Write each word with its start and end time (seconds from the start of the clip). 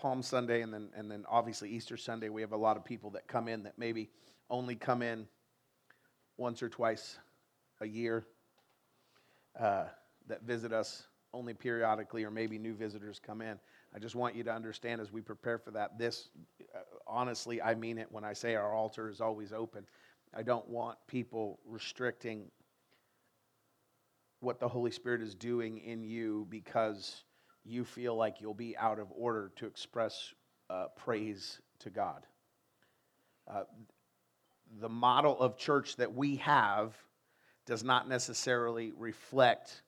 Palm 0.00 0.22
Sunday 0.22 0.62
and 0.62 0.72
then, 0.72 0.88
and 0.96 1.10
then 1.10 1.26
obviously 1.28 1.68
Easter 1.68 1.98
Sunday, 1.98 2.30
we 2.30 2.40
have 2.40 2.52
a 2.52 2.56
lot 2.56 2.78
of 2.78 2.84
people 2.84 3.10
that 3.10 3.28
come 3.28 3.48
in 3.48 3.64
that 3.64 3.74
maybe 3.76 4.08
only 4.48 4.74
come 4.74 5.02
in 5.02 5.28
once 6.38 6.62
or 6.62 6.70
twice 6.70 7.18
a 7.82 7.86
year, 7.86 8.24
uh, 9.58 9.84
that 10.26 10.42
visit 10.42 10.72
us 10.72 11.02
only 11.34 11.52
periodically, 11.52 12.24
or 12.24 12.30
maybe 12.30 12.58
new 12.58 12.72
visitors 12.72 13.20
come 13.24 13.42
in. 13.42 13.58
I 13.94 13.98
just 13.98 14.14
want 14.14 14.34
you 14.34 14.42
to 14.44 14.52
understand 14.52 15.02
as 15.02 15.12
we 15.12 15.20
prepare 15.20 15.58
for 15.58 15.70
that, 15.72 15.98
this, 15.98 16.30
uh, 16.74 16.78
honestly, 17.06 17.60
I 17.60 17.74
mean 17.74 17.98
it 17.98 18.10
when 18.10 18.24
I 18.24 18.32
say 18.32 18.54
our 18.54 18.72
altar 18.72 19.10
is 19.10 19.20
always 19.20 19.52
open. 19.52 19.84
I 20.32 20.42
don't 20.42 20.66
want 20.66 20.96
people 21.08 21.58
restricting 21.66 22.50
what 24.40 24.60
the 24.60 24.68
Holy 24.68 24.90
Spirit 24.92 25.20
is 25.20 25.34
doing 25.34 25.76
in 25.76 26.02
you 26.02 26.46
because 26.48 27.24
you 27.64 27.84
feel 27.84 28.16
like 28.16 28.40
you'll 28.40 28.54
be 28.54 28.76
out 28.76 28.98
of 28.98 29.08
order 29.16 29.52
to 29.56 29.66
express 29.66 30.32
uh, 30.68 30.86
praise 30.96 31.60
to 31.80 31.90
God. 31.90 32.26
Uh, 33.48 33.64
the 34.80 34.88
model 34.88 35.38
of 35.40 35.56
church 35.56 35.96
that 35.96 36.14
we 36.14 36.36
have 36.36 36.94
does 37.66 37.82
not 37.82 38.08
necessarily 38.08 38.92
reflect 38.96 39.82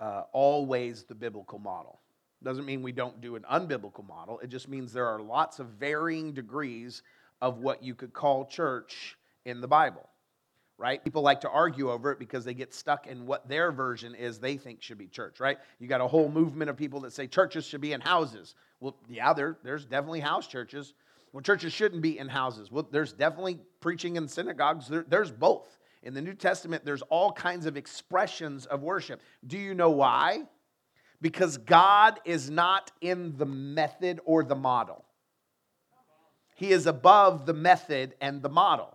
uh, 0.00 0.22
always 0.32 1.04
the 1.04 1.14
biblical 1.14 1.58
model. 1.58 2.00
Doesn't 2.42 2.66
mean 2.66 2.82
we 2.82 2.92
don't 2.92 3.20
do 3.20 3.36
an 3.36 3.44
unbiblical 3.50 4.06
model. 4.06 4.38
It 4.40 4.48
just 4.48 4.68
means 4.68 4.92
there 4.92 5.06
are 5.06 5.20
lots 5.20 5.58
of 5.58 5.68
varying 5.68 6.32
degrees 6.32 7.02
of 7.40 7.58
what 7.58 7.82
you 7.82 7.94
could 7.94 8.12
call 8.12 8.44
church 8.44 9.16
in 9.44 9.60
the 9.60 9.68
Bible, 9.68 10.08
right? 10.78 11.02
People 11.02 11.22
like 11.22 11.40
to 11.42 11.50
argue 11.50 11.90
over 11.90 12.10
it 12.10 12.18
because 12.18 12.44
they 12.44 12.54
get 12.54 12.74
stuck 12.74 13.06
in 13.06 13.26
what 13.26 13.48
their 13.48 13.70
version 13.72 14.14
is 14.14 14.38
they 14.38 14.56
think 14.56 14.82
should 14.82 14.98
be 14.98 15.06
church, 15.06 15.40
right? 15.40 15.58
You 15.78 15.86
got 15.86 16.00
a 16.00 16.06
whole 16.06 16.28
movement 16.28 16.70
of 16.70 16.76
people 16.76 17.00
that 17.00 17.12
say 17.12 17.26
churches 17.26 17.66
should 17.66 17.80
be 17.80 17.92
in 17.92 18.00
houses. 18.00 18.54
Well, 18.80 18.96
yeah, 19.08 19.32
there, 19.32 19.58
there's 19.62 19.84
definitely 19.84 20.20
house 20.20 20.46
churches. 20.46 20.94
Well, 21.32 21.42
churches 21.42 21.72
shouldn't 21.72 22.02
be 22.02 22.18
in 22.18 22.28
houses. 22.28 22.70
Well, 22.70 22.88
there's 22.90 23.12
definitely 23.12 23.60
preaching 23.80 24.16
in 24.16 24.28
synagogues. 24.28 24.88
There, 24.88 25.04
there's 25.08 25.30
both. 25.30 25.78
In 26.02 26.12
the 26.12 26.20
New 26.20 26.34
Testament, 26.34 26.84
there's 26.84 27.02
all 27.02 27.32
kinds 27.32 27.66
of 27.66 27.76
expressions 27.76 28.66
of 28.66 28.82
worship. 28.82 29.22
Do 29.46 29.56
you 29.56 29.74
know 29.74 29.90
why? 29.90 30.42
because 31.24 31.56
God 31.56 32.20
is 32.26 32.50
not 32.50 32.92
in 33.00 33.38
the 33.38 33.46
method 33.46 34.20
or 34.26 34.44
the 34.44 34.54
model. 34.54 35.06
He 36.54 36.70
is 36.70 36.86
above 36.86 37.46
the 37.46 37.54
method 37.54 38.14
and 38.20 38.42
the 38.42 38.50
model. 38.50 38.94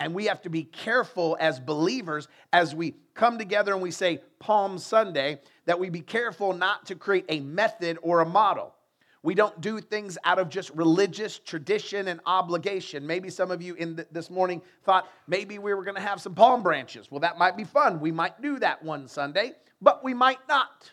And 0.00 0.14
we 0.14 0.24
have 0.24 0.40
to 0.42 0.50
be 0.50 0.64
careful 0.64 1.36
as 1.38 1.60
believers 1.60 2.26
as 2.54 2.74
we 2.74 2.96
come 3.14 3.36
together 3.36 3.74
and 3.74 3.82
we 3.82 3.90
say 3.90 4.22
Palm 4.38 4.78
Sunday 4.78 5.40
that 5.66 5.78
we 5.78 5.90
be 5.90 6.00
careful 6.00 6.54
not 6.54 6.86
to 6.86 6.94
create 6.94 7.26
a 7.28 7.40
method 7.40 7.98
or 8.00 8.20
a 8.20 8.26
model. 8.26 8.74
We 9.22 9.34
don't 9.34 9.60
do 9.60 9.80
things 9.80 10.16
out 10.24 10.38
of 10.38 10.48
just 10.48 10.70
religious 10.70 11.38
tradition 11.38 12.08
and 12.08 12.20
obligation. 12.24 13.06
Maybe 13.06 13.28
some 13.28 13.50
of 13.50 13.60
you 13.60 13.74
in 13.74 13.96
th- 13.96 14.08
this 14.10 14.30
morning 14.30 14.62
thought 14.84 15.06
maybe 15.26 15.58
we 15.58 15.74
were 15.74 15.84
going 15.84 15.96
to 15.96 16.00
have 16.00 16.22
some 16.22 16.34
palm 16.34 16.62
branches. 16.62 17.10
Well, 17.10 17.20
that 17.20 17.36
might 17.36 17.54
be 17.54 17.64
fun. 17.64 18.00
We 18.00 18.12
might 18.12 18.40
do 18.40 18.58
that 18.60 18.82
one 18.82 19.06
Sunday, 19.06 19.52
but 19.82 20.02
we 20.02 20.14
might 20.14 20.40
not. 20.48 20.90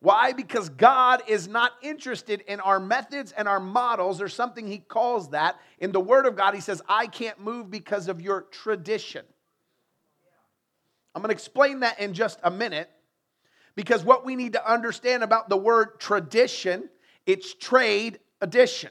Why? 0.00 0.32
Because 0.32 0.68
God 0.68 1.22
is 1.26 1.48
not 1.48 1.72
interested 1.82 2.42
in 2.42 2.60
our 2.60 2.78
methods 2.78 3.32
and 3.32 3.48
our 3.48 3.60
models. 3.60 4.18
There's 4.18 4.34
something 4.34 4.66
He 4.66 4.78
calls 4.78 5.30
that. 5.30 5.58
In 5.78 5.92
the 5.92 6.00
Word 6.00 6.26
of 6.26 6.36
God, 6.36 6.54
He 6.54 6.60
says, 6.60 6.82
I 6.88 7.06
can't 7.06 7.40
move 7.40 7.70
because 7.70 8.08
of 8.08 8.20
your 8.20 8.42
tradition. 8.42 9.24
I'm 11.14 11.22
going 11.22 11.30
to 11.30 11.34
explain 11.34 11.80
that 11.80 11.98
in 11.98 12.12
just 12.12 12.38
a 12.42 12.50
minute 12.50 12.90
because 13.74 14.04
what 14.04 14.24
we 14.24 14.36
need 14.36 14.52
to 14.52 14.70
understand 14.70 15.22
about 15.22 15.48
the 15.48 15.56
word 15.56 15.98
tradition, 15.98 16.90
it's 17.24 17.54
trade 17.54 18.18
addition. 18.42 18.90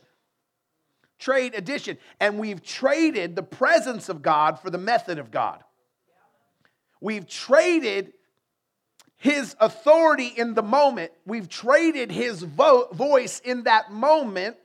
Trade 1.20 1.54
addition. 1.56 2.00
And 2.20 2.40
we've 2.40 2.64
traded 2.64 3.36
the 3.36 3.44
presence 3.44 4.10
of 4.10 4.24
God 4.24 4.60
for 4.60 4.72
the 4.72 4.80
method 4.80 5.20
of 5.20 5.30
God. 5.30 5.64
We've 7.00 7.28
traded 7.28 8.14
his 9.18 9.56
authority 9.60 10.28
in 10.28 10.54
the 10.54 10.64
moment. 10.64 11.12
We've 11.26 11.50
traded 11.50 12.12
his 12.12 12.44
vo- 12.44 12.88
voice 12.92 13.40
in 13.40 13.64
that 13.64 13.92
moment 13.92 14.58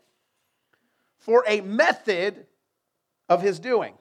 for 1.19 1.45
a 1.47 1.61
method 1.61 2.47
of 3.29 3.43
his 3.43 3.59
doing. 3.59 3.95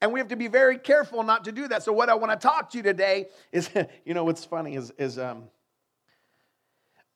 And 0.00 0.12
we 0.12 0.20
have 0.20 0.28
to 0.28 0.36
be 0.36 0.46
very 0.46 0.78
careful 0.78 1.22
not 1.22 1.44
to 1.44 1.52
do 1.52 1.66
that. 1.68 1.82
So, 1.82 1.92
what 1.92 2.08
I 2.08 2.14
want 2.14 2.38
to 2.38 2.46
talk 2.46 2.70
to 2.70 2.76
you 2.76 2.82
today 2.82 3.26
is 3.50 3.68
you 4.04 4.14
know, 4.14 4.24
what's 4.24 4.44
funny 4.44 4.76
is, 4.76 4.92
is 4.98 5.18
um, 5.18 5.44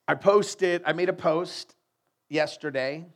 I 0.09 0.15
posted, 0.15 0.83
I 0.85 0.93
made 0.93 1.09
a 1.09 1.15
post 1.15 1.77
yesterday 2.29 3.07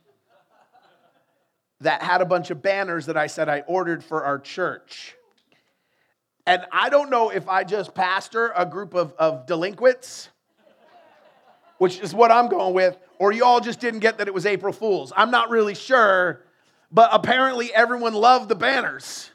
that 1.81 2.01
had 2.01 2.21
a 2.21 2.25
bunch 2.25 2.49
of 2.49 2.61
banners 2.61 3.07
that 3.07 3.17
I 3.17 3.27
said 3.27 3.49
I 3.49 3.59
ordered 3.67 4.03
for 4.03 4.23
our 4.23 4.39
church. 4.39 5.15
And 6.47 6.65
I 6.71 6.87
don't 6.87 7.09
know 7.09 7.29
if 7.29 7.49
I 7.49 7.65
just 7.65 7.93
pastor 7.93 8.53
a 8.55 8.65
group 8.65 8.93
of, 8.93 9.13
of 9.19 9.45
delinquents, 9.45 10.29
which 11.77 11.99
is 11.99 12.13
what 12.13 12.31
I'm 12.31 12.47
going 12.47 12.73
with, 12.73 12.97
or 13.19 13.33
you 13.33 13.43
all 13.43 13.59
just 13.59 13.81
didn't 13.81 13.99
get 13.99 14.19
that 14.19 14.29
it 14.29 14.33
was 14.33 14.45
April 14.45 14.71
Fool's. 14.71 15.11
I'm 15.13 15.29
not 15.29 15.49
really 15.49 15.75
sure, 15.75 16.45
but 16.89 17.09
apparently 17.11 17.73
everyone 17.73 18.13
loved 18.13 18.47
the 18.47 18.55
banners. 18.55 19.29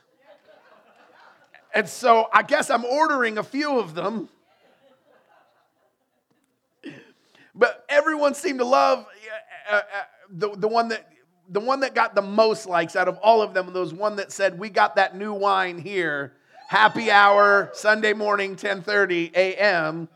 And 1.74 1.86
so 1.86 2.30
I 2.32 2.44
guess 2.44 2.70
I'm 2.70 2.86
ordering 2.86 3.36
a 3.36 3.42
few 3.42 3.78
of 3.78 3.94
them. 3.94 4.30
But 7.54 7.84
everyone 7.90 8.32
seemed 8.32 8.60
to 8.60 8.64
love 8.64 9.04
uh, 9.70 9.74
uh, 9.74 9.80
the, 10.30 10.56
the 10.56 10.68
one 10.68 10.88
that 10.88 11.12
the 11.50 11.60
one 11.60 11.80
that 11.80 11.94
got 11.94 12.14
the 12.14 12.22
most 12.22 12.64
likes 12.64 12.96
out 12.96 13.08
of 13.08 13.18
all 13.18 13.42
of 13.42 13.52
them 13.52 13.66
and 13.66 13.76
was 13.76 13.92
one 13.92 14.16
that 14.16 14.32
said, 14.32 14.58
"We 14.58 14.70
got 14.70 14.96
that 14.96 15.14
new 15.14 15.34
wine 15.34 15.76
here 15.76 16.32
happy 16.72 17.10
hour 17.10 17.68
Sunday 17.74 18.14
morning 18.14 18.56
10:30 18.56 19.34
a.m. 19.34 20.08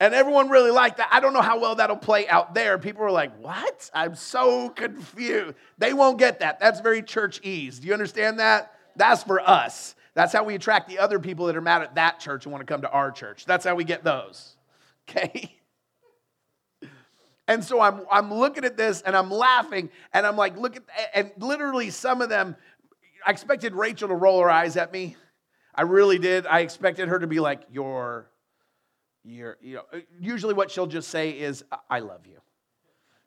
And 0.00 0.14
everyone 0.14 0.48
really 0.48 0.72
liked 0.72 0.96
that. 0.96 1.08
I 1.12 1.20
don't 1.20 1.32
know 1.32 1.42
how 1.42 1.60
well 1.60 1.76
that'll 1.76 1.96
play 1.96 2.26
out 2.26 2.54
there. 2.54 2.76
People 2.76 3.02
were 3.02 3.12
like, 3.12 3.38
"What? 3.38 3.88
I'm 3.94 4.16
so 4.16 4.68
confused." 4.68 5.54
They 5.78 5.92
won't 5.92 6.18
get 6.18 6.40
that. 6.40 6.58
That's 6.58 6.80
very 6.80 7.02
church 7.02 7.38
ease. 7.44 7.78
Do 7.78 7.86
you 7.86 7.92
understand 7.92 8.40
that? 8.40 8.74
That's 8.96 9.22
for 9.22 9.40
us. 9.40 9.94
That's 10.14 10.32
how 10.32 10.42
we 10.42 10.56
attract 10.56 10.88
the 10.88 10.98
other 10.98 11.20
people 11.20 11.46
that 11.46 11.56
are 11.56 11.60
mad 11.60 11.82
at 11.82 11.94
that 11.94 12.18
church 12.18 12.44
and 12.44 12.52
want 12.52 12.66
to 12.66 12.72
come 12.72 12.82
to 12.82 12.90
our 12.90 13.12
church. 13.12 13.44
That's 13.44 13.64
how 13.64 13.76
we 13.76 13.84
get 13.84 14.02
those. 14.02 14.56
Okay? 15.08 15.60
And 17.50 17.64
so 17.64 17.80
I'm, 17.80 18.02
I'm 18.12 18.32
looking 18.32 18.64
at 18.64 18.76
this 18.76 19.02
and 19.02 19.16
I'm 19.16 19.28
laughing 19.28 19.90
and 20.12 20.24
I'm 20.24 20.36
like, 20.36 20.56
look 20.56 20.76
at, 20.76 20.84
and 21.12 21.32
literally 21.36 21.90
some 21.90 22.22
of 22.22 22.28
them 22.28 22.54
I 23.26 23.30
expected 23.30 23.74
Rachel 23.74 24.08
to 24.08 24.14
roll 24.14 24.40
her 24.40 24.50
eyes 24.50 24.76
at 24.76 24.92
me. 24.92 25.16
I 25.74 25.82
really 25.82 26.18
did. 26.18 26.46
I 26.46 26.60
expected 26.60 27.08
her 27.08 27.18
to 27.18 27.26
be 27.26 27.40
like, 27.40 27.62
You're, 27.70 28.30
you're, 29.24 29.58
you 29.60 29.76
know, 29.76 30.00
usually 30.18 30.54
what 30.54 30.70
she'll 30.70 30.86
just 30.86 31.10
say 31.10 31.30
is, 31.30 31.64
I 31.88 32.00
love 32.00 32.26
you. 32.26 32.40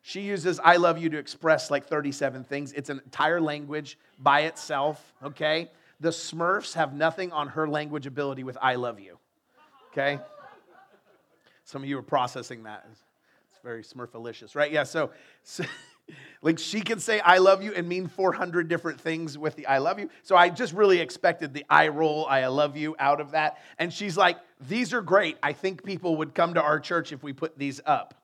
She 0.06 0.20
uses 0.20 0.60
I 0.62 0.76
love 0.76 0.98
you 0.98 1.08
to 1.08 1.16
express 1.16 1.70
like 1.70 1.86
37 1.86 2.44
things. 2.44 2.72
It's 2.72 2.90
an 2.90 3.00
entire 3.06 3.40
language 3.40 3.98
by 4.18 4.42
itself, 4.42 5.14
okay? 5.22 5.70
The 6.00 6.10
Smurfs 6.10 6.74
have 6.74 6.92
nothing 6.92 7.32
on 7.32 7.48
her 7.48 7.66
language 7.66 8.06
ability 8.06 8.44
with 8.44 8.58
I 8.60 8.74
love 8.74 9.00
you, 9.00 9.18
okay? 9.92 10.18
Some 11.64 11.82
of 11.82 11.88
you 11.88 11.96
are 11.96 12.02
processing 12.02 12.64
that. 12.64 12.86
It's 12.90 13.00
very 13.62 13.82
Smurfalicious, 13.82 14.54
right? 14.54 14.70
Yeah, 14.70 14.82
so, 14.82 15.10
so 15.42 15.64
like 16.44 16.58
she 16.58 16.82
can 16.82 17.00
say 17.00 17.20
I 17.20 17.38
love 17.38 17.62
you 17.62 17.72
and 17.72 17.88
mean 17.88 18.06
400 18.06 18.68
different 18.68 19.00
things 19.00 19.38
with 19.38 19.56
the 19.56 19.66
I 19.66 19.78
love 19.78 19.98
you. 19.98 20.10
So 20.22 20.36
I 20.36 20.50
just 20.50 20.74
really 20.74 21.00
expected 21.00 21.54
the 21.54 21.64
I 21.70 21.88
roll, 21.88 22.26
I 22.26 22.46
love 22.46 22.76
you 22.76 22.94
out 22.98 23.20
of 23.20 23.30
that. 23.30 23.58
And 23.78 23.92
she's 23.92 24.16
like, 24.16 24.38
these 24.68 24.92
are 24.92 25.00
great. 25.00 25.38
I 25.42 25.54
think 25.54 25.82
people 25.82 26.16
would 26.18 26.34
come 26.34 26.54
to 26.54 26.62
our 26.62 26.78
church 26.78 27.12
if 27.12 27.22
we 27.22 27.32
put 27.32 27.58
these 27.58 27.80
up. 27.86 28.14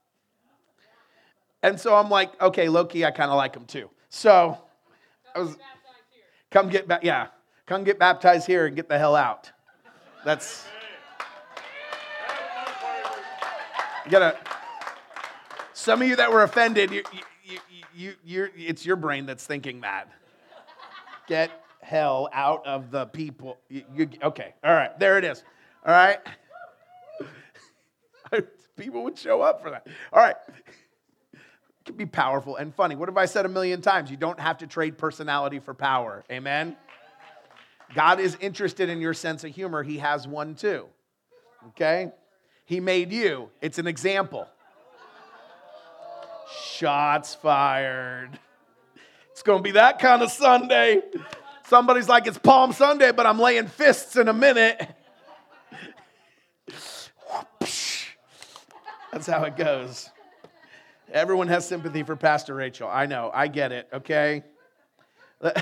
And 1.62 1.81
so 1.81 1.94
I'm 1.97 2.11
like, 2.11 2.41
okay, 2.41 2.69
Loki, 2.69 3.05
I 3.05 3.11
kind 3.11 3.31
of 3.31 3.37
like 3.37 3.55
them 3.55 3.65
too. 3.65 3.88
So 4.11 4.59
I 5.35 5.41
was, 5.41 5.56
come 6.50 6.69
get 6.69 6.87
back, 6.87 7.03
yeah, 7.03 7.29
come 7.65 7.85
get 7.85 7.99
baptized 7.99 8.47
here 8.47 8.67
and 8.67 8.76
get 8.76 8.88
the 8.88 8.99
hell 8.99 9.17
out. 9.17 9.50
That's, 10.25 10.67
you 14.05 14.11
gotta, 14.11 14.37
some 15.73 16.03
of 16.03 16.09
you 16.09 16.17
that 16.17 16.31
were 16.31 16.43
offended, 16.43 16.91
you, 16.91 17.03
you, 18.00 18.14
you're, 18.25 18.50
it's 18.56 18.87
your 18.87 18.97
brain 18.97 19.26
that's 19.26 19.47
thinking 19.47 19.82
that. 19.82 20.08
Get 21.29 21.50
hell 21.82 22.29
out 22.32 22.67
of 22.67 22.91
the 22.91 23.06
people. 23.06 23.58
You, 23.69 23.85
you, 23.94 24.08
okay, 24.23 24.55
all 24.64 24.73
right, 24.73 24.99
there 24.99 25.19
it 25.19 25.25
is. 25.25 25.44
All 25.85 25.93
right. 25.93 26.19
people 28.76 29.05
would 29.05 29.19
show 29.19 29.43
up 29.43 29.62
for 29.62 29.70
that. 29.70 29.87
All 30.12 30.23
right. 30.23 30.37
It 31.32 31.41
can 31.85 31.97
be 31.97 32.06
powerful 32.06 32.56
and 32.56 32.75
funny. 32.75 32.97
What 32.97 33.08
have 33.08 33.17
I 33.17 33.26
said 33.26 33.44
a 33.44 33.49
million 33.49 33.82
times? 33.82 34.11
You 34.11 34.17
don't 34.17 34.41
have 34.41 34.58
to 34.58 34.67
trade 34.67 34.99
personality 34.99 35.58
for 35.58 35.75
power. 35.75 36.25
Amen? 36.31 36.76
God 37.94 38.20
is 38.20 38.37
interested 38.41 38.88
in 38.88 39.00
your 39.00 39.14
sense 39.14 39.44
of 39.44 39.55
humor. 39.55 39.82
He 39.82 39.99
has 39.99 40.26
one 40.26 40.55
too. 40.55 40.87
Okay? 41.69 42.12
He 42.64 42.81
made 42.81 43.12
you, 43.12 43.50
it's 43.61 43.79
an 43.79 43.87
example. 43.87 44.47
Shots 46.58 47.35
fired. 47.35 48.38
It's 49.31 49.43
going 49.43 49.61
to 49.61 49.62
be 49.62 49.73
that 49.73 49.99
kind 49.99 50.23
of 50.23 50.31
Sunday. 50.31 51.02
Somebody's 51.67 52.08
like, 52.08 52.26
it's 52.26 52.38
Palm 52.38 52.73
Sunday, 52.73 53.12
but 53.12 53.26
I'm 53.26 53.38
laying 53.38 53.69
fists 53.69 54.17
in 54.17 54.29
a 54.29 54.32
minute. 54.32 54.88
That's 59.12 59.26
how 59.26 59.44
it 59.44 59.56
goes. 59.56 60.11
Everyone 61.12 61.49
has 61.49 61.67
sympathy 61.67 62.02
for 62.02 62.17
Pastor 62.17 62.55
Rachel. 62.55 62.88
I 62.88 63.06
know. 63.06 63.31
I 63.32 63.49
get 63.49 63.73
it, 63.73 63.88
okay? 63.93 64.44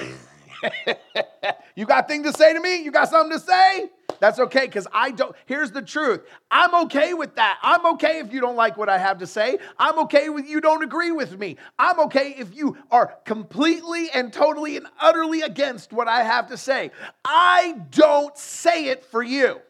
you 1.75 1.87
got 1.87 2.08
thing 2.08 2.25
to 2.25 2.32
say 2.32 2.52
to 2.52 2.61
me? 2.61 2.82
You 2.82 2.90
got 2.90 3.08
something 3.08 3.38
to 3.38 3.44
say? 3.44 3.90
That's 4.20 4.38
okay 4.38 4.67
because 4.67 4.87
I 4.93 5.11
don't. 5.11 5.35
Here's 5.47 5.70
the 5.70 5.82
truth 5.82 6.23
I'm 6.50 6.75
okay 6.87 7.15
with 7.15 7.37
that. 7.37 7.59
I'm 7.62 7.87
okay 7.94 8.19
if 8.19 8.32
you 8.32 8.41
don't 8.41 8.56
like 8.56 8.76
what 8.76 8.88
I 8.88 8.99
have 8.99 9.19
to 9.19 9.26
say. 9.26 9.59
I'm 9.79 9.99
okay 10.00 10.29
with 10.29 10.49
you 10.49 10.61
don't 10.61 10.82
agree 10.82 11.12
with 11.12 11.38
me. 11.38 11.56
I'm 11.79 12.00
okay 12.00 12.35
if 12.38 12.55
you 12.55 12.76
are 12.91 13.15
completely 13.25 14.11
and 14.11 14.32
totally 14.32 14.76
and 14.76 14.87
utterly 15.00 15.43
against 15.43 15.93
what 15.93 16.09
I 16.09 16.23
have 16.23 16.49
to 16.49 16.56
say. 16.56 16.91
I 17.25 17.81
don't 17.91 18.37
say 18.37 18.87
it 18.87 19.05
for 19.05 19.23
you. 19.23 19.61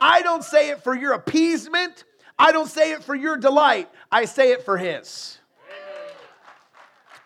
I 0.00 0.22
don't 0.22 0.44
say 0.44 0.70
it 0.70 0.82
for 0.82 0.94
your 0.94 1.12
appeasement. 1.12 2.04
I 2.38 2.52
don't 2.52 2.68
say 2.68 2.92
it 2.92 3.02
for 3.02 3.14
your 3.14 3.36
delight. 3.36 3.88
I 4.10 4.26
say 4.26 4.52
it 4.52 4.64
for 4.64 4.76
His. 4.76 5.38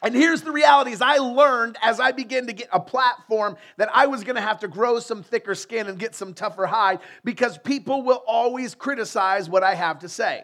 And 0.02 0.14
here's 0.14 0.42
the 0.42 0.50
reality 0.50 0.92
is 0.92 1.02
I 1.02 1.16
learned 1.16 1.76
as 1.82 2.00
I 2.00 2.12
began 2.12 2.46
to 2.46 2.52
get 2.52 2.68
a 2.72 2.80
platform 2.80 3.56
that 3.76 3.90
I 3.92 4.06
was 4.06 4.24
going 4.24 4.36
to 4.36 4.42
have 4.42 4.60
to 4.60 4.68
grow 4.68 4.98
some 4.98 5.22
thicker 5.22 5.54
skin 5.54 5.88
and 5.88 5.98
get 5.98 6.14
some 6.14 6.32
tougher 6.32 6.66
hide 6.66 7.00
because 7.22 7.58
people 7.58 8.02
will 8.02 8.22
always 8.26 8.74
criticize 8.74 9.50
what 9.50 9.62
I 9.62 9.74
have 9.74 9.98
to 10.00 10.08
say. 10.08 10.42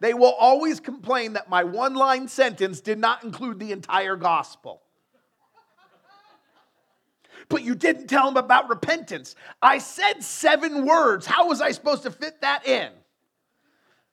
They 0.00 0.14
will 0.14 0.34
always 0.38 0.78
complain 0.78 1.32
that 1.32 1.48
my 1.48 1.64
one 1.64 1.94
line 1.94 2.28
sentence 2.28 2.80
did 2.80 2.98
not 2.98 3.24
include 3.24 3.58
the 3.58 3.72
entire 3.72 4.14
gospel. 4.14 4.82
But 7.48 7.62
you 7.62 7.74
didn't 7.74 8.08
tell 8.08 8.26
them 8.26 8.36
about 8.36 8.68
repentance. 8.68 9.34
I 9.62 9.78
said 9.78 10.22
seven 10.22 10.84
words. 10.84 11.24
How 11.24 11.48
was 11.48 11.62
I 11.62 11.70
supposed 11.72 12.02
to 12.02 12.10
fit 12.10 12.42
that 12.42 12.66
in? 12.66 12.92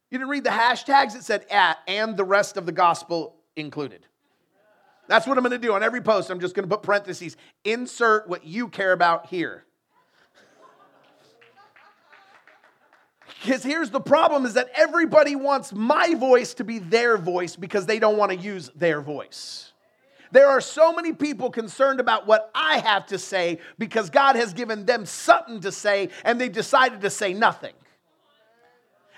You 0.09 0.19
didn't 0.19 0.30
read 0.30 0.45
the 0.45 0.51
hashtags? 0.51 1.15
It 1.15 1.24
said 1.24 1.45
at 1.51 1.80
and 1.86 2.15
the 2.15 2.24
rest 2.24 2.56
of 2.56 2.65
the 2.65 2.71
gospel 2.71 3.36
included. 3.57 4.07
That's 5.07 5.27
what 5.27 5.37
I'm 5.37 5.43
going 5.43 5.59
to 5.59 5.65
do 5.65 5.73
on 5.73 5.83
every 5.83 6.01
post. 6.01 6.29
I'm 6.29 6.39
just 6.39 6.55
going 6.55 6.67
to 6.67 6.75
put 6.75 6.83
parentheses. 6.83 7.37
Insert 7.63 8.27
what 8.27 8.45
you 8.45 8.67
care 8.67 8.91
about 8.91 9.27
here. 9.27 9.65
Because 13.41 13.63
here's 13.63 13.91
the 13.91 14.01
problem 14.01 14.45
is 14.45 14.55
that 14.55 14.69
everybody 14.73 15.35
wants 15.35 15.71
my 15.71 16.15
voice 16.15 16.55
to 16.55 16.63
be 16.63 16.79
their 16.79 17.17
voice 17.17 17.55
because 17.55 17.85
they 17.85 17.99
don't 17.99 18.17
want 18.17 18.31
to 18.31 18.37
use 18.37 18.71
their 18.75 19.01
voice. 19.01 19.71
There 20.31 20.47
are 20.47 20.61
so 20.61 20.91
many 20.91 21.13
people 21.13 21.51
concerned 21.51 21.99
about 21.99 22.25
what 22.25 22.49
I 22.55 22.79
have 22.79 23.05
to 23.07 23.19
say 23.19 23.59
because 23.77 24.09
God 24.09 24.35
has 24.35 24.53
given 24.53 24.85
them 24.85 25.05
something 25.05 25.61
to 25.61 25.71
say 25.71 26.09
and 26.23 26.41
they 26.41 26.49
decided 26.49 27.01
to 27.01 27.09
say 27.11 27.33
nothing. 27.33 27.73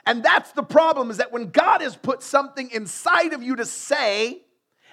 And 0.06 0.24
that's 0.24 0.52
the 0.52 0.64
problem 0.64 1.10
is 1.10 1.18
that 1.18 1.32
when 1.32 1.50
God 1.50 1.82
has 1.82 1.96
put 1.96 2.22
something 2.22 2.70
inside 2.72 3.34
of 3.34 3.42
you 3.42 3.56
to 3.56 3.66
say, 3.66 4.42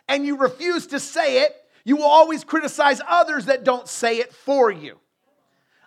and 0.08 0.26
you 0.26 0.36
refuse 0.36 0.88
to 0.88 1.00
say 1.00 1.42
it, 1.42 1.54
you 1.84 1.96
will 1.96 2.04
always 2.04 2.44
criticize 2.44 3.00
others 3.06 3.46
that 3.46 3.64
don't 3.64 3.88
say 3.88 4.18
it 4.18 4.32
for 4.32 4.70
you. 4.70 4.98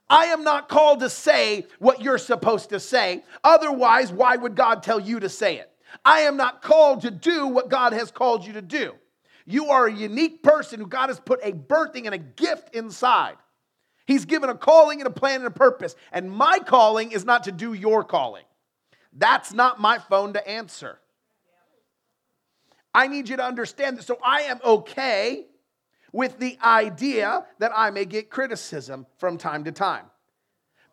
I 0.09 0.25
am 0.25 0.43
not 0.43 0.69
called 0.69 1.01
to 1.01 1.09
say 1.09 1.65
what 1.79 2.01
you're 2.01 2.17
supposed 2.17 2.69
to 2.69 2.79
say. 2.79 3.23
Otherwise, 3.43 4.11
why 4.11 4.35
would 4.37 4.55
God 4.55 4.83
tell 4.83 4.99
you 4.99 5.19
to 5.19 5.29
say 5.29 5.57
it? 5.57 5.69
I 6.05 6.21
am 6.21 6.37
not 6.37 6.61
called 6.61 7.01
to 7.01 7.11
do 7.11 7.47
what 7.47 7.69
God 7.69 7.93
has 7.93 8.11
called 8.11 8.45
you 8.45 8.53
to 8.53 8.61
do. 8.61 8.93
You 9.45 9.67
are 9.67 9.87
a 9.87 9.93
unique 9.93 10.43
person 10.43 10.79
who 10.79 10.87
God 10.87 11.07
has 11.07 11.19
put 11.19 11.39
a 11.41 11.51
birthing 11.51 12.05
and 12.05 12.13
a 12.13 12.17
gift 12.17 12.75
inside. 12.75 13.37
He's 14.05 14.25
given 14.25 14.49
a 14.49 14.55
calling 14.55 14.99
and 14.99 15.07
a 15.07 15.11
plan 15.11 15.41
and 15.41 15.47
a 15.47 15.51
purpose. 15.51 15.95
And 16.11 16.31
my 16.31 16.59
calling 16.59 17.11
is 17.11 17.25
not 17.25 17.43
to 17.45 17.51
do 17.51 17.73
your 17.73 18.03
calling. 18.03 18.43
That's 19.13 19.53
not 19.53 19.79
my 19.79 19.99
phone 19.99 20.33
to 20.33 20.47
answer. 20.47 20.99
I 22.97 23.05
need 23.05 23.29
you 23.29 23.37
to 23.37 23.43
understand 23.43 23.99
that. 23.99 24.05
So 24.05 24.17
I 24.25 24.41
am 24.41 24.59
okay 24.65 25.45
with 26.11 26.39
the 26.39 26.57
idea 26.63 27.45
that 27.59 27.71
I 27.75 27.91
may 27.91 28.05
get 28.05 28.31
criticism 28.31 29.05
from 29.19 29.37
time 29.37 29.65
to 29.65 29.71
time. 29.71 30.05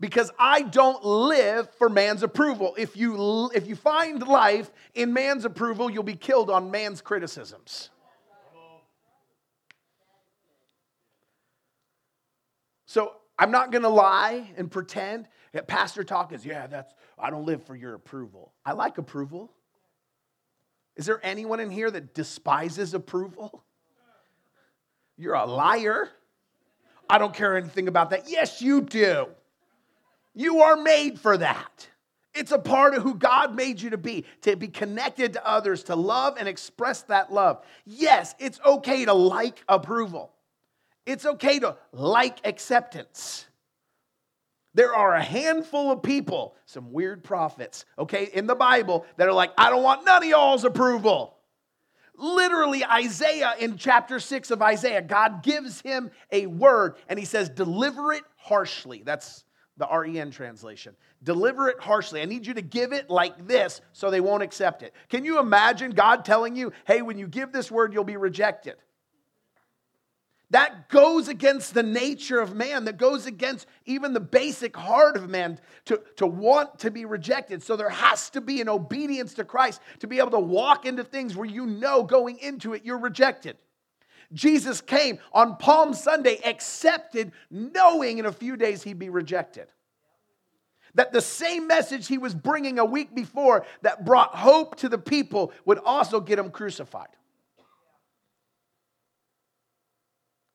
Because 0.01 0.31
I 0.39 0.61
don't 0.61 1.03
live 1.03 1.75
for 1.79 1.89
man's 1.89 2.23
approval. 2.23 2.75
If 2.77 2.95
you, 2.95 3.51
if 3.55 3.67
you 3.67 3.75
find 3.75 4.23
life 4.23 4.71
in 4.93 5.15
man's 5.15 5.47
approval, 5.47 5.89
you'll 5.89 6.03
be 6.03 6.15
killed 6.15 6.51
on 6.51 6.71
man's 6.71 7.01
criticisms. 7.01 7.89
So 12.85 13.13
I'm 13.39 13.51
not 13.51 13.73
going 13.73 13.83
to 13.83 13.89
lie 13.89 14.53
and 14.59 14.71
pretend 14.71 15.27
that 15.55 15.67
pastor 15.69 16.05
talk 16.05 16.35
is, 16.35 16.45
yeah, 16.45 16.67
that's, 16.67 16.93
I 17.19 17.31
don't 17.31 17.47
live 17.47 17.65
for 17.65 17.75
your 17.75 17.95
approval. 17.95 18.53
I 18.67 18.73
like 18.73 18.99
approval. 18.99 19.51
Is 20.97 21.07
there 21.07 21.21
anyone 21.23 21.61
in 21.61 21.71
here 21.71 21.91
that 21.91 22.15
despises 22.15 22.95
approval? 22.95 23.65
You're 25.17 25.35
a 25.35 25.47
liar. 25.47 26.09
I 27.09 27.19
don't 27.19 27.35
care 27.35 27.57
anything 27.57 27.89
about 27.89 28.11
that. 28.11 28.29
Yes, 28.29 28.63
you 28.63 28.81
do. 28.81 29.27
You 30.35 30.63
are 30.63 30.77
made 30.77 31.21
for 31.21 31.37
that. 31.37 31.89
It's 32.35 32.51
a 32.51 32.59
part 32.59 32.95
of 32.95 33.03
who 33.03 33.15
God 33.15 33.55
made 33.55 33.81
you 33.81 33.91
to 33.91 33.99
be, 33.99 34.25
to 34.43 34.57
be 34.57 34.67
connected 34.67 35.35
to 35.35 35.47
others, 35.47 35.85
to 35.85 35.95
love 35.95 36.37
and 36.39 36.49
express 36.49 37.03
that 37.03 37.33
love. 37.33 37.65
Yes, 37.85 38.35
it's 38.41 38.59
okay 38.67 39.05
to 39.05 39.13
like 39.13 39.63
approval. 39.69 40.33
It's 41.07 41.25
okay 41.27 41.61
to 41.61 41.77
like 41.93 42.45
acceptance. 42.45 43.47
There 44.75 44.95
are 44.95 45.15
a 45.15 45.23
handful 45.23 45.93
of 45.93 46.03
people, 46.03 46.57
some 46.67 46.93
weird 46.93 47.23
prophets, 47.23 47.85
okay, 47.99 48.29
in 48.33 48.47
the 48.47 48.57
Bible 48.57 49.07
that 49.17 49.29
are 49.29 49.33
like, 49.33 49.53
I 49.57 49.71
don't 49.71 49.83
want 49.83 50.05
none 50.05 50.23
of 50.23 50.29
y'all's 50.29 50.65
approval. 50.65 51.37
Literally, 52.17 52.85
Isaiah 52.85 53.55
in 53.59 53.77
chapter 53.77 54.21
6 54.21 54.51
of 54.51 54.63
Isaiah, 54.63 55.03
God 55.03 55.43
gives 55.43 55.81
him 55.81 56.11
a 56.31 56.47
word 56.47 56.97
and 57.09 57.19
he 57.19 57.25
says, 57.25 57.49
Deliver 57.49 58.13
it 58.13 58.23
harshly. 58.37 59.03
That's 59.05 59.45
the 59.77 59.89
REN 59.91 60.31
translation. 60.31 60.95
Deliver 61.23 61.69
it 61.69 61.81
harshly. 61.81 62.21
I 62.21 62.27
need 62.27 62.47
you 62.47 62.55
to 62.55 62.63
give 62.63 62.93
it 62.93 63.11
like 63.11 63.47
this 63.49 63.81
so 63.93 64.11
they 64.11 64.21
won't 64.21 64.43
accept 64.43 64.83
it. 64.83 64.93
Can 65.09 65.25
you 65.25 65.41
imagine 65.41 65.91
God 65.91 66.25
telling 66.25 66.55
you, 66.55 66.73
hey, 66.87 67.03
when 67.03 67.19
you 67.19 67.27
give 67.27 67.53
this 67.53 67.71
word, 67.71 67.93
you'll 67.93 68.05
be 68.05 68.17
rejected? 68.17 68.77
That 70.51 70.89
goes 70.89 71.29
against 71.29 71.75
the 71.75 71.83
nature 71.83 72.39
of 72.39 72.55
man, 72.55 72.85
that 72.85 72.97
goes 72.97 73.27
against 73.27 73.67
even 73.87 74.13
the 74.13 74.21
basic 74.21 74.77
heart 74.77 75.17
of 75.17 75.29
man 75.29 75.59
to, 75.87 76.01
to 76.17 76.27
want 76.27 76.79
to 76.81 76.91
be 76.91 77.07
rejected. 77.07 77.63
So 77.63 77.77
there 77.77 77.89
has 77.89 78.31
to 78.31 78.41
be 78.41 78.61
an 78.61 78.69
obedience 78.69 79.35
to 79.35 79.45
Christ 79.45 79.81
to 80.01 80.07
be 80.07 80.19
able 80.19 80.31
to 80.33 80.39
walk 80.39 80.87
into 80.87 81.03
things 81.03 81.35
where 81.35 81.47
you 81.47 81.67
know 81.67 82.03
going 82.03 82.39
into 82.39 82.75
it 82.75 82.85
you're 82.85 82.99
rejected. 82.99 83.57
Jesus 84.33 84.81
came 84.81 85.19
on 85.33 85.57
Palm 85.57 85.95
Sunday, 85.95 86.39
accepted, 86.45 87.33
knowing 87.51 88.19
in 88.19 88.27
a 88.27 88.33
few 88.33 88.57
days 88.57 88.83
he'd 88.83 88.99
be 88.99 89.11
rejected. 89.11 89.69
That 90.95 91.13
the 91.13 91.21
same 91.21 91.67
message 91.67 92.07
he 92.07 92.19
was 92.19 92.35
bringing 92.35 92.79
a 92.79 92.85
week 92.85 93.15
before 93.15 93.67
that 93.83 94.05
brought 94.05 94.35
hope 94.35 94.77
to 94.77 94.89
the 94.89 94.99
people 94.99 95.53
would 95.65 95.79
also 95.79 96.21
get 96.21 96.39
him 96.39 96.51
crucified. 96.51 97.09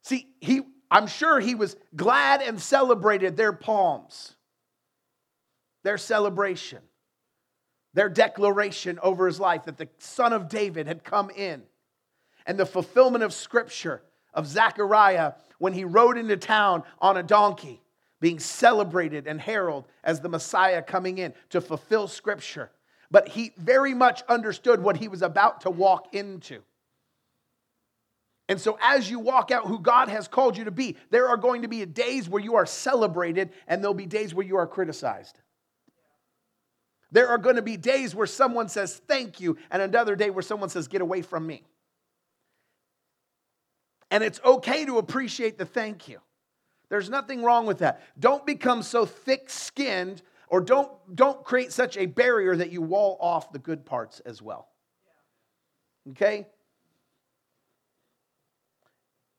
See, 0.10 0.26
he, 0.42 0.62
I'm 0.90 1.06
sure 1.06 1.40
he 1.40 1.54
was 1.54 1.76
glad 1.96 2.42
and 2.42 2.60
celebrated 2.60 3.38
their 3.38 3.54
palms, 3.54 4.34
their 5.84 6.00
celebration, 6.00 6.80
their 7.94 8.10
declaration 8.10 8.98
over 9.04 9.28
his 9.28 9.40
life 9.40 9.66
that 9.66 9.78
the 9.78 9.88
son 10.00 10.34
of 10.34 10.50
David 10.50 10.88
had 10.88 11.04
come 11.04 11.30
in, 11.30 11.62
and 12.48 12.58
the 12.58 12.66
fulfillment 12.66 13.24
of 13.24 13.36
scripture 13.36 14.02
of 14.34 14.48
Zechariah 14.48 15.34
when 15.60 15.74
he 15.74 15.84
rode 15.84 16.18
into 16.18 16.38
town 16.38 16.82
on 16.98 17.18
a 17.18 17.22
donkey, 17.22 17.80
being 18.20 18.40
celebrated 18.40 19.28
and 19.28 19.40
heralded 19.40 19.92
as 20.04 20.22
the 20.22 20.30
Messiah 20.30 20.82
coming 20.82 21.20
in 21.20 21.36
to 21.52 21.62
fulfill 21.62 22.08
scripture. 22.08 22.72
But 23.12 23.28
he 23.28 23.52
very 23.58 23.94
much 23.94 24.24
understood 24.28 24.82
what 24.82 24.98
he 24.98 25.08
was 25.08 25.22
about 25.22 25.62
to 25.62 25.70
walk 25.70 26.16
into. 26.16 26.64
And 28.50 28.60
so, 28.60 28.80
as 28.82 29.10
you 29.10 29.20
walk 29.20 29.52
out 29.52 29.68
who 29.68 29.80
God 29.80 30.10
has 30.10 30.28
called 30.28 30.58
you 30.58 30.64
to 30.66 30.72
be, 30.72 30.98
there 31.12 31.30
are 31.30 31.38
going 31.38 31.62
to 31.62 31.68
be 31.68 31.86
days 31.86 32.28
where 32.28 32.42
you 32.42 32.56
are 32.56 32.66
celebrated, 32.66 33.52
and 33.68 33.82
there'll 33.82 33.94
be 33.94 34.08
days 34.08 34.34
where 34.34 34.46
you 34.46 34.58
are 34.58 34.66
criticized. 34.66 35.40
There 37.12 37.28
are 37.28 37.38
going 37.38 37.58
to 37.58 37.62
be 37.62 37.78
days 37.78 38.16
where 38.16 38.26
someone 38.26 38.68
says 38.68 39.00
thank 39.08 39.40
you, 39.40 39.58
and 39.70 39.84
another 39.84 40.16
day 40.16 40.32
where 40.32 40.42
someone 40.42 40.70
says 40.70 40.88
get 40.88 41.02
away 41.02 41.22
from 41.22 41.46
me. 41.46 41.64
And 44.10 44.24
it's 44.24 44.42
okay 44.44 44.84
to 44.84 44.98
appreciate 44.98 45.60
the 45.60 45.66
thank 45.66 46.08
you. 46.08 46.20
There's 46.90 47.08
nothing 47.08 47.44
wrong 47.44 47.68
with 47.68 47.80
that. 47.80 48.02
Don't 48.20 48.48
become 48.48 48.82
so 48.82 49.06
thick 49.06 49.52
skinned 49.52 50.24
or 50.48 50.60
don't, 50.60 50.92
don't 51.16 51.44
create 51.44 51.72
such 51.72 51.98
a 51.98 52.08
barrier 52.08 52.56
that 52.56 52.72
you 52.72 52.82
wall 52.82 53.16
off 53.22 53.52
the 53.52 53.60
good 53.60 53.86
parts 53.86 54.20
as 54.22 54.42
well. 54.42 54.70
Okay? 56.10 56.48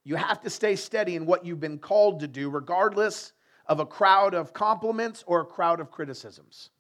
You 0.04 0.16
have 0.16 0.40
to 0.42 0.50
stay 0.50 0.76
steady 0.76 1.16
in 1.16 1.26
what 1.26 1.44
you've 1.44 1.60
been 1.60 1.78
called 1.78 2.20
to 2.20 2.28
do, 2.28 2.48
regardless 2.50 3.32
of 3.66 3.80
a 3.80 3.86
crowd 3.86 4.34
of 4.34 4.52
compliments 4.52 5.22
or 5.26 5.40
a 5.40 5.44
crowd 5.44 5.80
of 5.80 5.90
criticisms. 5.90 6.70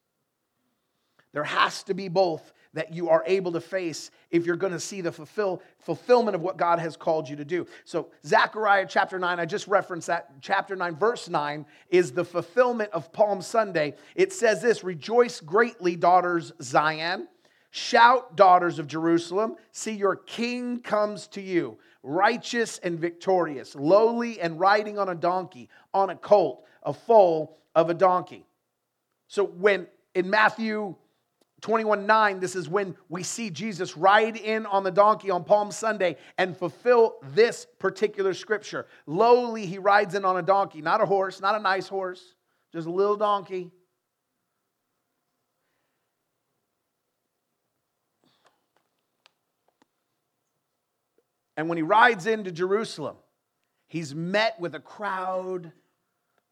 There 1.32 1.44
has 1.44 1.82
to 1.84 1.94
be 1.94 2.08
both 2.08 2.52
that 2.72 2.92
you 2.92 3.08
are 3.08 3.22
able 3.26 3.52
to 3.52 3.60
face 3.60 4.10
if 4.30 4.46
you're 4.46 4.56
going 4.56 4.72
to 4.72 4.80
see 4.80 5.00
the 5.00 5.10
fulfill, 5.10 5.62
fulfillment 5.78 6.34
of 6.34 6.40
what 6.40 6.56
God 6.56 6.78
has 6.78 6.96
called 6.96 7.28
you 7.28 7.36
to 7.36 7.44
do. 7.44 7.66
So, 7.84 8.10
Zechariah 8.24 8.86
chapter 8.88 9.18
9, 9.18 9.40
I 9.40 9.44
just 9.44 9.66
referenced 9.66 10.06
that. 10.06 10.30
Chapter 10.40 10.76
9, 10.76 10.96
verse 10.96 11.28
9 11.28 11.66
is 11.88 12.12
the 12.12 12.24
fulfillment 12.24 12.90
of 12.92 13.12
Palm 13.12 13.42
Sunday. 13.42 13.94
It 14.14 14.32
says 14.32 14.62
this 14.62 14.84
Rejoice 14.84 15.40
greatly, 15.40 15.96
daughters 15.96 16.52
Zion. 16.62 17.28
Shout, 17.70 18.36
daughters 18.36 18.78
of 18.78 18.88
Jerusalem. 18.88 19.56
See, 19.70 19.92
your 19.92 20.16
king 20.16 20.80
comes 20.80 21.28
to 21.28 21.40
you, 21.40 21.78
righteous 22.02 22.78
and 22.78 22.98
victorious, 22.98 23.76
lowly 23.76 24.40
and 24.40 24.58
riding 24.58 24.98
on 24.98 25.08
a 25.08 25.14
donkey, 25.14 25.68
on 25.94 26.10
a 26.10 26.16
colt, 26.16 26.64
a 26.82 26.92
foal 26.92 27.58
of 27.76 27.88
a 27.88 27.94
donkey. 27.94 28.44
So, 29.28 29.44
when 29.44 29.86
in 30.16 30.28
Matthew 30.28 30.96
21 31.60 32.06
9, 32.06 32.40
this 32.40 32.56
is 32.56 32.68
when 32.68 32.96
we 33.08 33.22
see 33.22 33.50
Jesus 33.50 33.96
ride 33.96 34.36
in 34.36 34.66
on 34.66 34.82
the 34.82 34.90
donkey 34.90 35.30
on 35.30 35.44
Palm 35.44 35.70
Sunday 35.70 36.16
and 36.38 36.56
fulfill 36.56 37.16
this 37.34 37.66
particular 37.78 38.34
scripture. 38.34 38.86
Lowly, 39.06 39.66
he 39.66 39.78
rides 39.78 40.16
in 40.16 40.24
on 40.24 40.38
a 40.38 40.42
donkey, 40.42 40.82
not 40.82 41.00
a 41.00 41.06
horse, 41.06 41.40
not 41.40 41.54
a 41.54 41.60
nice 41.60 41.86
horse, 41.86 42.34
just 42.72 42.88
a 42.88 42.90
little 42.90 43.16
donkey. 43.16 43.70
And 51.56 51.68
when 51.68 51.76
he 51.76 51.82
rides 51.82 52.26
into 52.26 52.50
Jerusalem, 52.50 53.16
he's 53.86 54.14
met 54.14 54.58
with 54.60 54.74
a 54.74 54.80
crowd 54.80 55.72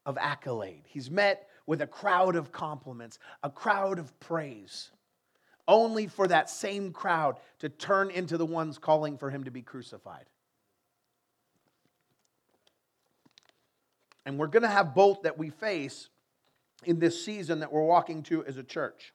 of 0.04 0.18
accolade. 0.18 0.84
He's 0.86 1.10
met 1.10 1.48
with 1.66 1.80
a 1.82 1.86
crowd 1.86 2.36
of 2.36 2.52
compliments, 2.52 3.18
a 3.42 3.50
crowd 3.50 3.98
of 3.98 4.18
praise 4.20 4.90
only 5.68 6.06
for 6.06 6.26
that 6.26 6.48
same 6.48 6.90
crowd 6.90 7.36
to 7.60 7.68
turn 7.68 8.10
into 8.10 8.38
the 8.38 8.46
ones 8.46 8.78
calling 8.78 9.18
for 9.18 9.30
him 9.30 9.44
to 9.44 9.50
be 9.50 9.60
crucified. 9.62 10.24
And 14.24 14.38
we're 14.38 14.46
going 14.46 14.62
to 14.62 14.68
have 14.68 14.94
both 14.94 15.22
that 15.22 15.38
we 15.38 15.50
face 15.50 16.08
in 16.84 16.98
this 16.98 17.24
season 17.24 17.60
that 17.60 17.72
we're 17.72 17.84
walking 17.84 18.22
to 18.24 18.44
as 18.46 18.56
a 18.56 18.62
church. 18.62 19.12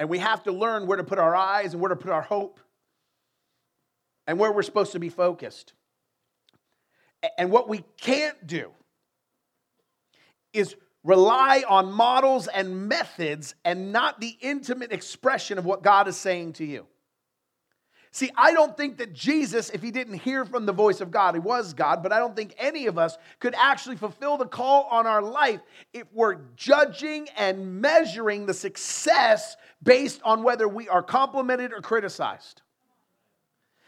And 0.00 0.08
we 0.08 0.18
have 0.18 0.42
to 0.44 0.52
learn 0.52 0.86
where 0.86 0.96
to 0.96 1.04
put 1.04 1.18
our 1.18 1.36
eyes 1.36 1.74
and 1.74 1.80
where 1.80 1.90
to 1.90 1.96
put 1.96 2.10
our 2.10 2.22
hope 2.22 2.58
and 4.26 4.38
where 4.38 4.50
we're 4.50 4.62
supposed 4.62 4.92
to 4.92 4.98
be 4.98 5.10
focused. 5.10 5.74
And 7.36 7.50
what 7.50 7.68
we 7.68 7.84
can't 7.98 8.46
do 8.46 8.70
is 10.54 10.74
rely 11.04 11.64
on 11.68 11.92
models 11.92 12.48
and 12.48 12.88
methods 12.88 13.54
and 13.62 13.92
not 13.92 14.22
the 14.22 14.38
intimate 14.40 14.90
expression 14.90 15.58
of 15.58 15.66
what 15.66 15.82
God 15.82 16.08
is 16.08 16.16
saying 16.16 16.54
to 16.54 16.64
you. 16.64 16.86
See, 18.12 18.30
I 18.36 18.52
don't 18.52 18.76
think 18.76 18.98
that 18.98 19.12
Jesus, 19.12 19.70
if 19.70 19.82
he 19.82 19.92
didn't 19.92 20.14
hear 20.14 20.44
from 20.44 20.66
the 20.66 20.72
voice 20.72 21.00
of 21.00 21.12
God, 21.12 21.34
he 21.34 21.40
was 21.40 21.72
God, 21.72 22.02
but 22.02 22.12
I 22.12 22.18
don't 22.18 22.34
think 22.34 22.54
any 22.58 22.86
of 22.86 22.98
us 22.98 23.16
could 23.38 23.54
actually 23.54 23.96
fulfill 23.96 24.36
the 24.36 24.46
call 24.46 24.88
on 24.90 25.06
our 25.06 25.22
life 25.22 25.60
if 25.92 26.06
we're 26.12 26.38
judging 26.56 27.28
and 27.36 27.80
measuring 27.80 28.46
the 28.46 28.54
success 28.54 29.56
based 29.84 30.20
on 30.24 30.42
whether 30.42 30.66
we 30.66 30.88
are 30.88 31.04
complimented 31.04 31.72
or 31.72 31.80
criticized. 31.80 32.62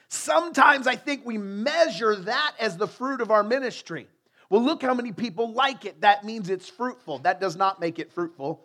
Sometimes 0.09 0.87
I 0.87 0.95
think 0.95 1.27
we 1.27 1.39
measure 1.39 2.15
that 2.15 2.53
as 2.61 2.77
the 2.77 2.87
fruit 2.87 3.21
of 3.21 3.33
our 3.33 3.43
ministry. 3.43 4.07
Well, 4.51 4.63
look 4.63 4.83
how 4.83 4.95
many 4.95 5.11
people 5.11 5.53
like 5.53 5.85
it. 5.85 6.03
That 6.03 6.25
means 6.25 6.49
it's 6.49 6.69
fruitful. 6.69 7.21
That 7.21 7.41
does 7.41 7.57
not 7.57 7.81
make 7.81 7.99
it 7.99 8.13
fruitful. 8.13 8.65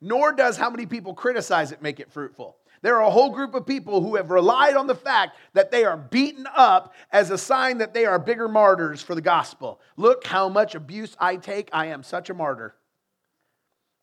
Nor 0.00 0.32
does 0.32 0.58
how 0.58 0.68
many 0.68 0.84
people 0.84 1.14
criticize 1.14 1.72
it 1.72 1.80
make 1.80 2.00
it 2.00 2.12
fruitful. 2.12 2.56
There 2.84 2.96
are 2.96 3.08
a 3.08 3.10
whole 3.10 3.30
group 3.30 3.54
of 3.54 3.64
people 3.64 4.02
who 4.02 4.16
have 4.16 4.30
relied 4.30 4.76
on 4.76 4.86
the 4.86 4.94
fact 4.94 5.38
that 5.54 5.70
they 5.70 5.86
are 5.86 5.96
beaten 5.96 6.46
up 6.54 6.92
as 7.10 7.30
a 7.30 7.38
sign 7.38 7.78
that 7.78 7.94
they 7.94 8.04
are 8.04 8.18
bigger 8.18 8.46
martyrs 8.46 9.00
for 9.00 9.14
the 9.14 9.22
gospel. 9.22 9.80
Look 9.96 10.26
how 10.26 10.50
much 10.50 10.74
abuse 10.74 11.16
I 11.18 11.36
take. 11.36 11.70
I 11.72 11.86
am 11.86 12.02
such 12.02 12.28
a 12.28 12.34
martyr. 12.34 12.74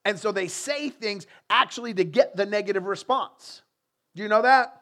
And 0.03 0.17
so 0.17 0.31
they 0.31 0.47
say 0.47 0.89
things 0.89 1.27
actually 1.47 1.93
to 1.93 2.03
get 2.03 2.35
the 2.35 2.47
negative 2.47 2.85
response. 2.85 3.61
Do 4.15 4.23
you 4.23 4.29
know 4.29 4.41
that? 4.41 4.81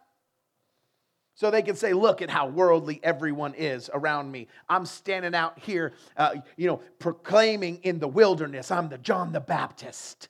So 1.36 1.52
they 1.52 1.62
can 1.62 1.76
say, 1.76 1.92
look 1.92 2.22
at 2.22 2.30
how 2.30 2.48
worldly 2.48 3.02
everyone 3.04 3.54
is 3.54 3.90
around 3.94 4.32
me. 4.32 4.48
I'm 4.70 4.86
standing 4.86 5.36
out 5.36 5.60
here, 5.60 5.92
uh, 6.16 6.36
you 6.56 6.68
know, 6.68 6.78
proclaiming 7.00 7.80
in 7.84 8.00
the 8.00 8.08
wilderness, 8.08 8.72
I'm 8.72 8.88
the 8.88 8.98
John 8.98 9.34
the 9.34 9.42
Baptist. 9.42 10.30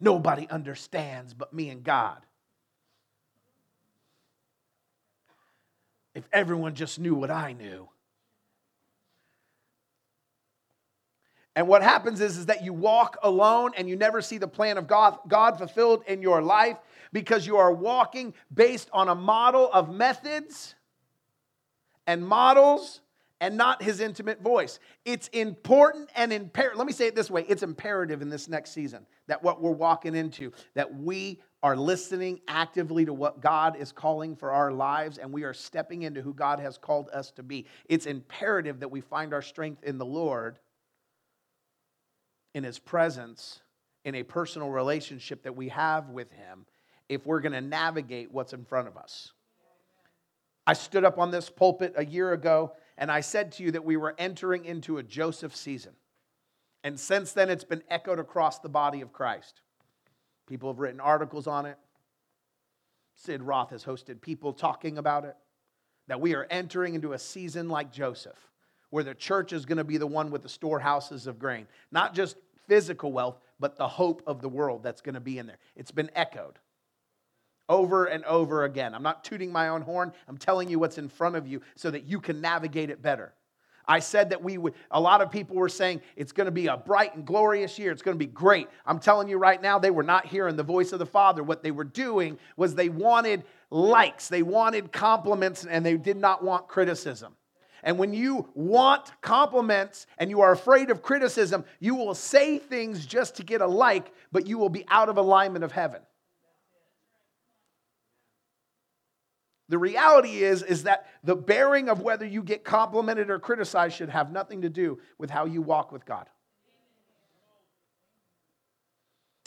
Nobody 0.00 0.46
understands 0.50 1.32
but 1.32 1.54
me 1.54 1.70
and 1.70 1.82
God. 1.82 2.18
If 6.14 6.28
everyone 6.32 6.74
just 6.74 6.98
knew 6.98 7.14
what 7.14 7.30
I 7.30 7.52
knew. 7.52 7.88
And 11.54 11.68
what 11.68 11.82
happens 11.82 12.20
is, 12.20 12.38
is 12.38 12.46
that 12.46 12.64
you 12.64 12.72
walk 12.72 13.18
alone 13.22 13.72
and 13.76 13.88
you 13.88 13.96
never 13.96 14.22
see 14.22 14.38
the 14.38 14.48
plan 14.48 14.78
of 14.78 14.86
God, 14.86 15.18
God 15.28 15.58
fulfilled 15.58 16.02
in 16.06 16.22
your 16.22 16.40
life 16.40 16.78
because 17.12 17.46
you 17.46 17.58
are 17.58 17.72
walking 17.72 18.32
based 18.52 18.88
on 18.92 19.08
a 19.08 19.14
model 19.14 19.70
of 19.72 19.94
methods 19.94 20.74
and 22.06 22.26
models 22.26 23.00
and 23.42 23.56
not 23.56 23.82
his 23.82 23.98
intimate 23.98 24.40
voice. 24.40 24.78
It's 25.04 25.26
important 25.28 26.08
and 26.14 26.32
imperative. 26.32 26.78
Let 26.78 26.86
me 26.86 26.92
say 26.92 27.08
it 27.08 27.16
this 27.16 27.28
way 27.28 27.44
it's 27.48 27.64
imperative 27.64 28.22
in 28.22 28.30
this 28.30 28.48
next 28.48 28.70
season 28.70 29.04
that 29.26 29.42
what 29.42 29.60
we're 29.60 29.72
walking 29.72 30.14
into, 30.14 30.52
that 30.74 30.94
we 30.94 31.42
are 31.60 31.76
listening 31.76 32.40
actively 32.46 33.04
to 33.04 33.12
what 33.12 33.40
God 33.40 33.76
is 33.76 33.90
calling 33.90 34.36
for 34.36 34.52
our 34.52 34.70
lives 34.70 35.18
and 35.18 35.32
we 35.32 35.42
are 35.42 35.52
stepping 35.52 36.02
into 36.02 36.22
who 36.22 36.32
God 36.32 36.60
has 36.60 36.78
called 36.78 37.08
us 37.12 37.32
to 37.32 37.42
be. 37.42 37.66
It's 37.86 38.06
imperative 38.06 38.78
that 38.78 38.92
we 38.92 39.00
find 39.00 39.34
our 39.34 39.42
strength 39.42 39.82
in 39.82 39.98
the 39.98 40.06
Lord, 40.06 40.60
in 42.54 42.62
his 42.62 42.78
presence, 42.78 43.60
in 44.04 44.14
a 44.14 44.22
personal 44.22 44.70
relationship 44.70 45.42
that 45.42 45.56
we 45.56 45.68
have 45.70 46.10
with 46.10 46.30
him 46.30 46.64
if 47.08 47.26
we're 47.26 47.40
going 47.40 47.52
to 47.52 47.60
navigate 47.60 48.30
what's 48.30 48.52
in 48.52 48.64
front 48.64 48.86
of 48.86 48.96
us. 48.96 49.32
I 50.64 50.74
stood 50.74 51.04
up 51.04 51.18
on 51.18 51.32
this 51.32 51.50
pulpit 51.50 51.94
a 51.96 52.04
year 52.04 52.32
ago 52.32 52.72
and 53.02 53.10
I 53.10 53.20
said 53.20 53.50
to 53.52 53.64
you 53.64 53.72
that 53.72 53.84
we 53.84 53.96
were 53.96 54.14
entering 54.16 54.64
into 54.64 54.98
a 54.98 55.02
Joseph 55.02 55.56
season. 55.56 55.90
And 56.84 57.00
since 57.00 57.32
then, 57.32 57.50
it's 57.50 57.64
been 57.64 57.82
echoed 57.90 58.20
across 58.20 58.60
the 58.60 58.68
body 58.68 59.00
of 59.00 59.12
Christ. 59.12 59.60
People 60.46 60.72
have 60.72 60.78
written 60.78 61.00
articles 61.00 61.48
on 61.48 61.66
it. 61.66 61.78
Sid 63.16 63.42
Roth 63.42 63.70
has 63.70 63.84
hosted 63.84 64.20
people 64.20 64.52
talking 64.52 64.98
about 64.98 65.24
it. 65.24 65.34
That 66.06 66.20
we 66.20 66.36
are 66.36 66.46
entering 66.48 66.94
into 66.94 67.12
a 67.12 67.18
season 67.18 67.68
like 67.68 67.90
Joseph, 67.90 68.38
where 68.90 69.02
the 69.02 69.16
church 69.16 69.52
is 69.52 69.66
going 69.66 69.78
to 69.78 69.84
be 69.84 69.96
the 69.96 70.06
one 70.06 70.30
with 70.30 70.42
the 70.42 70.48
storehouses 70.48 71.26
of 71.26 71.40
grain. 71.40 71.66
Not 71.90 72.14
just 72.14 72.36
physical 72.68 73.10
wealth, 73.10 73.40
but 73.58 73.76
the 73.76 73.88
hope 73.88 74.22
of 74.28 74.40
the 74.40 74.48
world 74.48 74.84
that's 74.84 75.00
going 75.00 75.16
to 75.16 75.20
be 75.20 75.38
in 75.38 75.48
there. 75.48 75.58
It's 75.74 75.90
been 75.90 76.12
echoed 76.14 76.60
over 77.72 78.04
and 78.04 78.22
over 78.26 78.64
again. 78.64 78.94
I'm 78.94 79.02
not 79.02 79.24
tooting 79.24 79.50
my 79.50 79.68
own 79.68 79.80
horn. 79.80 80.12
I'm 80.28 80.36
telling 80.36 80.68
you 80.68 80.78
what's 80.78 80.98
in 80.98 81.08
front 81.08 81.36
of 81.36 81.48
you 81.48 81.62
so 81.74 81.90
that 81.90 82.04
you 82.04 82.20
can 82.20 82.40
navigate 82.42 82.90
it 82.90 83.00
better. 83.00 83.32
I 83.88 83.98
said 83.98 84.30
that 84.30 84.42
we 84.42 84.58
would, 84.58 84.74
a 84.90 85.00
lot 85.00 85.22
of 85.22 85.30
people 85.30 85.56
were 85.56 85.70
saying 85.70 86.02
it's 86.14 86.32
going 86.32 86.44
to 86.44 86.52
be 86.52 86.66
a 86.66 86.76
bright 86.76 87.16
and 87.16 87.24
glorious 87.24 87.78
year. 87.78 87.90
It's 87.90 88.02
going 88.02 88.14
to 88.14 88.24
be 88.24 88.30
great. 88.30 88.68
I'm 88.86 88.98
telling 88.98 89.26
you 89.26 89.38
right 89.38 89.60
now, 89.60 89.78
they 89.78 89.90
were 89.90 90.02
not 90.02 90.26
hearing 90.26 90.54
the 90.54 90.62
voice 90.62 90.92
of 90.92 90.98
the 90.98 91.06
Father. 91.06 91.42
What 91.42 91.62
they 91.62 91.70
were 91.70 91.82
doing 91.82 92.38
was 92.56 92.74
they 92.74 92.90
wanted 92.90 93.42
likes, 93.70 94.28
they 94.28 94.42
wanted 94.42 94.92
compliments, 94.92 95.64
and 95.64 95.84
they 95.84 95.96
did 95.96 96.18
not 96.18 96.44
want 96.44 96.68
criticism. 96.68 97.34
And 97.82 97.98
when 97.98 98.12
you 98.12 98.48
want 98.54 99.10
compliments 99.22 100.06
and 100.18 100.30
you 100.30 100.42
are 100.42 100.52
afraid 100.52 100.90
of 100.90 101.02
criticism, 101.02 101.64
you 101.80 101.94
will 101.96 102.14
say 102.14 102.58
things 102.58 103.06
just 103.06 103.36
to 103.36 103.42
get 103.42 103.62
a 103.62 103.66
like, 103.66 104.12
but 104.30 104.46
you 104.46 104.58
will 104.58 104.68
be 104.68 104.84
out 104.88 105.08
of 105.08 105.16
alignment 105.16 105.64
of 105.64 105.72
heaven. 105.72 106.02
The 109.72 109.78
reality 109.78 110.42
is, 110.42 110.62
is 110.62 110.82
that 110.82 111.06
the 111.24 111.34
bearing 111.34 111.88
of 111.88 112.02
whether 112.02 112.26
you 112.26 112.42
get 112.42 112.62
complimented 112.62 113.30
or 113.30 113.38
criticized 113.38 113.96
should 113.96 114.10
have 114.10 114.30
nothing 114.30 114.60
to 114.60 114.68
do 114.68 114.98
with 115.16 115.30
how 115.30 115.46
you 115.46 115.62
walk 115.62 115.92
with 115.92 116.04
God. 116.04 116.28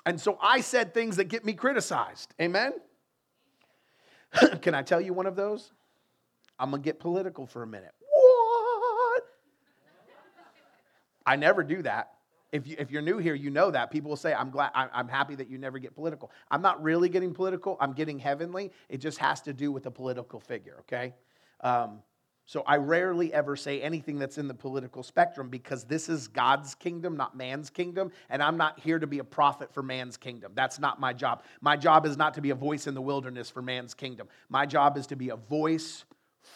And 0.04 0.20
so 0.20 0.40
I 0.42 0.62
said 0.62 0.96
things 0.96 1.18
that 1.18 1.26
get 1.26 1.46
me 1.46 1.54
criticized. 1.54 2.34
Amen? 2.42 2.74
Can 4.64 4.74
I 4.74 4.82
tell 4.82 5.00
you 5.00 5.14
one 5.14 5.28
of 5.28 5.36
those? 5.36 5.72
I'm 6.58 6.72
going 6.72 6.82
to 6.82 6.84
get 6.84 7.00
political 7.00 7.46
for 7.46 7.62
a 7.62 7.68
minute. 7.68 7.94
What? 8.12 9.24
I 11.24 11.36
never 11.36 11.62
do 11.62 11.84
that. 11.84 12.15
If, 12.56 12.68
you, 12.68 12.76
you're 12.90 13.02
new 13.02 13.18
here, 13.18 13.36
you 13.36 13.50
know 13.50 13.70
that. 13.72 13.92
People 13.92 14.10
will 14.10 14.18
say, 14.18 14.34
I'm 14.34 14.50
glad, 14.50 14.72
I'm 14.74 15.10
happy 15.10 15.36
that 15.36 15.50
you 15.50 15.58
never 15.58 15.78
get 15.78 15.94
political. 15.94 16.32
I'm 16.50 16.62
not 16.62 16.82
really 16.82 17.10
getting 17.10 17.34
political, 17.34 17.78
I'm 17.80 17.94
getting 17.94 18.18
heavenly. 18.18 18.72
It 18.88 18.98
just 18.98 19.18
has 19.18 19.42
to 19.42 19.54
do 19.54 19.72
with 19.72 19.86
a 19.86 19.92
political 19.92 20.40
figure, 20.40 20.78
okay? 20.82 21.14
Um, 21.62 22.00
so 22.48 22.64
I 22.68 22.78
rarely 22.78 23.34
ever 23.34 23.56
say 23.56 23.82
anything 23.82 24.20
that's 24.20 24.38
in 24.38 24.48
the 24.48 24.54
political 24.54 25.02
spectrum 25.02 25.50
because 25.50 25.84
this 25.84 26.08
is 26.10 26.28
God's 26.28 26.76
kingdom, 26.76 27.18
not 27.18 27.36
man's 27.36 27.72
kingdom, 27.72 28.12
and 28.30 28.42
I'm 28.42 28.56
not 28.56 28.80
here 28.80 29.00
to 29.00 29.08
be 29.08 29.18
a 29.20 29.24
prophet 29.24 29.74
for 29.74 29.82
man's 29.82 30.16
kingdom. 30.16 30.52
That's 30.54 30.80
not 30.80 31.00
my 31.00 31.12
job. 31.12 31.44
My 31.62 31.76
job 31.76 32.06
is 32.06 32.18
not 32.18 32.36
to 32.36 32.42
be 32.42 32.52
a 32.52 32.56
voice 32.56 32.86
in 32.86 32.94
the 32.94 33.02
wilderness 33.02 33.50
for 33.50 33.64
man's 33.64 33.96
kingdom. 33.96 34.28
My 34.48 34.68
job 34.68 34.96
is 34.96 35.08
to 35.08 35.16
be 35.16 35.30
a 35.30 35.36
voice 35.36 36.06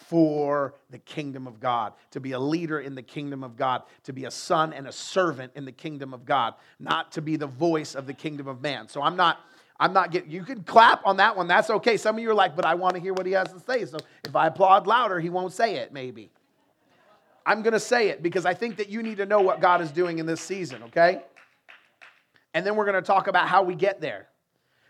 for 0.08 0.74
the 0.90 0.98
kingdom 0.98 1.46
of 1.46 1.60
God, 1.60 1.92
to 2.12 2.20
be 2.20 2.32
a 2.32 2.38
leader 2.38 2.80
in 2.80 2.94
the 2.94 3.02
kingdom 3.02 3.42
of 3.42 3.56
God, 3.56 3.82
to 4.04 4.12
be 4.12 4.24
a 4.24 4.30
son 4.30 4.72
and 4.72 4.86
a 4.86 4.92
servant 4.92 5.52
in 5.54 5.64
the 5.64 5.72
kingdom 5.72 6.14
of 6.14 6.24
God, 6.24 6.54
not 6.78 7.12
to 7.12 7.22
be 7.22 7.36
the 7.36 7.46
voice 7.46 7.94
of 7.94 8.06
the 8.06 8.14
kingdom 8.14 8.48
of 8.48 8.60
man. 8.62 8.88
So 8.88 9.02
I'm 9.02 9.16
not 9.16 9.40
I'm 9.80 9.94
not 9.94 10.10
getting, 10.10 10.30
you 10.30 10.44
can 10.44 10.62
clap 10.62 11.06
on 11.06 11.16
that 11.16 11.34
one. 11.34 11.48
That's 11.48 11.70
okay. 11.70 11.96
Some 11.96 12.16
of 12.16 12.22
you 12.22 12.30
are 12.30 12.34
like, 12.34 12.54
but 12.54 12.66
I 12.66 12.74
want 12.74 12.96
to 12.96 13.00
hear 13.00 13.14
what 13.14 13.24
he 13.24 13.32
has 13.32 13.50
to 13.50 13.60
say. 13.60 13.86
So 13.86 13.96
if 14.24 14.36
I 14.36 14.48
applaud 14.48 14.86
louder, 14.86 15.18
he 15.18 15.30
won't 15.30 15.54
say 15.54 15.76
it, 15.76 15.90
maybe. 15.90 16.30
I'm 17.46 17.62
going 17.62 17.72
to 17.72 17.80
say 17.80 18.10
it 18.10 18.22
because 18.22 18.44
I 18.44 18.52
think 18.52 18.76
that 18.76 18.90
you 18.90 19.02
need 19.02 19.16
to 19.16 19.26
know 19.26 19.40
what 19.40 19.62
God 19.62 19.80
is 19.80 19.90
doing 19.90 20.18
in 20.18 20.26
this 20.26 20.42
season, 20.42 20.82
okay? 20.84 21.22
And 22.52 22.66
then 22.66 22.76
we're 22.76 22.84
going 22.84 22.96
to 22.96 23.02
talk 23.02 23.26
about 23.26 23.48
how 23.48 23.62
we 23.62 23.74
get 23.74 24.02
there. 24.02 24.28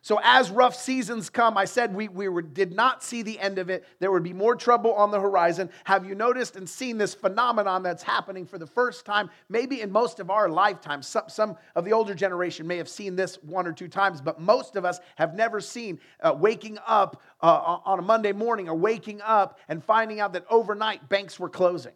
So, 0.02 0.18
as 0.22 0.50
rough 0.50 0.74
seasons 0.74 1.28
come, 1.28 1.58
I 1.58 1.66
said 1.66 1.94
we, 1.94 2.08
we 2.08 2.26
were, 2.28 2.40
did 2.40 2.74
not 2.74 3.02
see 3.02 3.20
the 3.20 3.38
end 3.38 3.58
of 3.58 3.68
it. 3.68 3.84
There 3.98 4.10
would 4.10 4.22
be 4.22 4.32
more 4.32 4.56
trouble 4.56 4.94
on 4.94 5.10
the 5.10 5.20
horizon. 5.20 5.68
Have 5.84 6.06
you 6.06 6.14
noticed 6.14 6.56
and 6.56 6.66
seen 6.66 6.96
this 6.96 7.12
phenomenon 7.12 7.82
that's 7.82 8.02
happening 8.02 8.46
for 8.46 8.56
the 8.56 8.66
first 8.66 9.04
time, 9.04 9.28
maybe 9.50 9.82
in 9.82 9.92
most 9.92 10.18
of 10.18 10.30
our 10.30 10.48
lifetimes? 10.48 11.06
Some, 11.06 11.24
some 11.28 11.56
of 11.76 11.84
the 11.84 11.92
older 11.92 12.14
generation 12.14 12.66
may 12.66 12.78
have 12.78 12.88
seen 12.88 13.14
this 13.14 13.36
one 13.42 13.66
or 13.66 13.72
two 13.72 13.88
times, 13.88 14.22
but 14.22 14.40
most 14.40 14.74
of 14.74 14.86
us 14.86 15.00
have 15.16 15.34
never 15.34 15.60
seen 15.60 16.00
uh, 16.22 16.34
waking 16.38 16.78
up 16.86 17.20
uh, 17.42 17.78
on 17.84 17.98
a 17.98 18.02
Monday 18.02 18.32
morning 18.32 18.70
or 18.70 18.74
waking 18.74 19.20
up 19.20 19.58
and 19.68 19.84
finding 19.84 20.18
out 20.18 20.32
that 20.32 20.46
overnight 20.48 21.10
banks 21.10 21.38
were 21.38 21.50
closing 21.50 21.92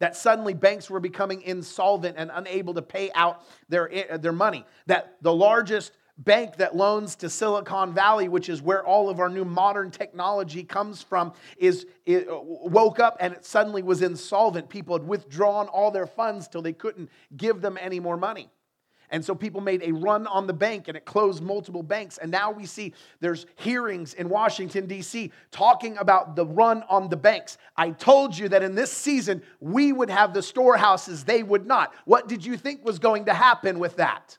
that 0.00 0.16
suddenly 0.16 0.54
banks 0.54 0.88
were 0.90 0.98
becoming 0.98 1.42
insolvent 1.42 2.16
and 2.16 2.30
unable 2.32 2.72
to 2.72 2.82
pay 2.82 3.12
out 3.12 3.42
their, 3.68 4.18
their 4.18 4.32
money, 4.32 4.64
that 4.86 5.16
the 5.20 5.32
largest 5.32 5.92
bank 6.24 6.56
that 6.56 6.76
loans 6.76 7.16
to 7.16 7.30
Silicon 7.30 7.92
Valley, 7.94 8.28
which 8.28 8.48
is 8.48 8.62
where 8.62 8.84
all 8.84 9.08
of 9.08 9.20
our 9.20 9.28
new 9.28 9.44
modern 9.44 9.90
technology 9.90 10.62
comes 10.62 11.02
from, 11.02 11.32
is 11.56 11.86
woke 12.06 13.00
up 13.00 13.16
and 13.20 13.34
it 13.34 13.44
suddenly 13.44 13.82
was 13.82 14.02
insolvent. 14.02 14.68
People 14.68 14.96
had 14.96 15.06
withdrawn 15.06 15.66
all 15.68 15.90
their 15.90 16.06
funds 16.06 16.48
till 16.48 16.62
they 16.62 16.72
couldn't 16.72 17.10
give 17.36 17.60
them 17.60 17.78
any 17.80 18.00
more 18.00 18.16
money. 18.16 18.50
And 19.12 19.24
so 19.24 19.34
people 19.34 19.60
made 19.60 19.82
a 19.82 19.92
run 19.92 20.28
on 20.28 20.46
the 20.46 20.52
bank 20.52 20.86
and 20.86 20.96
it 20.96 21.04
closed 21.04 21.42
multiple 21.42 21.82
banks. 21.82 22.18
And 22.18 22.30
now 22.30 22.52
we 22.52 22.64
see 22.64 22.94
there's 23.18 23.44
hearings 23.56 24.14
in 24.14 24.28
Washington, 24.28 24.86
D.C., 24.86 25.32
talking 25.50 25.98
about 25.98 26.36
the 26.36 26.46
run 26.46 26.84
on 26.88 27.08
the 27.08 27.16
banks. 27.16 27.58
I 27.76 27.90
told 27.90 28.38
you 28.38 28.48
that 28.50 28.62
in 28.62 28.76
this 28.76 28.92
season 28.92 29.42
we 29.58 29.92
would 29.92 30.10
have 30.10 30.32
the 30.32 30.42
storehouses, 30.42 31.24
they 31.24 31.42
would 31.42 31.66
not. 31.66 31.92
What 32.04 32.28
did 32.28 32.44
you 32.44 32.56
think 32.56 32.84
was 32.84 33.00
going 33.00 33.24
to 33.24 33.34
happen 33.34 33.80
with 33.80 33.96
that? 33.96 34.38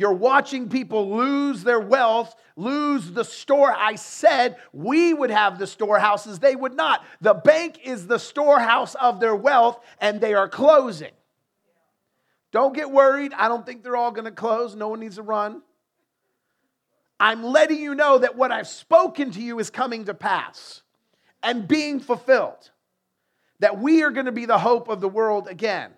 You're 0.00 0.14
watching 0.14 0.70
people 0.70 1.14
lose 1.14 1.62
their 1.62 1.78
wealth, 1.78 2.34
lose 2.56 3.10
the 3.10 3.22
store. 3.22 3.70
I 3.70 3.96
said 3.96 4.56
we 4.72 5.12
would 5.12 5.30
have 5.30 5.58
the 5.58 5.66
storehouses, 5.66 6.38
they 6.38 6.56
would 6.56 6.74
not. 6.74 7.04
The 7.20 7.34
bank 7.34 7.80
is 7.84 8.06
the 8.06 8.16
storehouse 8.16 8.94
of 8.94 9.20
their 9.20 9.36
wealth, 9.36 9.78
and 10.00 10.18
they 10.18 10.32
are 10.32 10.48
closing. 10.48 11.10
Don't 12.50 12.74
get 12.74 12.90
worried. 12.90 13.34
I 13.34 13.48
don't 13.48 13.66
think 13.66 13.82
they're 13.82 13.94
all 13.94 14.10
going 14.10 14.24
to 14.24 14.30
close. 14.30 14.74
No 14.74 14.88
one 14.88 15.00
needs 15.00 15.16
to 15.16 15.22
run. 15.22 15.60
I'm 17.20 17.42
letting 17.42 17.78
you 17.78 17.94
know 17.94 18.16
that 18.16 18.36
what 18.36 18.50
I've 18.50 18.68
spoken 18.68 19.32
to 19.32 19.42
you 19.42 19.58
is 19.58 19.68
coming 19.68 20.06
to 20.06 20.14
pass 20.14 20.80
and 21.42 21.68
being 21.68 22.00
fulfilled. 22.00 22.70
That 23.58 23.78
we 23.78 24.02
are 24.02 24.10
going 24.10 24.24
to 24.24 24.32
be 24.32 24.46
the 24.46 24.56
hope 24.56 24.88
of 24.88 25.02
the 25.02 25.10
world 25.10 25.46
again 25.46 25.92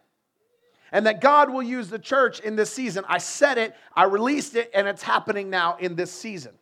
and 0.92 1.06
that 1.06 1.20
God 1.20 1.50
will 1.50 1.62
use 1.62 1.88
the 1.88 1.98
church 1.98 2.40
in 2.40 2.54
this 2.54 2.70
season. 2.70 3.04
I 3.08 3.18
said 3.18 3.58
it, 3.58 3.74
I 3.96 4.04
released 4.04 4.54
it, 4.54 4.70
and 4.74 4.86
it's 4.86 5.02
happening 5.02 5.50
now 5.50 5.76
in 5.80 5.96
this 5.96 6.12
season. 6.12 6.52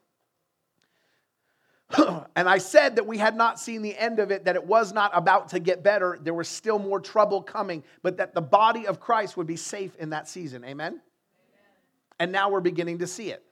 and 2.37 2.49
I 2.49 2.59
said 2.59 2.95
that 2.97 3.07
we 3.07 3.19
had 3.19 3.35
not 3.35 3.59
seen 3.59 3.83
the 3.83 3.97
end 3.99 4.21
of 4.21 4.31
it, 4.31 4.45
that 4.45 4.55
it 4.55 4.65
was 4.65 4.93
not 4.93 5.11
about 5.13 5.49
to 5.49 5.59
get 5.59 5.83
better. 5.83 6.17
There 6.23 6.33
was 6.33 6.49
still 6.49 6.79
more 6.79 7.01
trouble 7.01 7.43
coming, 7.43 7.83
but 8.03 8.17
that 8.19 8.33
the 8.33 8.41
body 8.41 8.87
of 8.87 9.01
Christ 9.01 9.37
would 9.37 9.49
be 9.49 9.57
safe 9.57 9.97
in 9.97 10.11
that 10.11 10.29
season. 10.29 10.65
Amen? 10.65 10.93
Amen. 10.93 11.01
And 12.21 12.33
now 12.33 12.49
we're 12.49 12.61
beginning 12.61 12.99
to 12.99 13.09
see 13.09 13.33
it. 13.33 13.43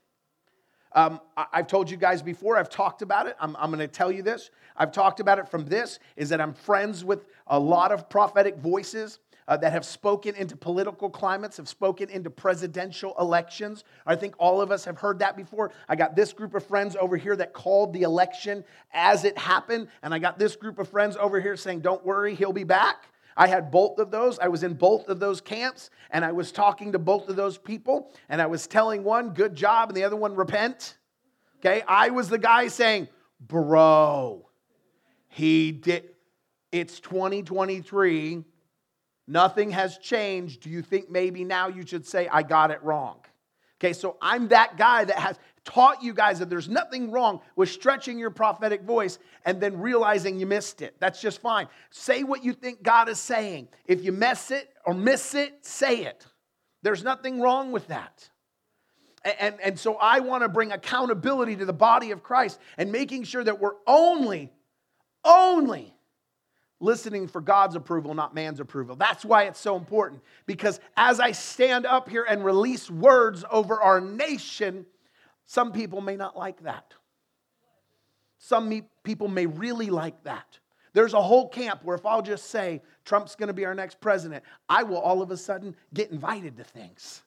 Um, 0.93 1.21
I've 1.37 1.67
told 1.67 1.91
you 1.91 1.97
guys 1.97 2.23
before, 2.23 2.57
I've 2.57 2.71
talked 2.71 3.03
about 3.03 3.27
it. 3.27 3.37
I'm, 3.41 3.57
I'm 3.57 3.71
going 3.71 3.81
to 3.81 3.89
tell 3.89 4.11
you 4.11 4.23
this. 4.23 4.51
I've 4.77 4.93
talked 4.93 5.21
about 5.21 5.39
it 5.39 5.49
from 5.49 5.67
this 5.67 5.99
is 6.17 6.29
that 6.31 6.41
I'm 6.41 6.55
friends 6.55 7.05
with 7.05 7.27
a 7.49 7.59
lot 7.59 7.93
of 7.93 8.09
prophetic 8.09 8.57
voices 8.57 9.19
uh, 9.49 9.57
that 9.57 9.73
have 9.73 9.85
spoken 9.85 10.35
into 10.35 10.57
political 10.57 11.09
climates, 11.09 11.57
have 11.57 11.69
spoken 11.69 12.11
into 12.11 12.29
presidential 12.31 13.15
elections. 13.19 13.83
I 14.07 14.15
think 14.15 14.35
all 14.39 14.61
of 14.61 14.71
us 14.71 14.85
have 14.85 14.99
heard 14.99 15.19
that 15.21 15.37
before. 15.37 15.73
I 15.89 15.97
got 15.97 16.15
this 16.15 16.35
group 16.35 16.55
of 16.55 16.65
friends 16.65 16.95
over 16.95 17.17
here 17.17 17.35
that 17.35 17.55
called 17.55 17.95
the 17.95 18.03
election 18.03 18.63
as 18.93 19.25
it 19.25 19.37
happened, 19.39 19.89
and 20.03 20.13
I 20.13 20.19
got 20.19 20.39
this 20.39 20.55
group 20.55 20.79
of 20.79 20.89
friends 20.89 21.17
over 21.17 21.41
here 21.41 21.57
saying, 21.57 21.81
Don't 21.81 22.05
worry, 22.05 22.35
he'll 22.35 22.53
be 22.53 22.65
back. 22.65 23.09
I 23.39 23.47
had 23.47 23.71
both 23.71 23.99
of 23.99 24.11
those. 24.11 24.39
I 24.39 24.49
was 24.49 24.65
in 24.65 24.75
both 24.75 25.09
of 25.09 25.19
those 25.19 25.41
camps, 25.41 25.91
and 26.11 26.25
I 26.25 26.33
was 26.33 26.53
talking 26.53 26.93
to 26.93 26.99
both 26.99 27.29
of 27.29 27.37
those 27.37 27.57
people, 27.57 28.13
and 28.29 28.43
I 28.43 28.47
was 28.47 28.67
telling 28.67 29.03
one, 29.03 29.31
Good 29.31 29.55
job, 29.55 29.89
and 29.89 29.97
the 29.97 30.05
other 30.05 30.17
one, 30.17 30.35
Repent. 30.35 30.99
Okay, 31.61 31.83
I 31.89 32.11
was 32.11 32.29
the 32.29 32.39
guy 32.39 32.69
saying, 32.69 33.09
Bro, 33.41 34.47
he 35.29 35.73
did. 35.73 36.11
It's 36.71 37.01
2023 37.01 38.45
Nothing 39.29 39.71
has 39.73 39.99
changed. 39.99 40.63
Do 40.63 40.71
you 40.71 40.81
think 40.81 41.11
maybe 41.11 41.45
now 41.45 41.69
you 41.69 41.87
should 41.87 42.07
say, 42.07 42.29
I 42.29 42.43
got 42.43 42.71
it 42.71 42.83
wrong? 42.83 43.19
Okay, 43.79 43.93
so 43.93 44.17
I'm 44.23 44.49
that 44.49 44.79
guy 44.79 45.05
that 45.05 45.19
has 45.19 45.39
taught 45.65 46.03
you 46.03 46.15
guys 46.15 46.39
that 46.39 46.49
there's 46.49 46.69
nothing 46.69 47.11
wrong 47.11 47.41
with 47.55 47.69
stretching 47.69 48.19
your 48.19 48.31
prophetic 48.31 48.83
voice 48.83 49.19
and 49.45 49.61
then 49.61 49.79
realizing 49.79 50.41
you 50.41 50.47
missed 50.47 50.81
it. 50.81 50.97
That's 50.99 51.21
just 51.21 51.43
fine. 51.43 51.69
Say 51.91 52.25
what 52.25 52.43
you 52.43 52.55
think 52.55 52.83
God 52.83 53.11
is 53.11 53.21
saying. 53.21 53.69
If 53.85 54.03
you 54.03 54.13
mess 54.13 54.51
it 54.51 54.73
or 54.87 54.95
miss 54.95 55.35
it, 55.35 55.65
say 55.65 56.07
it. 56.07 56.27
There's 56.83 57.05
nothing 57.05 57.39
wrong 57.39 57.71
with 57.71 57.87
that. 57.89 58.31
And, 59.25 59.35
and, 59.39 59.61
and 59.61 59.79
so 59.79 59.97
I 59.97 60.21
want 60.21 60.43
to 60.43 60.49
bring 60.49 60.73
accountability 60.73 61.57
to 61.57 61.67
the 61.67 61.73
body 61.75 62.13
of 62.13 62.23
Christ 62.23 62.59
and 62.79 62.91
making 62.91 63.25
sure 63.25 63.45
that 63.45 63.61
we're 63.61 63.77
only, 63.87 64.51
only 65.23 65.95
listening 66.81 67.27
for 67.27 67.41
God's 67.41 67.77
approval, 67.77 68.15
not 68.15 68.35
man's 68.35 68.61
approval. 68.61 68.97
That's 68.97 69.25
why 69.25 69.45
it's 69.45 69.61
so 69.61 69.77
important. 69.77 70.23
Because 70.47 70.81
as 70.97 71.21
I 71.21 71.33
stand 71.33 71.87
up 71.87 72.09
here 72.09 72.25
and 72.29 72.45
release 72.45 72.91
words 72.91 73.45
over 73.51 73.81
our 73.81 74.01
nation, 74.01 74.87
some 75.47 75.73
people 75.73 76.01
may 76.01 76.17
not 76.17 76.37
like 76.37 76.63
that. 76.63 76.95
Some 78.39 78.83
people 79.03 79.29
may 79.29 79.47
really 79.47 79.91
like 79.91 80.23
that. 80.25 80.59
There's 80.93 81.15
a 81.15 81.23
whole 81.23 81.49
camp 81.49 81.85
where 81.85 81.97
if 81.97 82.07
I'll 82.07 82.23
just 82.23 82.51
say 82.51 82.83
Trump's 83.05 83.35
going 83.35 83.49
to 83.49 83.53
be 83.53 83.65
our 83.65 83.75
next 83.75 84.01
president, 84.01 84.45
I 84.69 84.85
will 84.85 84.99
all 84.99 85.23
of 85.23 85.31
a 85.31 85.37
sudden 85.37 85.77
get 85.93 86.11
invited 86.11 86.57
to 86.57 86.65
things. 86.65 87.23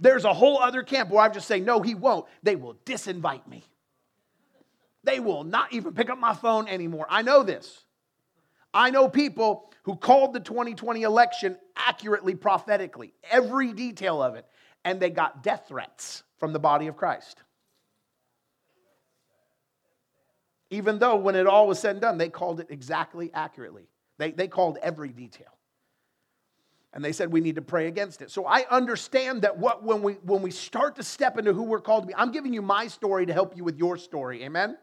There's 0.00 0.24
a 0.24 0.32
whole 0.32 0.58
other 0.58 0.82
camp 0.82 1.10
where 1.10 1.22
I 1.22 1.28
just 1.28 1.48
say, 1.48 1.58
no, 1.58 1.82
he 1.82 1.94
won't. 1.94 2.26
They 2.42 2.56
will 2.56 2.74
disinvite 2.86 3.46
me. 3.48 3.64
They 5.04 5.20
will 5.20 5.44
not 5.44 5.72
even 5.72 5.94
pick 5.94 6.10
up 6.10 6.18
my 6.18 6.34
phone 6.34 6.68
anymore. 6.68 7.06
I 7.08 7.22
know 7.22 7.42
this. 7.42 7.84
I 8.74 8.90
know 8.90 9.08
people 9.08 9.72
who 9.84 9.96
called 9.96 10.34
the 10.34 10.40
2020 10.40 11.02
election 11.02 11.56
accurately, 11.76 12.34
prophetically, 12.34 13.12
every 13.30 13.72
detail 13.72 14.22
of 14.22 14.34
it, 14.34 14.46
and 14.84 15.00
they 15.00 15.10
got 15.10 15.42
death 15.42 15.64
threats 15.68 16.22
from 16.38 16.52
the 16.52 16.58
body 16.58 16.86
of 16.86 16.96
Christ. 16.96 17.42
Even 20.70 20.98
though, 20.98 21.16
when 21.16 21.34
it 21.34 21.46
all 21.46 21.66
was 21.66 21.78
said 21.78 21.92
and 21.92 22.00
done, 22.02 22.18
they 22.18 22.28
called 22.28 22.60
it 22.60 22.66
exactly 22.68 23.30
accurately. 23.32 23.88
They, 24.18 24.32
they 24.32 24.48
called 24.48 24.78
every 24.82 25.08
detail. 25.08 25.56
And 26.92 27.04
they 27.04 27.12
said 27.12 27.32
we 27.32 27.40
need 27.40 27.54
to 27.54 27.62
pray 27.62 27.86
against 27.86 28.22
it. 28.22 28.30
So 28.30 28.46
I 28.46 28.64
understand 28.70 29.42
that 29.42 29.58
what 29.58 29.82
when 29.82 30.02
we 30.02 30.14
when 30.14 30.42
we 30.42 30.50
start 30.50 30.96
to 30.96 31.02
step 31.02 31.38
into 31.38 31.52
who 31.52 31.62
we're 31.62 31.80
called 31.80 32.04
to 32.04 32.06
be, 32.08 32.14
I'm 32.14 32.32
giving 32.32 32.52
you 32.52 32.62
my 32.62 32.86
story 32.86 33.26
to 33.26 33.32
help 33.32 33.56
you 33.56 33.62
with 33.62 33.78
your 33.78 33.96
story. 33.96 34.42
Amen. 34.42 34.76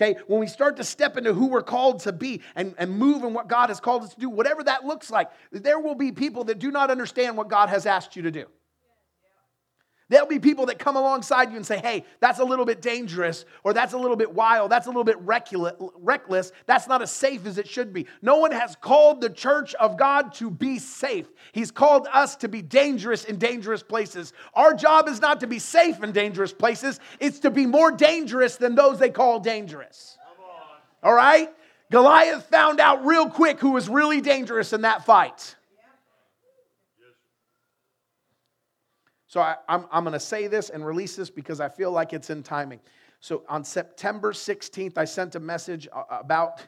Okay, 0.00 0.16
when 0.28 0.38
we 0.38 0.46
start 0.46 0.76
to 0.76 0.84
step 0.84 1.16
into 1.16 1.34
who 1.34 1.48
we're 1.48 1.60
called 1.60 2.00
to 2.00 2.12
be 2.12 2.40
and, 2.54 2.72
and 2.78 2.88
move 2.88 3.24
in 3.24 3.34
what 3.34 3.48
God 3.48 3.68
has 3.68 3.80
called 3.80 4.04
us 4.04 4.14
to 4.14 4.20
do, 4.20 4.30
whatever 4.30 4.62
that 4.62 4.84
looks 4.84 5.10
like, 5.10 5.28
there 5.50 5.80
will 5.80 5.96
be 5.96 6.12
people 6.12 6.44
that 6.44 6.60
do 6.60 6.70
not 6.70 6.88
understand 6.88 7.36
what 7.36 7.48
God 7.48 7.68
has 7.68 7.84
asked 7.84 8.14
you 8.14 8.22
to 8.22 8.30
do. 8.30 8.46
There'll 10.10 10.26
be 10.26 10.38
people 10.38 10.66
that 10.66 10.78
come 10.78 10.96
alongside 10.96 11.50
you 11.50 11.56
and 11.56 11.66
say, 11.66 11.78
hey, 11.78 12.04
that's 12.20 12.38
a 12.38 12.44
little 12.44 12.64
bit 12.64 12.80
dangerous, 12.80 13.44
or 13.62 13.74
that's 13.74 13.92
a 13.92 13.98
little 13.98 14.16
bit 14.16 14.32
wild, 14.32 14.70
that's 14.72 14.86
a 14.86 14.90
little 14.90 15.04
bit 15.04 15.18
reckless, 15.20 16.52
that's 16.64 16.88
not 16.88 17.02
as 17.02 17.10
safe 17.10 17.44
as 17.44 17.58
it 17.58 17.68
should 17.68 17.92
be. 17.92 18.06
No 18.22 18.38
one 18.38 18.50
has 18.52 18.74
called 18.76 19.20
the 19.20 19.28
church 19.28 19.74
of 19.74 19.98
God 19.98 20.32
to 20.34 20.50
be 20.50 20.78
safe. 20.78 21.26
He's 21.52 21.70
called 21.70 22.08
us 22.10 22.36
to 22.36 22.48
be 22.48 22.62
dangerous 22.62 23.24
in 23.24 23.36
dangerous 23.36 23.82
places. 23.82 24.32
Our 24.54 24.72
job 24.72 25.08
is 25.08 25.20
not 25.20 25.40
to 25.40 25.46
be 25.46 25.58
safe 25.58 26.02
in 26.02 26.12
dangerous 26.12 26.54
places, 26.54 27.00
it's 27.20 27.40
to 27.40 27.50
be 27.50 27.66
more 27.66 27.92
dangerous 27.92 28.56
than 28.56 28.74
those 28.74 28.98
they 28.98 29.10
call 29.10 29.40
dangerous. 29.40 30.16
All 31.02 31.14
right? 31.14 31.50
Goliath 31.90 32.44
found 32.44 32.80
out 32.80 33.04
real 33.04 33.28
quick 33.28 33.60
who 33.60 33.72
was 33.72 33.88
really 33.88 34.20
dangerous 34.20 34.72
in 34.72 34.82
that 34.82 35.04
fight. 35.04 35.54
So 39.28 39.40
I, 39.40 39.52
am 39.68 39.82
I'm, 39.82 39.86
I'm 39.92 40.04
going 40.04 40.14
to 40.14 40.20
say 40.20 40.46
this 40.46 40.70
and 40.70 40.84
release 40.84 41.14
this 41.14 41.28
because 41.28 41.60
I 41.60 41.68
feel 41.68 41.92
like 41.92 42.12
it's 42.14 42.30
in 42.30 42.42
timing. 42.42 42.80
So 43.20 43.44
on 43.48 43.62
September 43.62 44.32
16th, 44.32 44.96
I 44.96 45.04
sent 45.04 45.34
a 45.34 45.40
message 45.40 45.86
about 46.10 46.62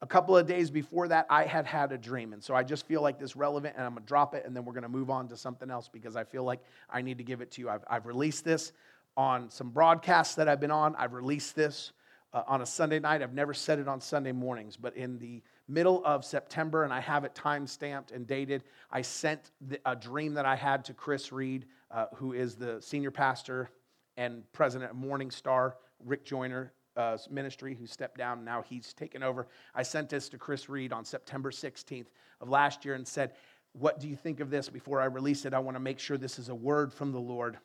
a 0.00 0.06
couple 0.06 0.34
of 0.34 0.46
days 0.46 0.70
before 0.70 1.08
that. 1.08 1.26
I 1.28 1.44
had 1.44 1.66
had 1.66 1.92
a 1.92 1.98
dream. 1.98 2.32
And 2.32 2.42
so 2.42 2.54
I 2.54 2.62
just 2.62 2.86
feel 2.86 3.02
like 3.02 3.18
this 3.18 3.36
relevant 3.36 3.74
and 3.76 3.84
I'm 3.84 3.92
going 3.92 4.02
to 4.02 4.08
drop 4.08 4.34
it 4.34 4.46
and 4.46 4.56
then 4.56 4.64
we're 4.64 4.72
going 4.72 4.82
to 4.82 4.88
move 4.88 5.10
on 5.10 5.28
to 5.28 5.36
something 5.36 5.70
else 5.70 5.88
because 5.88 6.16
I 6.16 6.24
feel 6.24 6.42
like 6.42 6.60
I 6.88 7.02
need 7.02 7.18
to 7.18 7.24
give 7.24 7.42
it 7.42 7.50
to 7.52 7.60
you. 7.60 7.68
I've, 7.68 7.84
I've 7.88 8.06
released 8.06 8.46
this 8.46 8.72
on 9.16 9.50
some 9.50 9.68
broadcasts 9.68 10.36
that 10.36 10.48
I've 10.48 10.60
been 10.60 10.70
on. 10.70 10.96
I've 10.96 11.12
released 11.12 11.54
this 11.54 11.92
uh, 12.32 12.44
on 12.46 12.62
a 12.62 12.66
Sunday 12.66 12.98
night. 12.98 13.20
I've 13.20 13.34
never 13.34 13.52
said 13.52 13.78
it 13.78 13.88
on 13.88 14.00
Sunday 14.00 14.32
mornings, 14.32 14.76
but 14.76 14.96
in 14.96 15.18
the 15.18 15.42
middle 15.68 16.02
of 16.06 16.24
September, 16.24 16.84
and 16.84 16.94
I 16.94 17.00
have 17.00 17.24
it 17.24 17.34
time 17.34 17.66
stamped 17.66 18.10
and 18.10 18.26
dated, 18.26 18.64
I 18.90 19.02
sent 19.02 19.50
the, 19.60 19.80
a 19.84 19.96
dream 19.96 20.34
that 20.34 20.46
I 20.46 20.56
had 20.56 20.84
to 20.86 20.94
Chris 20.94 21.32
Reed 21.32 21.66
uh, 21.90 22.06
who 22.14 22.32
is 22.32 22.56
the 22.56 22.80
senior 22.80 23.10
pastor 23.10 23.70
and 24.16 24.42
president 24.52 24.90
of 24.90 24.96
Morning 24.96 25.30
Star, 25.30 25.76
Rick 26.04 26.24
Joyner 26.24 26.72
uh, 26.96 27.16
ministry, 27.30 27.74
who 27.74 27.86
stepped 27.86 28.18
down. 28.18 28.44
Now 28.44 28.62
he's 28.62 28.92
taken 28.92 29.22
over. 29.22 29.46
I 29.74 29.82
sent 29.82 30.08
this 30.08 30.28
to 30.30 30.38
Chris 30.38 30.68
Reed 30.68 30.92
on 30.92 31.04
September 31.04 31.50
16th 31.50 32.06
of 32.40 32.48
last 32.48 32.84
year 32.84 32.94
and 32.94 33.06
said, 33.06 33.32
What 33.72 34.00
do 34.00 34.08
you 34.08 34.16
think 34.16 34.40
of 34.40 34.50
this? 34.50 34.68
Before 34.68 35.00
I 35.00 35.06
release 35.06 35.44
it, 35.44 35.54
I 35.54 35.58
want 35.58 35.76
to 35.76 35.80
make 35.80 35.98
sure 35.98 36.18
this 36.18 36.38
is 36.38 36.48
a 36.48 36.54
word 36.54 36.92
from 36.92 37.12
the 37.12 37.20
Lord 37.20 37.58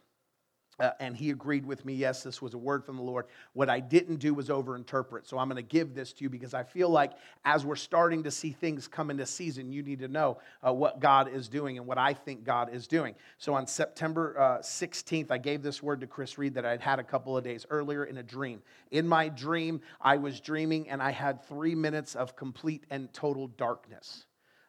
uh, 0.79 0.91
and 0.99 1.15
he 1.15 1.29
agreed 1.29 1.65
with 1.65 1.85
me, 1.85 1.93
yes, 1.93 2.23
this 2.23 2.41
was 2.41 2.53
a 2.53 2.57
word 2.57 2.83
from 2.83 2.97
the 2.97 3.01
Lord. 3.01 3.25
What 3.53 3.69
I 3.69 3.79
didn't 3.79 4.17
do 4.17 4.33
was 4.33 4.49
overinterpret. 4.49 5.25
So 5.25 5.38
I'm 5.38 5.47
going 5.47 5.55
to 5.55 5.61
give 5.61 5.95
this 5.95 6.11
to 6.13 6.23
you 6.23 6.29
because 6.29 6.53
I 6.53 6.63
feel 6.63 6.89
like 6.89 7.13
as 7.45 7.65
we're 7.65 7.77
starting 7.77 8.23
to 8.23 8.31
see 8.31 8.51
things 8.51 8.88
come 8.88 9.09
into 9.09 9.25
season, 9.25 9.71
you 9.71 9.81
need 9.83 9.99
to 9.99 10.07
know 10.07 10.39
uh, 10.65 10.73
what 10.73 10.99
God 10.99 11.33
is 11.33 11.47
doing 11.47 11.77
and 11.77 11.88
what 11.88 11.97
I 11.97 12.13
think 12.13 12.43
God 12.43 12.73
is 12.73 12.88
doing. 12.88 13.15
So 13.38 13.53
on 13.53 13.67
September 13.67 14.38
uh, 14.38 14.57
16th, 14.59 15.31
I 15.31 15.38
gave 15.38 15.61
this 15.61 15.81
word 15.81 16.01
to 16.01 16.07
Chris 16.07 16.38
Reed 16.38 16.55
that 16.55 16.65
I'd 16.65 16.81
had 16.81 16.99
a 16.99 17.03
couple 17.03 17.38
of 17.38 17.43
days 17.43 17.65
earlier 17.69 18.03
in 18.03 18.17
a 18.17 18.23
dream. 18.23 18.61
In 18.91 19.07
my 19.07 19.29
dream, 19.29 19.79
I 20.01 20.17
was 20.17 20.41
dreaming 20.41 20.89
and 20.89 21.01
I 21.01 21.11
had 21.11 21.43
three 21.45 21.75
minutes 21.75 22.15
of 22.15 22.35
complete 22.35 22.83
and 22.89 23.11
total 23.13 23.47
darkness. 23.47 24.24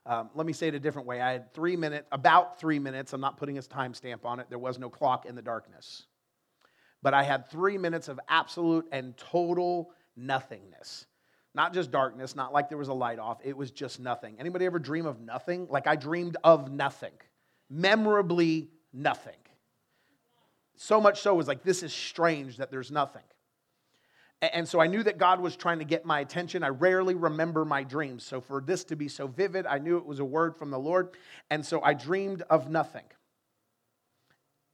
Um, 0.07 0.31
let 0.35 0.47
me 0.47 0.53
say 0.53 0.69
it 0.69 0.75
a 0.75 0.79
different 0.79 1.09
way. 1.09 1.21
I 1.21 1.33
had 1.33 1.53
three 1.53 1.75
minutes, 1.75 2.07
about 2.13 2.61
three 2.61 2.79
minutes. 2.79 3.13
I'm 3.13 3.21
not 3.21 3.37
putting 3.37 3.59
a 3.59 3.63
timestamp 3.63 4.25
on 4.25 4.39
it. 4.39 4.47
There 4.49 4.59
was 4.59 4.79
no 4.79 4.89
clock 4.89 5.27
in 5.27 5.35
the 5.35 5.43
darkness. 5.43 6.05
But 7.03 7.13
I 7.13 7.25
had 7.25 7.51
three 7.51 7.77
minutes 7.77 8.09
of 8.09 8.21
absolute 8.29 8.87
and 8.93 9.17
total 9.17 9.93
nothingness. 10.17 11.07
Not 11.55 11.75
just 11.75 11.91
darkness, 11.91 12.37
not 12.37 12.53
like 12.53 12.69
there 12.69 12.79
was 12.79 12.89
a 12.89 12.95
light 12.95 13.19
off. 13.19 13.39
It 13.43 13.57
was 13.57 13.71
just 13.71 13.99
nothing. 13.99 14.37
Anybody 14.39 14.65
ever 14.65 14.79
dream 14.79 15.07
of 15.07 15.21
nothing? 15.21 15.67
Like 15.69 15.87
I 15.87 15.97
dreamed 15.97 16.37
of 16.45 16.71
nothing. 16.71 17.15
Memorably 17.69 18.69
nothing. 18.93 19.35
So 20.77 21.01
much 21.01 21.21
so 21.21 21.35
was 21.35 21.49
like, 21.49 21.65
this 21.65 21.83
is 21.83 21.93
strange 21.93 22.59
that 22.59 22.71
there's 22.71 22.93
nothing. 22.93 23.23
And 24.43 24.69
so 24.69 24.81
I 24.81 24.87
knew 24.87 25.03
that 25.03 25.17
God 25.17 25.41
was 25.41 25.57
trying 25.57 25.79
to 25.79 25.85
get 25.85 26.05
my 26.05 26.21
attention. 26.21 26.63
I 26.63 26.69
rarely 26.69 27.15
remember 27.15 27.65
my 27.65 27.83
dreams. 27.83 28.23
So 28.23 28.41
for 28.41 28.61
this 28.61 28.85
to 28.85 28.97
be 28.97 29.09
so 29.09 29.27
vivid, 29.27 29.67
I 29.67 29.79
knew 29.79 29.97
it 29.97 30.05
was 30.05 30.19
a 30.19 30.25
word 30.25 30.57
from 30.57 30.71
the 30.71 30.79
Lord. 30.79 31.17
And 31.51 31.65
so 31.65 31.83
I 31.83 31.95
dreamed 31.95 32.43
of 32.51 32.69
nothing. 32.69 33.05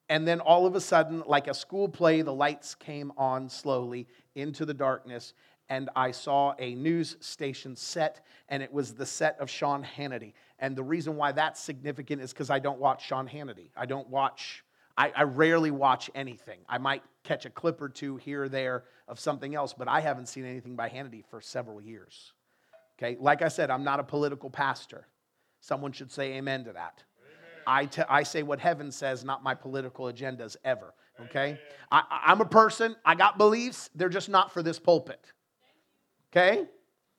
And 0.08 0.26
then 0.26 0.40
all 0.40 0.66
of 0.66 0.74
a 0.74 0.80
sudden, 0.80 1.22
like 1.26 1.46
a 1.46 1.54
school 1.54 1.88
play, 1.88 2.22
the 2.22 2.34
lights 2.34 2.74
came 2.74 3.12
on 3.16 3.48
slowly 3.48 4.08
into 4.34 4.66
the 4.66 4.74
darkness. 4.74 5.32
And 5.68 5.88
I 5.94 6.10
saw 6.10 6.54
a 6.58 6.74
news 6.74 7.16
station 7.20 7.76
set, 7.76 8.26
and 8.48 8.62
it 8.62 8.72
was 8.72 8.94
the 8.94 9.06
set 9.06 9.38
of 9.38 9.48
Sean 9.48 9.82
Hannity. 9.96 10.34
And 10.58 10.76
the 10.76 10.82
reason 10.82 11.16
why 11.16 11.32
that's 11.32 11.60
significant 11.60 12.20
is 12.20 12.32
because 12.32 12.50
I 12.50 12.58
don't 12.58 12.80
watch 12.80 13.06
Sean 13.06 13.28
Hannity. 13.28 13.70
I 13.76 13.86
don't 13.86 14.08
watch 14.08 14.64
I, 14.96 15.12
I, 15.16 15.22
rarely 15.22 15.70
watch 15.70 16.10
anything. 16.14 16.60
I 16.68 16.78
might 16.78 17.02
catch 17.24 17.46
a 17.46 17.50
clip 17.50 17.80
or 17.80 17.88
two 17.88 18.16
here 18.16 18.44
or 18.44 18.48
there 18.48 18.84
of 19.08 19.18
something 19.18 19.54
else, 19.54 19.72
but 19.72 19.88
I 19.88 20.00
haven't 20.00 20.26
seen 20.26 20.44
anything 20.44 20.76
by 20.76 20.88
Hannity 20.88 21.24
for 21.30 21.40
several 21.40 21.80
years. 21.80 22.32
Okay, 22.98 23.16
like 23.18 23.42
I 23.42 23.48
said, 23.48 23.70
I'm 23.70 23.84
not 23.84 24.00
a 24.00 24.04
political 24.04 24.50
pastor. 24.50 25.06
Someone 25.60 25.92
should 25.92 26.12
say 26.12 26.34
amen 26.34 26.64
to 26.64 26.72
that. 26.72 27.02
I, 27.66 27.86
t- 27.86 28.02
I 28.08 28.22
say 28.22 28.42
what 28.42 28.58
heaven 28.58 28.90
says, 28.90 29.24
not 29.24 29.42
my 29.42 29.54
political 29.54 30.06
agendas 30.06 30.56
ever. 30.64 30.94
Okay? 31.20 31.58
I, 31.90 32.02
I'm 32.26 32.40
a 32.40 32.46
person, 32.46 32.96
I 33.04 33.14
got 33.14 33.38
beliefs, 33.38 33.90
they're 33.94 34.08
just 34.08 34.28
not 34.28 34.52
for 34.52 34.62
this 34.62 34.78
pulpit. 34.78 35.24
Okay? 36.30 36.64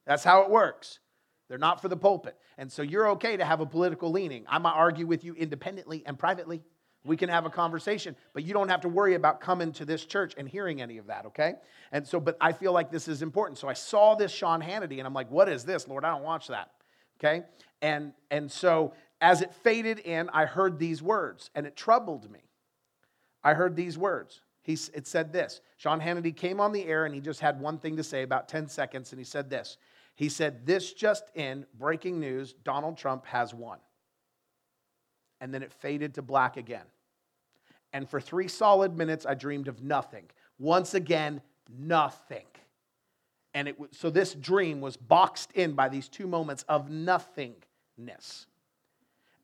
That's 0.06 0.24
how 0.24 0.42
it 0.42 0.50
works. 0.50 1.00
They're 1.48 1.58
not 1.58 1.82
for 1.82 1.88
the 1.88 1.98
pulpit. 1.98 2.36
And 2.58 2.72
so 2.72 2.82
you're 2.82 3.10
okay 3.12 3.38
to 3.38 3.46
have 3.46 3.62
a 3.62 3.66
political 3.66 4.12
leaning. 4.12 4.46
I 4.48 4.58
might 4.58 4.72
argue 4.74 5.08
with 5.08 5.24
you 5.24 5.34
independently 5.36 6.04
and 6.06 6.18
privately. 6.18 6.64
We 7.06 7.18
can 7.18 7.30
have 7.30 7.46
a 7.46 7.50
conversation, 7.50 8.16
but 8.34 8.44
you 8.44 8.54
don't 8.54 8.70
have 8.70 8.82
to 8.82 8.90
worry 8.90 9.16
about 9.16 9.42
coming 9.42 9.74
to 9.74 9.86
this 9.86 10.06
church 10.06 10.34
and 10.38 10.48
hearing 10.48 10.82
any 10.82 10.98
of 10.98 11.08
that, 11.08 11.26
okay? 11.28 11.56
And 11.92 12.08
so, 12.08 12.20
but 12.20 12.38
I 12.40 12.54
feel 12.54 12.72
like 12.72 12.92
this 12.92 13.08
is 13.08 13.22
important. 13.22 13.58
So 13.58 13.68
I 13.68 13.74
saw 13.74 14.16
this 14.16 14.32
Sean 14.32 14.62
Hannity 14.62 15.00
and 15.00 15.08
I'm 15.08 15.14
like, 15.14 15.30
what 15.30 15.50
is 15.50 15.66
this, 15.66 15.88
Lord? 15.88 16.06
I 16.06 16.12
don't 16.12 16.24
watch 16.24 16.48
that, 16.48 16.72
okay? 17.20 17.44
And, 17.82 18.14
and 18.32 18.50
so 18.50 18.94
as 19.20 19.42
it 19.42 19.54
faded 19.54 20.00
in, 20.00 20.30
I 20.30 20.46
heard 20.46 20.80
these 20.80 21.02
words 21.02 21.50
and 21.56 21.68
it 21.68 21.76
troubled 21.76 22.32
me. 22.32 22.40
I 23.44 23.54
heard 23.54 23.76
these 23.76 23.98
words. 23.98 24.42
He, 24.62 24.74
it 24.94 25.08
said 25.08 25.34
this 25.34 25.60
Sean 25.78 26.00
Hannity 26.00 26.36
came 26.36 26.62
on 26.62 26.72
the 26.72 26.86
air 26.86 27.06
and 27.06 27.14
he 27.14 27.20
just 27.20 27.42
had 27.42 27.60
one 27.60 27.78
thing 27.78 27.98
to 27.98 28.04
say, 28.04 28.24
about 28.24 28.48
10 28.48 28.70
seconds, 28.70 29.12
and 29.12 29.20
he 29.20 29.26
said 29.26 29.50
this. 29.50 29.78
He 30.16 30.30
said, 30.30 30.66
This 30.66 30.94
just 30.94 31.26
in, 31.36 31.66
breaking 31.78 32.20
news 32.20 32.54
Donald 32.64 32.98
Trump 32.98 33.26
has 33.26 33.54
won. 33.54 33.80
And 35.42 35.54
then 35.54 35.64
it 35.64 35.74
faded 35.74 36.14
to 36.16 36.22
black 36.22 36.56
again. 36.56 36.86
And 37.94 38.10
for 38.10 38.20
three 38.20 38.48
solid 38.48 38.98
minutes, 38.98 39.26
I 39.26 39.36
dreamed 39.36 39.68
of 39.68 39.84
nothing. 39.84 40.26
Once 40.60 40.96
again, 40.96 41.42
nothing. 41.70 42.46
And 43.54 43.68
it 43.68 43.78
so 43.92 44.10
this 44.10 44.34
dream 44.34 44.82
was 44.82 44.98
boxed 44.98 45.52
in 45.54 45.74
by 45.74 45.90
these 45.90 46.10
two 46.10 46.26
moments 46.26 46.66
of 46.68 46.90
nothingness. 46.90 48.48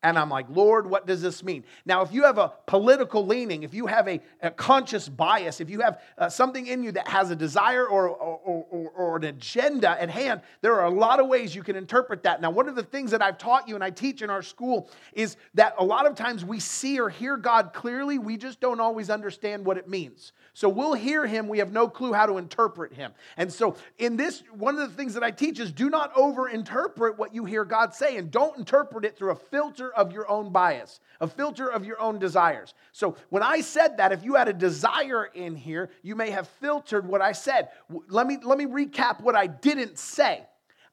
And 0.01 0.17
I'm 0.17 0.29
like, 0.29 0.45
Lord, 0.49 0.89
what 0.89 1.05
does 1.05 1.21
this 1.21 1.43
mean? 1.43 1.65
Now, 1.85 2.01
if 2.01 2.13
you 2.13 2.23
have 2.23 2.37
a 2.37 2.53
political 2.67 3.25
leaning, 3.25 3.63
if 3.63 3.73
you 3.73 3.85
have 3.87 4.07
a, 4.07 4.21
a 4.41 4.49
conscious 4.49 5.09
bias, 5.09 5.59
if 5.59 5.69
you 5.69 5.81
have 5.81 6.01
uh, 6.17 6.29
something 6.29 6.67
in 6.67 6.83
you 6.83 6.93
that 6.93 7.05
has 7.09 7.31
a 7.31 7.35
desire 7.35 7.85
or, 7.85 8.07
or, 8.07 8.65
or, 8.71 8.89
or, 8.91 9.17
an 9.17 9.25
agenda 9.25 10.01
at 10.01 10.09
hand, 10.09 10.39
there 10.61 10.79
are 10.79 10.85
a 10.85 10.89
lot 10.89 11.19
of 11.19 11.27
ways 11.27 11.53
you 11.53 11.63
can 11.63 11.75
interpret 11.75 12.23
that. 12.23 12.41
Now, 12.41 12.49
one 12.49 12.69
of 12.69 12.75
the 12.75 12.83
things 12.83 13.11
that 13.11 13.21
I've 13.21 13.37
taught 13.37 13.67
you 13.67 13.75
and 13.75 13.83
I 13.83 13.89
teach 13.89 14.21
in 14.21 14.29
our 14.29 14.41
school 14.41 14.89
is 15.11 15.35
that 15.55 15.75
a 15.77 15.83
lot 15.83 16.05
of 16.05 16.15
times 16.15 16.45
we 16.45 16.61
see 16.61 16.97
or 16.97 17.09
hear 17.09 17.35
God 17.35 17.73
clearly, 17.73 18.19
we 18.19 18.37
just 18.37 18.61
don't 18.61 18.79
always 18.79 19.09
understand 19.09 19.65
what 19.65 19.77
it 19.77 19.89
means. 19.89 20.31
So 20.53 20.69
we'll 20.69 20.93
hear 20.93 21.25
him, 21.25 21.47
we 21.47 21.59
have 21.59 21.71
no 21.71 21.87
clue 21.89 22.13
how 22.13 22.25
to 22.25 22.37
interpret 22.37 22.93
him. 22.93 23.11
And 23.37 23.51
so, 23.51 23.75
in 23.97 24.17
this, 24.17 24.43
one 24.51 24.77
of 24.77 24.89
the 24.89 24.95
things 24.95 25.13
that 25.13 25.23
I 25.23 25.31
teach 25.31 25.59
is 25.59 25.71
do 25.71 25.89
not 25.89 26.11
over 26.15 26.49
interpret 26.49 27.17
what 27.17 27.33
you 27.33 27.45
hear 27.45 27.63
God 27.65 27.93
say, 27.93 28.17
and 28.17 28.31
don't 28.31 28.57
interpret 28.57 29.05
it 29.05 29.17
through 29.17 29.31
a 29.31 29.35
filter 29.35 29.88
of 29.93 30.11
your 30.11 30.29
own 30.29 30.51
bias, 30.51 30.99
a 31.19 31.27
filter 31.27 31.69
of 31.69 31.85
your 31.85 31.99
own 31.99 32.19
desires. 32.19 32.73
So, 32.91 33.15
when 33.29 33.43
I 33.43 33.61
said 33.61 33.97
that, 33.97 34.11
if 34.11 34.23
you 34.23 34.35
had 34.35 34.47
a 34.47 34.53
desire 34.53 35.25
in 35.25 35.55
here, 35.55 35.89
you 36.01 36.15
may 36.15 36.29
have 36.29 36.47
filtered 36.61 37.07
what 37.07 37.21
I 37.21 37.31
said. 37.31 37.69
Let 38.07 38.27
me, 38.27 38.37
let 38.43 38.57
me 38.57 38.65
recap 38.65 39.21
what 39.21 39.35
I 39.35 39.47
didn't 39.47 39.97
say. 39.97 40.45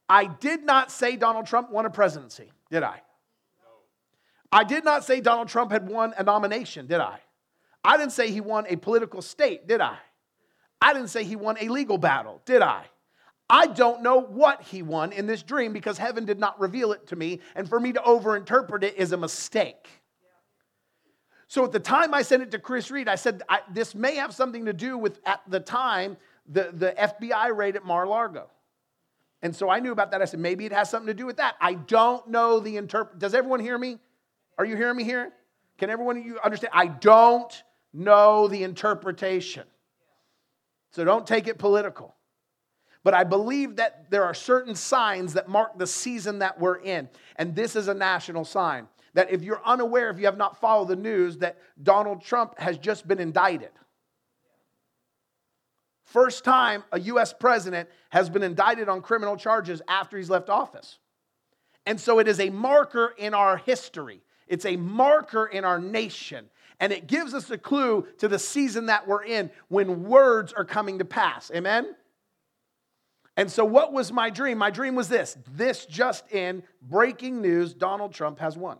I 0.08 0.26
did 0.26 0.64
not 0.64 0.90
say 0.90 1.16
Donald 1.16 1.46
Trump 1.46 1.70
won 1.70 1.86
a 1.86 1.90
presidency, 1.90 2.52
did 2.70 2.82
I? 2.82 3.02
I 4.52 4.64
did 4.64 4.84
not 4.84 5.04
say 5.04 5.20
Donald 5.20 5.48
Trump 5.48 5.72
had 5.72 5.88
won 5.88 6.14
a 6.16 6.22
nomination, 6.22 6.86
did 6.86 7.00
I? 7.00 7.18
I 7.84 7.96
didn't 7.96 8.12
say 8.12 8.30
he 8.30 8.40
won 8.40 8.66
a 8.68 8.76
political 8.76 9.22
state, 9.22 9.66
did 9.66 9.80
I? 9.80 9.96
I 10.80 10.92
didn't 10.92 11.08
say 11.08 11.24
he 11.24 11.36
won 11.36 11.56
a 11.60 11.68
legal 11.68 11.98
battle, 11.98 12.40
did 12.44 12.62
I? 12.62 12.84
I 13.48 13.68
don't 13.68 14.02
know 14.02 14.20
what 14.20 14.62
he 14.62 14.82
won 14.82 15.12
in 15.12 15.26
this 15.26 15.42
dream 15.42 15.72
because 15.72 15.98
heaven 15.98 16.24
did 16.24 16.38
not 16.38 16.58
reveal 16.58 16.92
it 16.92 17.06
to 17.08 17.16
me, 17.16 17.40
and 17.54 17.68
for 17.68 17.78
me 17.78 17.92
to 17.92 18.00
overinterpret 18.00 18.82
it 18.82 18.96
is 18.96 19.12
a 19.12 19.16
mistake. 19.16 19.88
So 21.48 21.64
at 21.64 21.70
the 21.70 21.80
time 21.80 22.12
I 22.12 22.22
sent 22.22 22.42
it 22.42 22.50
to 22.52 22.58
Chris 22.58 22.90
Reed, 22.90 23.08
I 23.08 23.14
said, 23.14 23.42
I, 23.48 23.60
This 23.72 23.94
may 23.94 24.16
have 24.16 24.34
something 24.34 24.64
to 24.64 24.72
do 24.72 24.98
with, 24.98 25.20
at 25.24 25.40
the 25.48 25.60
time, 25.60 26.16
the, 26.48 26.70
the 26.72 26.92
FBI 26.98 27.56
raid 27.56 27.76
at 27.76 27.84
Mar 27.84 28.06
Largo. 28.06 28.50
And 29.42 29.54
so 29.54 29.70
I 29.70 29.78
knew 29.78 29.92
about 29.92 30.10
that. 30.10 30.22
I 30.22 30.24
said, 30.24 30.40
Maybe 30.40 30.66
it 30.66 30.72
has 30.72 30.90
something 30.90 31.06
to 31.06 31.14
do 31.14 31.24
with 31.24 31.36
that. 31.36 31.54
I 31.60 31.74
don't 31.74 32.28
know 32.28 32.58
the 32.58 32.76
interpret. 32.76 33.20
Does 33.20 33.32
everyone 33.34 33.60
hear 33.60 33.78
me? 33.78 33.98
Are 34.58 34.64
you 34.64 34.76
hearing 34.76 34.96
me 34.96 35.04
here? 35.04 35.32
Can 35.78 35.88
everyone 35.88 36.20
you 36.22 36.40
understand? 36.42 36.72
I 36.74 36.86
don't 36.86 37.62
know 37.92 38.48
the 38.48 38.64
interpretation. 38.64 39.64
So 40.90 41.04
don't 41.04 41.26
take 41.26 41.46
it 41.46 41.58
political. 41.58 42.15
But 43.06 43.14
I 43.14 43.22
believe 43.22 43.76
that 43.76 44.10
there 44.10 44.24
are 44.24 44.34
certain 44.34 44.74
signs 44.74 45.34
that 45.34 45.48
mark 45.48 45.78
the 45.78 45.86
season 45.86 46.40
that 46.40 46.58
we're 46.58 46.78
in. 46.78 47.08
And 47.36 47.54
this 47.54 47.76
is 47.76 47.86
a 47.86 47.94
national 47.94 48.44
sign. 48.44 48.88
That 49.14 49.30
if 49.30 49.44
you're 49.44 49.62
unaware, 49.64 50.10
if 50.10 50.18
you 50.18 50.24
have 50.24 50.36
not 50.36 50.60
followed 50.60 50.88
the 50.88 50.96
news, 50.96 51.38
that 51.38 51.56
Donald 51.80 52.20
Trump 52.20 52.58
has 52.58 52.78
just 52.78 53.06
been 53.06 53.20
indicted. 53.20 53.70
First 56.02 56.42
time 56.42 56.82
a 56.90 56.98
US 56.98 57.32
president 57.32 57.88
has 58.10 58.28
been 58.28 58.42
indicted 58.42 58.88
on 58.88 59.02
criminal 59.02 59.36
charges 59.36 59.80
after 59.86 60.16
he's 60.16 60.28
left 60.28 60.50
office. 60.50 60.98
And 61.86 62.00
so 62.00 62.18
it 62.18 62.26
is 62.26 62.40
a 62.40 62.50
marker 62.50 63.14
in 63.16 63.34
our 63.34 63.58
history, 63.58 64.20
it's 64.48 64.66
a 64.66 64.74
marker 64.76 65.46
in 65.46 65.64
our 65.64 65.78
nation. 65.78 66.46
And 66.80 66.92
it 66.92 67.06
gives 67.06 67.34
us 67.34 67.52
a 67.52 67.56
clue 67.56 68.08
to 68.18 68.26
the 68.26 68.40
season 68.40 68.86
that 68.86 69.06
we're 69.06 69.22
in 69.22 69.52
when 69.68 70.02
words 70.08 70.52
are 70.52 70.64
coming 70.64 70.98
to 70.98 71.04
pass. 71.04 71.52
Amen? 71.54 71.94
And 73.36 73.50
so, 73.50 73.64
what 73.64 73.92
was 73.92 74.12
my 74.12 74.30
dream? 74.30 74.58
My 74.58 74.70
dream 74.70 74.94
was 74.94 75.08
this 75.08 75.36
this 75.54 75.86
just 75.86 76.30
in 76.32 76.62
breaking 76.82 77.42
news 77.42 77.74
Donald 77.74 78.12
Trump 78.12 78.38
has 78.38 78.56
won. 78.56 78.78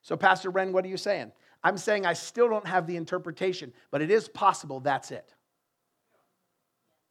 So, 0.00 0.16
Pastor 0.16 0.50
Ren, 0.50 0.72
what 0.72 0.84
are 0.84 0.88
you 0.88 0.96
saying? 0.96 1.32
I'm 1.62 1.78
saying 1.78 2.06
I 2.06 2.14
still 2.14 2.48
don't 2.48 2.66
have 2.66 2.86
the 2.86 2.96
interpretation, 2.96 3.72
but 3.90 4.02
it 4.02 4.10
is 4.10 4.28
possible 4.28 4.80
that's 4.80 5.10
it. 5.10 5.32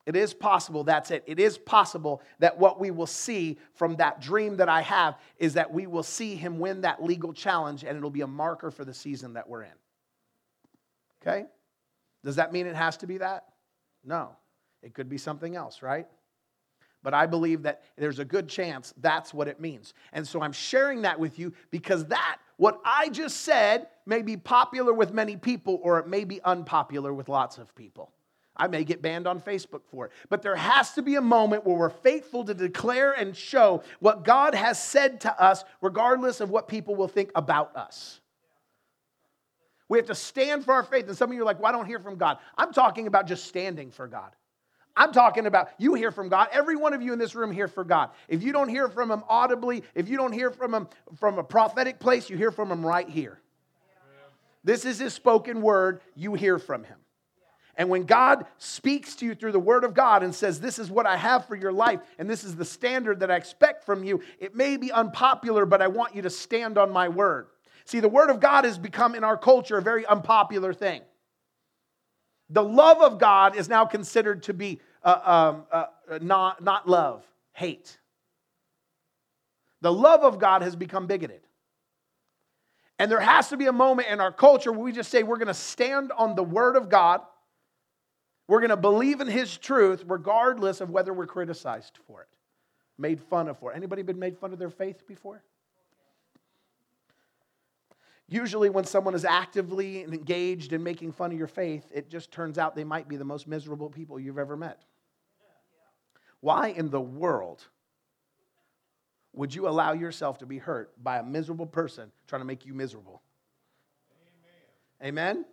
It 0.06 0.16
is 0.16 0.34
possible, 0.34 0.84
that's 0.84 1.12
it. 1.12 1.24
It 1.28 1.40
is 1.40 1.58
possible 1.58 2.22
that 2.40 2.58
what 2.58 2.80
we 2.80 2.90
will 2.90 3.08
see 3.08 3.60
from 3.76 3.96
that 3.98 4.20
dream 4.20 4.58
that 4.58 4.68
I 4.68 4.82
have 4.82 5.20
is 5.38 5.54
that 5.54 5.72
we 5.72 5.86
will 5.86 6.04
see 6.04 6.36
him 6.36 6.60
win 6.60 6.82
that 6.82 7.04
legal 7.04 7.34
challenge 7.34 7.84
and 7.84 7.96
it'll 7.96 8.10
be 8.10 8.22
a 8.22 8.28
marker 8.28 8.72
for 8.72 8.84
the 8.84 8.96
season 8.96 9.34
that 9.34 9.48
we're 9.48 9.64
in. 9.64 9.72
Okay? 11.22 11.46
Does 12.24 12.38
that 12.38 12.52
mean 12.52 12.66
it 12.66 12.76
has 12.76 12.98
to 12.98 13.08
be 13.08 13.20
that? 13.20 13.46
No. 14.04 14.36
It 14.82 14.96
could 14.96 15.08
be 15.08 15.20
something 15.20 15.56
else, 15.56 15.84
right? 15.84 16.08
But 17.04 17.14
I 17.14 17.26
believe 17.26 17.64
that 17.64 17.84
there's 17.98 18.20
a 18.20 18.26
good 18.26 18.48
chance 18.48 18.94
that's 18.98 19.34
what 19.34 19.48
it 19.48 19.60
means. 19.60 19.94
And 20.14 20.28
so 20.28 20.42
I'm 20.42 20.52
sharing 20.52 21.02
that 21.02 21.20
with 21.20 21.40
you 21.40 21.54
because 21.72 22.06
that, 22.06 22.38
what 22.58 22.80
I 22.86 23.10
just 23.10 23.42
said, 23.42 23.88
may 24.06 24.22
be 24.22 24.38
popular 24.38 24.94
with 24.94 25.14
many 25.14 25.36
people 25.36 25.80
or 25.82 26.00
it 26.00 26.08
may 26.08 26.24
be 26.24 26.42
unpopular 26.44 27.14
with 27.14 27.30
lots 27.30 27.58
of 27.58 27.74
people. 27.76 28.12
I 28.56 28.68
may 28.68 28.84
get 28.84 29.02
banned 29.02 29.28
on 29.28 29.40
Facebook 29.40 29.82
for 29.90 30.06
it. 30.06 30.12
But 30.30 30.44
there 30.44 30.56
has 30.56 30.92
to 30.92 31.02
be 31.02 31.16
a 31.16 31.22
moment 31.22 31.66
where 31.66 31.76
we're 31.76 31.90
faithful 31.90 32.44
to 32.44 32.54
declare 32.54 33.14
and 33.14 33.36
show 33.36 33.82
what 34.00 34.24
God 34.24 34.54
has 34.54 34.82
said 34.82 35.22
to 35.22 35.42
us, 35.42 35.64
regardless 35.82 36.42
of 36.42 36.50
what 36.50 36.68
people 36.68 36.96
will 36.96 37.08
think 37.08 37.32
about 37.34 37.76
us. 37.76 38.20
We 39.90 39.98
have 39.98 40.08
to 40.08 40.16
stand 40.16 40.64
for 40.64 40.74
our 40.74 40.84
faith. 40.84 41.08
And 41.08 41.18
some 41.18 41.32
of 41.32 41.36
you 41.36 41.42
are 41.42 41.46
like, 41.46 41.60
well, 41.60 41.70
I 41.70 41.72
don't 41.72 41.86
hear 41.86 42.00
from 42.00 42.18
God. 42.18 42.38
I'm 42.58 42.72
talking 42.72 43.08
about 43.08 43.26
just 43.26 43.46
standing 43.46 43.90
for 43.90 44.08
God. 44.08 44.36
I'm 44.96 45.12
talking 45.12 45.46
about 45.46 45.70
you 45.78 45.94
hear 45.94 46.12
from 46.12 46.30
God. 46.30 46.48
Every 46.52 46.76
one 46.76 46.94
of 46.94 47.02
you 47.02 47.14
in 47.14 47.20
this 47.20 47.36
room 47.36 47.52
hear 47.52 47.68
from 47.68 47.88
God. 47.88 48.10
If 48.28 48.44
you 48.44 48.52
don't 48.52 48.70
hear 48.70 48.90
from 48.90 49.12
Him 49.12 49.24
audibly, 49.30 49.84
if 49.96 50.10
you 50.10 50.18
don't 50.18 50.34
hear 50.34 50.52
from 50.52 50.74
Him 50.74 50.88
from 51.18 51.40
a 51.40 51.44
prophetic 51.44 52.00
place, 52.00 52.30
you 52.30 52.38
hear 52.38 52.52
from 52.52 52.72
Him 52.72 52.86
right 52.86 53.08
here. 53.08 53.40
This 54.64 54.86
is 54.86 55.00
His 55.00 55.14
spoken 55.14 55.62
word. 55.62 56.02
You 56.16 56.34
hear 56.34 56.60
from 56.60 56.84
Him. 56.84 56.98
And 57.76 57.90
when 57.90 58.04
God 58.04 58.46
speaks 58.58 59.16
to 59.18 59.26
you 59.26 59.34
through 59.34 59.54
the 59.54 59.60
Word 59.60 59.84
of 59.84 59.94
God 59.94 60.24
and 60.24 60.36
says, 60.36 60.60
This 60.60 60.78
is 60.78 60.92
what 60.92 61.06
I 61.06 61.18
have 61.18 61.48
for 61.48 61.56
your 61.56 61.72
life, 61.72 62.02
and 62.20 62.30
this 62.30 62.44
is 62.44 62.56
the 62.56 62.66
standard 62.66 63.22
that 63.22 63.32
I 63.32 63.38
expect 63.38 63.86
from 63.86 64.04
you, 64.04 64.22
it 64.40 64.56
may 64.56 64.78
be 64.78 64.92
unpopular, 64.92 65.66
but 65.66 65.82
I 65.82 65.88
want 65.88 66.16
you 66.16 66.22
to 66.24 66.30
stand 66.30 66.78
on 66.78 66.92
my 66.92 67.08
Word. 67.08 67.48
See, 67.86 68.00
the 68.00 68.10
Word 68.10 68.30
of 68.30 68.40
God 68.40 68.66
has 68.66 68.78
become 68.78 69.16
in 69.16 69.24
our 69.24 69.38
culture 69.38 69.78
a 69.78 69.82
very 69.82 70.06
unpopular 70.06 70.74
thing. 70.74 71.02
The 72.52 72.64
love 72.64 73.02
of 73.02 73.20
God 73.20 73.56
is 73.56 73.68
now 73.68 73.86
considered 73.86 74.44
to 74.44 74.54
be 74.54 74.80
uh, 75.04 75.54
um, 75.56 75.66
uh, 75.72 75.86
not, 76.22 76.64
not 76.64 76.88
love, 76.88 77.26
hate. 77.54 77.98
The 79.82 79.92
love 79.92 80.22
of 80.22 80.38
God 80.38 80.62
has 80.62 80.76
become 80.76 81.08
bigoted. 81.08 81.42
And 83.00 83.12
there 83.12 83.20
has 83.20 83.50
to 83.50 83.58
be 83.58 83.66
a 83.66 83.72
moment 83.72 84.10
in 84.10 84.20
our 84.20 84.32
culture 84.32 84.72
where 84.72 84.82
we 84.82 84.92
just 84.92 85.10
say 85.10 85.24
we're 85.24 85.38
going 85.38 85.48
to 85.48 85.54
stand 85.56 86.12
on 86.12 86.36
the 86.36 86.44
Word 86.44 86.76
of 86.76 86.90
God 86.90 87.22
we're 88.52 88.60
going 88.60 88.72
to 88.72 88.76
believe 88.76 89.22
in 89.22 89.28
his 89.28 89.58
truth 89.58 90.04
regardless 90.08 90.82
of 90.82 90.90
whether 90.90 91.14
we're 91.14 91.26
criticized 91.26 92.00
for 92.06 92.22
it, 92.22 92.28
made 92.98 93.22
fun 93.22 93.48
of 93.48 93.58
for 93.58 93.72
it. 93.72 93.78
Anybody 93.78 94.02
been 94.02 94.20
made 94.20 94.38
fun 94.38 94.52
of 94.52 94.60
their 94.60 94.70
faith 94.70 95.08
before? 95.08 95.42
Usually, 98.32 98.70
when 98.70 98.86
someone 98.86 99.14
is 99.14 99.26
actively 99.26 100.04
engaged 100.04 100.72
in 100.72 100.82
making 100.82 101.12
fun 101.12 101.34
of 101.34 101.38
your 101.38 101.50
faith, 101.50 101.86
it 101.94 102.10
just 102.10 102.32
turns 102.32 102.58
out 102.58 102.78
they 102.78 102.86
might 102.86 103.10
be 103.10 103.18
the 103.18 103.26
most 103.26 103.46
miserable 103.46 103.90
people 103.90 104.18
you've 104.18 104.38
ever 104.38 104.56
met. 104.56 104.84
Why 106.40 106.70
in 106.70 106.90
the 106.90 107.02
world 107.02 107.68
would 109.34 109.54
you 109.54 109.68
allow 109.68 109.92
yourself 109.92 110.38
to 110.38 110.46
be 110.46 110.60
hurt 110.60 110.94
by 111.04 111.18
a 111.18 111.24
miserable 111.24 111.66
person 111.66 112.10
trying 112.26 112.40
to 112.40 112.46
make 112.46 112.66
you 112.66 112.74
miserable? 112.74 113.22
Amen? 115.02 115.36
Amen? 115.36 115.46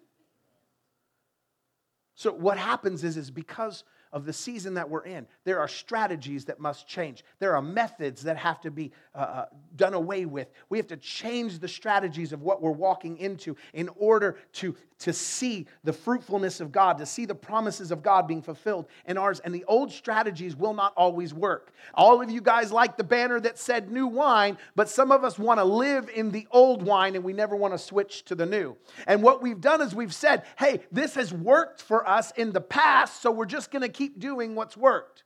So 2.15 2.33
what 2.33 2.59
happens 2.59 3.03
is, 3.03 3.17
is 3.17 3.33
because 3.33 3.83
of 4.13 4.25
the 4.25 4.33
season 4.33 4.75
that 4.75 4.89
we're 4.89 5.05
in. 5.05 5.27
There 5.45 5.61
are 5.61 5.69
strategies 5.69 6.45
that 6.47 6.61
must 6.61 6.87
change. 6.87 7.25
There 7.39 7.55
are 7.55 7.63
methods 7.63 8.23
that 8.23 8.37
have 8.37 8.61
to 8.63 8.71
be 8.71 8.93
uh, 9.15 9.19
uh, 9.19 9.45
done 9.77 9.95
away 9.95 10.25
with. 10.25 10.49
We 10.69 10.79
have 10.79 10.87
to 10.89 10.97
change 10.97 11.59
the 11.59 11.69
strategies 11.69 12.33
of 12.33 12.43
what 12.43 12.63
we're 12.63 12.71
walking 12.71 13.19
into 13.19 13.57
in 13.73 13.89
order 13.97 14.39
to, 14.55 14.75
to 15.01 15.13
see 15.13 15.67
the 15.85 15.93
fruitfulness 15.93 16.61
of 16.61 16.73
God, 16.73 16.99
to 16.99 17.07
see 17.07 17.27
the 17.27 17.35
promises 17.35 17.91
of 17.91 18.03
God 18.03 18.27
being 18.27 18.43
fulfilled 18.43 18.87
in 19.07 19.19
ours. 19.19 19.41
And 19.41 19.55
the 19.55 19.65
old 19.65 19.93
strategies 19.93 20.57
will 20.57 20.75
not 20.75 20.93
always 20.97 21.35
work. 21.35 21.73
All 21.95 22.23
of 22.23 22.31
you 22.31 22.41
guys 22.41 22.73
like 22.73 22.97
the 22.97 23.05
banner 23.05 23.41
that 23.41 23.59
said 23.59 23.91
new 23.91 24.07
wine, 24.07 24.59
but 24.75 24.89
some 24.89 25.13
of 25.13 25.25
us 25.25 25.39
want 25.39 25.59
to 25.59 25.65
live 25.65 26.09
in 26.09 26.31
the 26.31 26.47
old 26.51 26.83
wine 26.83 27.15
and 27.15 27.25
we 27.25 27.33
never 27.33 27.57
want 27.57 27.75
to 27.75 27.79
switch 27.79 28.25
to 28.25 28.35
the 28.35 28.47
new. 28.47 28.77
And 29.07 29.23
what 29.23 29.43
we've 29.43 29.61
done 29.61 29.81
is 29.81 29.95
we've 29.95 30.15
said, 30.15 30.45
hey, 30.59 30.81
this 30.91 31.15
has 31.15 31.33
worked 31.33 31.81
for 31.81 32.09
us 32.09 32.33
in 32.37 32.53
the 32.53 32.61
past, 32.61 33.23
so 33.23 33.31
we're 33.31 33.45
just 33.45 33.71
going 33.71 33.83
to 33.83 33.89
keep 33.99 34.21
doing 34.21 34.55
what's 34.55 34.77
worked. 34.77 35.25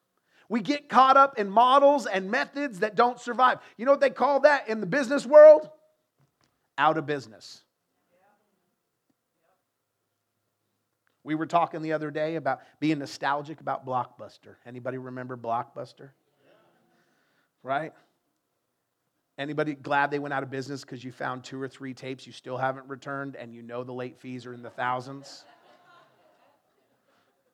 We 0.49 0.61
get 0.61 0.89
caught 0.89 1.17
up 1.17 1.39
in 1.39 1.49
models 1.49 2.07
and 2.07 2.31
methods 2.31 2.81
that 2.81 2.95
don't 2.95 3.21
survive. 3.21 3.59
You 3.77 3.85
know 3.85 3.93
what 3.93 4.01
they 4.01 4.11
call 4.11 4.41
that 4.41 4.69
in 4.69 4.81
the 4.81 4.87
business 4.87 5.27
world? 5.27 5.69
Out 6.79 6.97
of 6.97 7.07
business. 7.07 7.63
We 11.25 11.35
were 11.35 11.47
talking 11.47 11.83
the 11.83 11.93
other 11.93 12.11
day 12.11 12.35
about 12.37 12.61
being 12.81 12.99
nostalgic 12.99 13.61
about 13.61 13.87
Blockbuster. 13.87 14.57
Anybody 14.67 14.99
remember 14.99 15.37
Blockbuster? 15.37 16.11
Right? 17.63 17.93
Anybody 19.39 19.75
glad 19.75 20.11
they 20.11 20.19
went 20.19 20.35
out 20.35 20.43
of 20.43 20.51
business 20.51 20.81
because 20.81 21.05
you 21.05 21.13
found 21.13 21.45
two 21.45 21.61
or 21.61 21.69
three 21.69 21.95
tapes 21.95 22.27
you 22.27 22.33
still 22.33 22.57
haven't 22.57 22.89
returned 22.89 23.37
and 23.37 23.55
you 23.55 23.63
know 23.63 23.85
the 23.85 23.93
late 23.93 24.19
fees 24.19 24.47
are 24.47 24.53
in 24.53 24.63
the 24.63 24.71
thousands? 24.71 25.45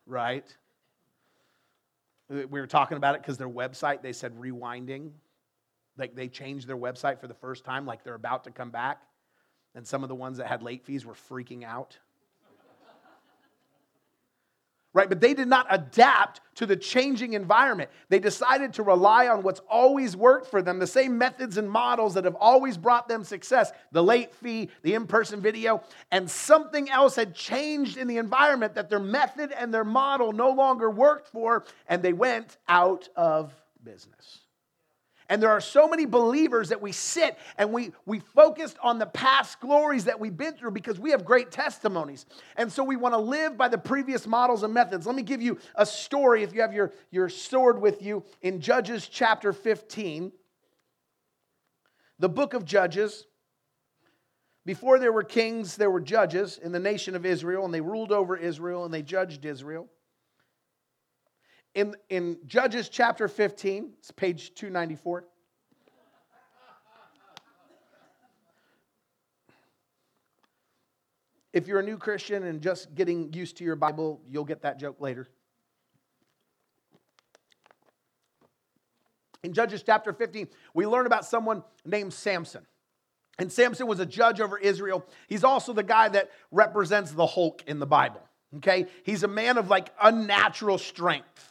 Right? 0.06 0.46
Uh, 2.30 2.46
we 2.50 2.60
were 2.60 2.66
talking 2.66 2.96
about 2.96 3.14
it 3.14 3.22
because 3.22 3.38
their 3.38 3.48
website, 3.48 4.02
they 4.02 4.12
said 4.12 4.34
rewinding. 4.38 5.10
Like 5.96 6.14
they 6.14 6.28
changed 6.28 6.68
their 6.68 6.76
website 6.76 7.20
for 7.20 7.26
the 7.26 7.34
first 7.34 7.64
time, 7.64 7.84
like 7.86 8.04
they're 8.04 8.14
about 8.14 8.44
to 8.44 8.50
come 8.50 8.70
back. 8.70 9.02
And 9.74 9.86
some 9.86 10.02
of 10.02 10.08
the 10.08 10.14
ones 10.14 10.38
that 10.38 10.46
had 10.46 10.62
late 10.62 10.84
fees 10.84 11.04
were 11.04 11.14
freaking 11.14 11.64
out 11.64 11.98
right? 14.98 15.08
But 15.08 15.20
they 15.20 15.32
did 15.32 15.46
not 15.46 15.68
adapt 15.70 16.40
to 16.56 16.66
the 16.66 16.74
changing 16.74 17.34
environment. 17.34 17.88
They 18.08 18.18
decided 18.18 18.72
to 18.74 18.82
rely 18.82 19.28
on 19.28 19.44
what's 19.44 19.60
always 19.70 20.16
worked 20.16 20.48
for 20.48 20.60
them, 20.60 20.80
the 20.80 20.88
same 20.88 21.16
methods 21.16 21.56
and 21.56 21.70
models 21.70 22.14
that 22.14 22.24
have 22.24 22.34
always 22.34 22.76
brought 22.76 23.06
them 23.06 23.22
success 23.22 23.70
the 23.92 24.02
late 24.02 24.34
fee, 24.34 24.68
the 24.82 24.94
in 24.94 25.06
person 25.06 25.40
video, 25.40 25.84
and 26.10 26.28
something 26.28 26.90
else 26.90 27.14
had 27.14 27.32
changed 27.32 27.96
in 27.96 28.08
the 28.08 28.16
environment 28.16 28.74
that 28.74 28.90
their 28.90 28.98
method 28.98 29.52
and 29.52 29.72
their 29.72 29.84
model 29.84 30.32
no 30.32 30.50
longer 30.50 30.90
worked 30.90 31.28
for, 31.28 31.64
and 31.86 32.02
they 32.02 32.12
went 32.12 32.56
out 32.68 33.08
of 33.14 33.54
business. 33.84 34.40
And 35.28 35.42
there 35.42 35.50
are 35.50 35.60
so 35.60 35.86
many 35.86 36.06
believers 36.06 36.70
that 36.70 36.80
we 36.80 36.92
sit 36.92 37.36
and 37.58 37.70
we, 37.72 37.92
we 38.06 38.20
focused 38.20 38.78
on 38.82 38.98
the 38.98 39.06
past 39.06 39.60
glories 39.60 40.04
that 40.04 40.18
we've 40.18 40.36
been 40.36 40.54
through 40.54 40.70
because 40.70 40.98
we 40.98 41.10
have 41.10 41.24
great 41.24 41.50
testimonies. 41.50 42.24
And 42.56 42.72
so 42.72 42.82
we 42.82 42.96
want 42.96 43.14
to 43.14 43.18
live 43.18 43.58
by 43.58 43.68
the 43.68 43.76
previous 43.76 44.26
models 44.26 44.62
and 44.62 44.72
methods. 44.72 45.06
Let 45.06 45.16
me 45.16 45.22
give 45.22 45.42
you 45.42 45.58
a 45.74 45.84
story 45.84 46.42
if 46.42 46.54
you 46.54 46.62
have 46.62 46.72
your, 46.72 46.92
your 47.10 47.28
sword 47.28 47.80
with 47.80 48.00
you 48.02 48.24
in 48.40 48.60
Judges 48.60 49.06
chapter 49.06 49.52
15. 49.52 50.32
The 52.18 52.28
book 52.28 52.54
of 52.54 52.64
Judges. 52.64 53.26
Before 54.64 54.98
there 54.98 55.12
were 55.12 55.24
kings, 55.24 55.76
there 55.76 55.90
were 55.90 56.00
judges 56.00 56.58
in 56.58 56.72
the 56.72 56.80
nation 56.80 57.14
of 57.14 57.24
Israel, 57.24 57.64
and 57.64 57.72
they 57.72 57.80
ruled 57.80 58.12
over 58.12 58.36
Israel 58.36 58.84
and 58.84 58.92
they 58.92 59.02
judged 59.02 59.44
Israel 59.44 59.88
in, 61.74 61.94
in 62.08 62.38
Judges 62.46 62.88
chapter 62.88 63.28
15, 63.28 63.92
it's 63.98 64.10
page 64.10 64.54
294. 64.54 65.24
If 71.52 71.66
you're 71.66 71.80
a 71.80 71.82
new 71.82 71.96
Christian 71.96 72.44
and 72.44 72.60
just 72.60 72.94
getting 72.94 73.32
used 73.32 73.56
to 73.56 73.64
your 73.64 73.74
Bible, 73.76 74.20
you'll 74.28 74.44
get 74.44 74.62
that 74.62 74.78
joke 74.78 75.00
later. 75.00 75.28
In 79.42 79.52
Judges 79.52 79.82
chapter 79.84 80.12
15, 80.12 80.48
we 80.74 80.86
learn 80.86 81.06
about 81.06 81.24
someone 81.24 81.62
named 81.84 82.12
Samson. 82.12 82.66
And 83.38 83.52
Samson 83.52 83.86
was 83.86 84.00
a 84.00 84.06
judge 84.06 84.40
over 84.40 84.58
Israel. 84.58 85.06
He's 85.28 85.44
also 85.44 85.72
the 85.72 85.84
guy 85.84 86.08
that 86.08 86.30
represents 86.50 87.12
the 87.12 87.26
Hulk 87.26 87.62
in 87.66 87.78
the 87.78 87.86
Bible. 87.86 88.20
Okay? 88.56 88.86
He's 89.04 89.22
a 89.22 89.28
man 89.28 89.58
of 89.58 89.68
like 89.68 89.90
unnatural 90.02 90.76
strength. 90.76 91.47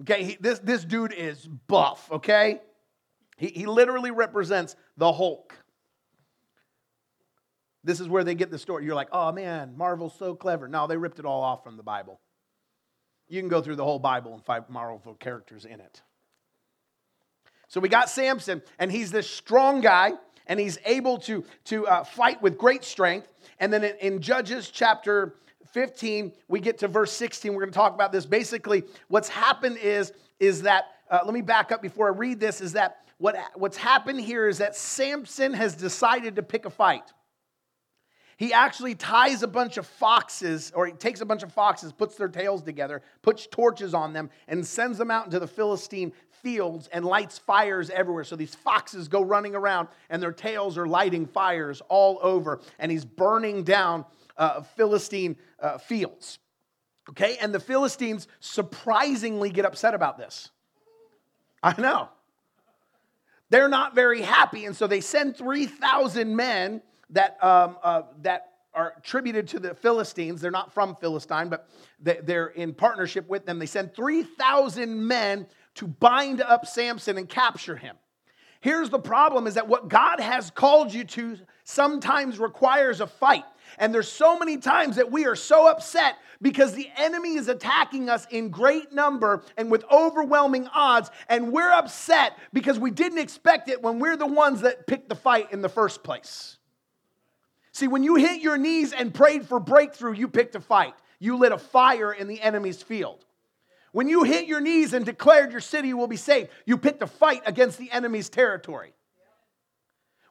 Okay? 0.00 0.24
He, 0.24 0.36
this, 0.40 0.58
this 0.58 0.84
dude 0.84 1.12
is 1.12 1.46
buff. 1.46 2.10
Okay? 2.10 2.60
He, 3.36 3.48
he 3.48 3.66
literally 3.66 4.10
represents 4.10 4.76
the 4.96 5.12
Hulk. 5.12 5.54
This 7.82 8.00
is 8.00 8.08
where 8.08 8.24
they 8.24 8.34
get 8.34 8.50
the 8.50 8.58
story. 8.58 8.84
You're 8.84 8.94
like, 8.94 9.10
oh 9.12 9.30
man, 9.32 9.76
Marvel's 9.76 10.16
so 10.18 10.34
clever. 10.34 10.68
No, 10.68 10.86
they 10.86 10.96
ripped 10.96 11.18
it 11.18 11.26
all 11.26 11.42
off 11.42 11.62
from 11.62 11.76
the 11.76 11.82
Bible. 11.82 12.20
You 13.28 13.40
can 13.40 13.48
go 13.48 13.60
through 13.60 13.76
the 13.76 13.84
whole 13.84 13.98
Bible 13.98 14.34
and 14.34 14.44
find 14.44 14.64
Marvel 14.68 15.14
characters 15.14 15.64
in 15.64 15.80
it. 15.80 16.02
So 17.68 17.80
we 17.80 17.88
got 17.88 18.08
Samson, 18.08 18.62
and 18.78 18.90
he's 18.90 19.10
this 19.10 19.28
strong 19.28 19.80
guy, 19.80 20.12
and 20.46 20.60
he's 20.60 20.78
able 20.84 21.18
to, 21.18 21.44
to 21.64 21.86
uh, 21.86 22.04
fight 22.04 22.40
with 22.40 22.56
great 22.56 22.84
strength. 22.84 23.32
And 23.58 23.72
then 23.72 23.84
in, 23.84 23.96
in 23.96 24.20
Judges 24.20 24.70
chapter 24.70 25.34
15, 25.72 26.32
we 26.48 26.60
get 26.60 26.78
to 26.78 26.88
verse 26.88 27.12
16. 27.12 27.52
We're 27.52 27.60
going 27.60 27.72
to 27.72 27.76
talk 27.76 27.94
about 27.94 28.12
this. 28.12 28.26
Basically, 28.26 28.84
what's 29.08 29.28
happened 29.28 29.78
is, 29.78 30.12
is 30.40 30.62
that, 30.62 30.84
uh, 31.10 31.20
let 31.24 31.34
me 31.34 31.42
back 31.42 31.72
up 31.72 31.82
before 31.82 32.06
I 32.08 32.16
read 32.16 32.40
this, 32.40 32.60
is 32.60 32.72
that 32.74 32.98
what, 33.18 33.36
what's 33.54 33.76
happened 33.76 34.20
here 34.20 34.48
is 34.48 34.58
that 34.58 34.76
Samson 34.76 35.54
has 35.54 35.74
decided 35.74 36.36
to 36.36 36.42
pick 36.42 36.64
a 36.64 36.70
fight. 36.70 37.12
He 38.36 38.52
actually 38.52 38.96
ties 38.96 39.42
a 39.42 39.46
bunch 39.46 39.76
of 39.76 39.86
foxes, 39.86 40.72
or 40.74 40.86
he 40.86 40.92
takes 40.92 41.20
a 41.20 41.24
bunch 41.24 41.42
of 41.42 41.52
foxes, 41.52 41.92
puts 41.92 42.16
their 42.16 42.28
tails 42.28 42.62
together, 42.62 43.02
puts 43.22 43.46
torches 43.46 43.94
on 43.94 44.12
them, 44.12 44.30
and 44.48 44.66
sends 44.66 44.98
them 44.98 45.10
out 45.10 45.26
into 45.26 45.38
the 45.38 45.46
Philistine 45.46 46.12
fields 46.42 46.88
and 46.92 47.04
lights 47.04 47.38
fires 47.38 47.90
everywhere. 47.90 48.24
So 48.24 48.36
these 48.36 48.54
foxes 48.54 49.08
go 49.08 49.22
running 49.22 49.54
around 49.54 49.88
and 50.10 50.22
their 50.22 50.32
tails 50.32 50.76
are 50.76 50.86
lighting 50.86 51.26
fires 51.26 51.80
all 51.88 52.18
over. 52.22 52.60
And 52.78 52.90
he's 52.92 53.04
burning 53.04 53.62
down 53.62 54.04
uh, 54.36 54.62
Philistine 54.62 55.36
uh, 55.60 55.78
fields. 55.78 56.38
Okay, 57.10 57.36
and 57.40 57.54
the 57.54 57.60
Philistines 57.60 58.28
surprisingly 58.40 59.50
get 59.50 59.64
upset 59.64 59.94
about 59.94 60.16
this. 60.16 60.50
I 61.62 61.78
know. 61.80 62.08
They're 63.50 63.68
not 63.68 63.94
very 63.94 64.22
happy, 64.22 64.64
and 64.64 64.74
so 64.74 64.86
they 64.86 65.00
send 65.00 65.36
3,000 65.36 66.34
men 66.34 66.82
that, 67.10 67.42
um, 67.44 67.76
uh, 67.82 68.02
that 68.22 68.52
are 68.72 68.94
attributed 68.98 69.46
to 69.48 69.60
the 69.60 69.74
Philistines. 69.74 70.40
They're 70.40 70.50
not 70.50 70.72
from 70.72 70.96
Philistine, 70.96 71.48
but 71.48 71.68
they're 72.00 72.48
in 72.48 72.74
partnership 72.74 73.28
with 73.28 73.46
them. 73.46 73.58
They 73.58 73.66
send 73.66 73.94
3,000 73.94 75.06
men 75.06 75.46
to 75.76 75.86
bind 75.86 76.40
up 76.40 76.66
Samson 76.66 77.18
and 77.18 77.28
capture 77.28 77.76
him. 77.76 77.96
Here's 78.60 78.88
the 78.88 78.98
problem 78.98 79.46
is 79.46 79.54
that 79.54 79.68
what 79.68 79.88
God 79.88 80.20
has 80.20 80.50
called 80.50 80.92
you 80.92 81.04
to 81.04 81.36
sometimes 81.64 82.38
requires 82.38 83.00
a 83.00 83.06
fight. 83.06 83.44
And 83.78 83.94
there's 83.94 84.10
so 84.10 84.38
many 84.38 84.56
times 84.58 84.96
that 84.96 85.10
we 85.10 85.26
are 85.26 85.36
so 85.36 85.68
upset 85.68 86.16
because 86.40 86.74
the 86.74 86.88
enemy 86.96 87.34
is 87.34 87.48
attacking 87.48 88.08
us 88.08 88.26
in 88.30 88.50
great 88.50 88.92
number 88.92 89.42
and 89.56 89.70
with 89.70 89.84
overwhelming 89.90 90.68
odds. 90.74 91.10
And 91.28 91.52
we're 91.52 91.70
upset 91.70 92.38
because 92.52 92.78
we 92.78 92.90
didn't 92.90 93.18
expect 93.18 93.68
it 93.68 93.82
when 93.82 93.98
we're 93.98 94.16
the 94.16 94.26
ones 94.26 94.60
that 94.62 94.86
picked 94.86 95.08
the 95.08 95.14
fight 95.14 95.52
in 95.52 95.62
the 95.62 95.68
first 95.68 96.02
place. 96.02 96.58
See, 97.72 97.88
when 97.88 98.04
you 98.04 98.14
hit 98.14 98.40
your 98.40 98.56
knees 98.56 98.92
and 98.92 99.12
prayed 99.12 99.46
for 99.46 99.58
breakthrough, 99.58 100.12
you 100.12 100.28
picked 100.28 100.54
a 100.54 100.60
fight. 100.60 100.94
You 101.18 101.36
lit 101.36 101.52
a 101.52 101.58
fire 101.58 102.12
in 102.12 102.28
the 102.28 102.40
enemy's 102.40 102.82
field. 102.82 103.24
When 103.92 104.08
you 104.08 104.24
hit 104.24 104.46
your 104.46 104.60
knees 104.60 104.92
and 104.92 105.06
declared 105.06 105.52
your 105.52 105.60
city 105.60 105.94
will 105.94 106.06
be 106.06 106.16
saved, 106.16 106.50
you 106.66 106.76
picked 106.76 107.02
a 107.02 107.06
fight 107.06 107.42
against 107.46 107.78
the 107.78 107.90
enemy's 107.90 108.28
territory. 108.28 108.92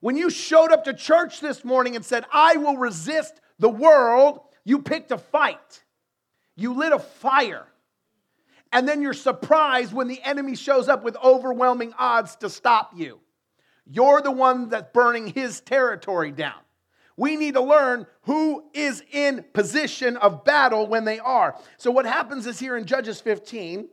When 0.03 0.17
you 0.17 0.29
showed 0.29 0.73
up 0.73 0.83
to 0.83 0.93
church 0.93 1.39
this 1.39 1.63
morning 1.63 1.95
and 1.95 2.03
said, 2.03 2.25
I 2.29 2.57
will 2.57 2.75
resist 2.75 3.39
the 3.57 3.69
world, 3.69 4.41
you 4.65 4.81
picked 4.81 5.13
a 5.13 5.17
fight. 5.17 5.81
You 6.57 6.73
lit 6.73 6.91
a 6.91 6.99
fire. 6.99 7.65
And 8.73 8.85
then 8.85 9.01
you're 9.01 9.13
surprised 9.13 9.93
when 9.93 10.09
the 10.09 10.21
enemy 10.21 10.57
shows 10.57 10.89
up 10.89 11.05
with 11.05 11.15
overwhelming 11.23 11.93
odds 11.97 12.35
to 12.41 12.49
stop 12.49 12.91
you. 12.93 13.21
You're 13.85 14.21
the 14.21 14.29
one 14.29 14.67
that's 14.67 14.91
burning 14.91 15.27
his 15.27 15.61
territory 15.61 16.33
down. 16.33 16.59
We 17.15 17.37
need 17.37 17.53
to 17.53 17.61
learn 17.61 18.05
who 18.23 18.65
is 18.73 19.01
in 19.09 19.45
position 19.53 20.17
of 20.17 20.43
battle 20.43 20.85
when 20.85 21.05
they 21.05 21.19
are. 21.19 21.55
So, 21.77 21.91
what 21.91 22.05
happens 22.05 22.45
is 22.45 22.59
here 22.59 22.75
in 22.75 22.87
Judges 22.87 23.21
15, 23.21 23.87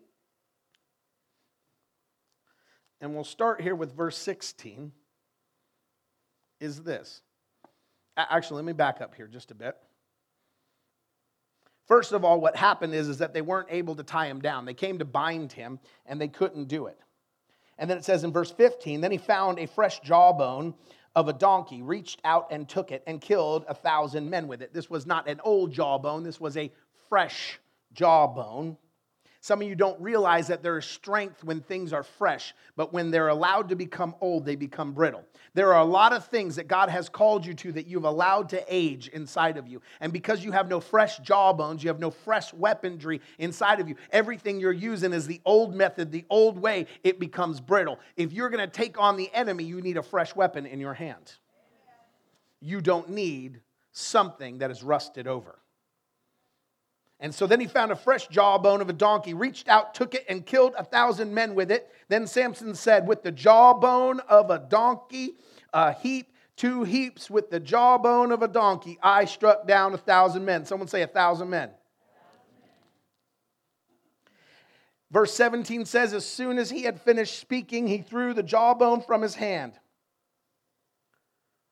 and 3.00 3.14
we'll 3.14 3.22
start 3.22 3.60
here 3.60 3.76
with 3.76 3.94
verse 3.94 4.18
16, 4.18 4.90
is 6.60 6.82
this. 6.82 7.22
Actually, 8.16 8.56
let 8.56 8.64
me 8.66 8.72
back 8.72 9.00
up 9.00 9.14
here 9.14 9.26
just 9.26 9.50
a 9.50 9.54
bit. 9.54 9.76
First 11.86 12.12
of 12.12 12.24
all, 12.24 12.40
what 12.40 12.54
happened 12.54 12.94
is, 12.94 13.08
is 13.08 13.18
that 13.18 13.34
they 13.34 13.42
weren't 13.42 13.68
able 13.70 13.96
to 13.96 14.04
tie 14.04 14.26
him 14.26 14.40
down. 14.40 14.64
They 14.64 14.74
came 14.74 14.98
to 14.98 15.04
bind 15.04 15.50
him, 15.50 15.80
and 16.06 16.20
they 16.20 16.28
couldn't 16.28 16.68
do 16.68 16.86
it. 16.86 16.98
And 17.78 17.90
then 17.90 17.96
it 17.96 18.04
says 18.04 18.22
in 18.22 18.30
verse 18.30 18.52
15, 18.52 19.00
then 19.00 19.10
he 19.10 19.18
found 19.18 19.58
a 19.58 19.66
fresh 19.66 20.00
jawbone 20.00 20.74
of 21.16 21.28
a 21.28 21.32
donkey, 21.32 21.82
reached 21.82 22.20
out 22.24 22.48
and 22.50 22.68
took 22.68 22.92
it, 22.92 23.02
and 23.06 23.20
killed 23.20 23.64
a 23.68 23.74
thousand 23.74 24.30
men 24.30 24.46
with 24.46 24.62
it. 24.62 24.72
This 24.72 24.88
was 24.88 25.06
not 25.06 25.28
an 25.28 25.40
old 25.42 25.72
jawbone, 25.72 26.22
this 26.22 26.40
was 26.40 26.56
a 26.56 26.70
fresh 27.08 27.58
jawbone. 27.92 28.76
Some 29.42 29.62
of 29.62 29.68
you 29.68 29.74
don't 29.74 29.98
realize 29.98 30.48
that 30.48 30.62
there 30.62 30.76
is 30.76 30.84
strength 30.84 31.42
when 31.42 31.62
things 31.62 31.94
are 31.94 32.02
fresh, 32.02 32.54
but 32.76 32.92
when 32.92 33.10
they're 33.10 33.28
allowed 33.28 33.70
to 33.70 33.74
become 33.74 34.14
old, 34.20 34.44
they 34.44 34.54
become 34.54 34.92
brittle. 34.92 35.24
There 35.54 35.72
are 35.72 35.80
a 35.80 35.84
lot 35.84 36.12
of 36.12 36.26
things 36.26 36.56
that 36.56 36.68
God 36.68 36.90
has 36.90 37.08
called 37.08 37.46
you 37.46 37.54
to 37.54 37.72
that 37.72 37.86
you've 37.86 38.04
allowed 38.04 38.50
to 38.50 38.62
age 38.68 39.08
inside 39.08 39.56
of 39.56 39.66
you. 39.66 39.80
And 40.00 40.12
because 40.12 40.44
you 40.44 40.52
have 40.52 40.68
no 40.68 40.78
fresh 40.78 41.18
jawbones, 41.20 41.82
you 41.82 41.88
have 41.88 41.98
no 41.98 42.10
fresh 42.10 42.52
weaponry 42.52 43.22
inside 43.38 43.80
of 43.80 43.88
you, 43.88 43.96
everything 44.10 44.60
you're 44.60 44.72
using 44.72 45.14
is 45.14 45.26
the 45.26 45.40
old 45.46 45.74
method, 45.74 46.12
the 46.12 46.26
old 46.28 46.58
way, 46.58 46.86
it 47.02 47.18
becomes 47.18 47.60
brittle. 47.60 47.98
If 48.16 48.34
you're 48.34 48.50
going 48.50 48.60
to 48.60 48.70
take 48.70 49.00
on 49.00 49.16
the 49.16 49.32
enemy, 49.32 49.64
you 49.64 49.80
need 49.80 49.96
a 49.96 50.02
fresh 50.02 50.36
weapon 50.36 50.66
in 50.66 50.80
your 50.80 50.94
hand. 50.94 51.32
You 52.60 52.82
don't 52.82 53.08
need 53.08 53.62
something 53.92 54.58
that 54.58 54.70
is 54.70 54.82
rusted 54.82 55.26
over. 55.26 55.59
And 57.20 57.34
so 57.34 57.46
then 57.46 57.60
he 57.60 57.66
found 57.66 57.92
a 57.92 57.96
fresh 57.96 58.28
jawbone 58.28 58.80
of 58.80 58.88
a 58.88 58.94
donkey, 58.94 59.34
reached 59.34 59.68
out, 59.68 59.94
took 59.94 60.14
it, 60.14 60.24
and 60.28 60.44
killed 60.44 60.72
a 60.78 60.84
thousand 60.84 61.34
men 61.34 61.54
with 61.54 61.70
it. 61.70 61.90
Then 62.08 62.26
Samson 62.26 62.74
said, 62.74 63.06
With 63.06 63.22
the 63.22 63.30
jawbone 63.30 64.20
of 64.20 64.50
a 64.50 64.58
donkey, 64.58 65.34
a 65.74 65.92
heap, 65.92 66.32
two 66.56 66.82
heaps 66.82 67.28
with 67.28 67.50
the 67.50 67.60
jawbone 67.60 68.32
of 68.32 68.42
a 68.42 68.48
donkey, 68.48 68.98
I 69.02 69.26
struck 69.26 69.66
down 69.66 69.92
a 69.92 69.98
thousand 69.98 70.46
men. 70.46 70.64
Someone 70.64 70.88
say 70.88 71.02
a 71.02 71.06
thousand 71.06 71.50
men. 71.50 71.70
Verse 75.10 75.34
17 75.34 75.84
says, 75.84 76.14
As 76.14 76.24
soon 76.24 76.56
as 76.56 76.70
he 76.70 76.84
had 76.84 77.02
finished 77.02 77.38
speaking, 77.38 77.86
he 77.86 77.98
threw 77.98 78.32
the 78.32 78.42
jawbone 78.42 79.02
from 79.02 79.20
his 79.20 79.34
hand. 79.34 79.72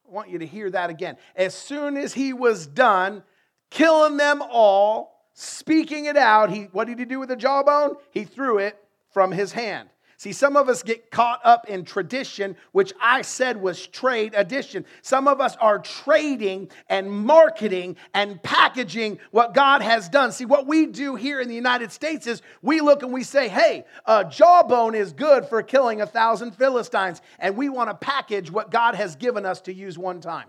I 0.07 0.13
want 0.13 0.29
you 0.29 0.41
to 0.41 0.47
hear 0.47 0.69
that 0.71 0.91
again. 0.91 1.17
As 1.35 1.55
soon 1.55 1.97
as 1.97 2.13
he 2.13 2.35
was 2.35 2.67
done 2.67 3.23
killing 3.71 4.19
them 4.19 4.43
all, 4.43 5.18
speaking 5.39 6.07
it 6.07 6.17
out, 6.17 6.51
he, 6.51 6.65
what 6.73 6.89
did 6.89 6.99
he 6.99 7.05
do 7.05 7.21
with 7.21 7.29
the 7.29 7.37
jawbone? 7.37 7.97
He 8.11 8.25
threw 8.25 8.59
it 8.59 8.77
from 9.11 9.31
his 9.31 9.53
hand. 9.53 9.89
See, 10.17 10.33
some 10.33 10.57
of 10.57 10.69
us 10.69 10.83
get 10.83 11.13
caught 11.13 11.41
up 11.45 11.69
in 11.69 11.85
tradition, 11.85 12.57
which 12.73 12.93
I 13.01 13.23
said 13.23 13.57
was 13.57 13.87
trade 13.87 14.35
addition. 14.37 14.85
Some 15.01 15.29
of 15.29 15.41
us 15.41 15.55
are 15.61 15.79
trading 15.79 16.71
and 16.89 17.09
marketing 17.09 17.95
and 18.15 18.43
packaging 18.43 19.21
what 19.31 19.55
God 19.55 19.81
has 19.81 20.09
done. 20.09 20.33
See, 20.33 20.45
what 20.45 20.67
we 20.67 20.87
do 20.87 21.15
here 21.15 21.41
in 21.41 21.47
the 21.47 21.55
United 21.55 21.93
States 21.93 22.27
is 22.27 22.43
we 22.61 22.81
look 22.81 23.05
and 23.05 23.13
we 23.13 23.23
say, 23.23 23.49
hey, 23.49 23.85
a 24.07 24.25
jawbone 24.25 24.97
is 24.97 25.13
good 25.13 25.47
for 25.47 25.63
killing 25.63 26.01
a 26.01 26.07
thousand 26.07 26.57
Philistines. 26.57 27.23
And 27.39 27.57
we 27.57 27.69
want 27.69 27.89
to 27.89 27.95
package 27.95 28.51
what 28.51 28.73
God 28.73 28.97
has 28.97 29.15
given 29.15 29.47
us 29.47 29.61
to 29.63 29.73
use 29.73 29.97
one 29.97 30.21
time 30.21 30.47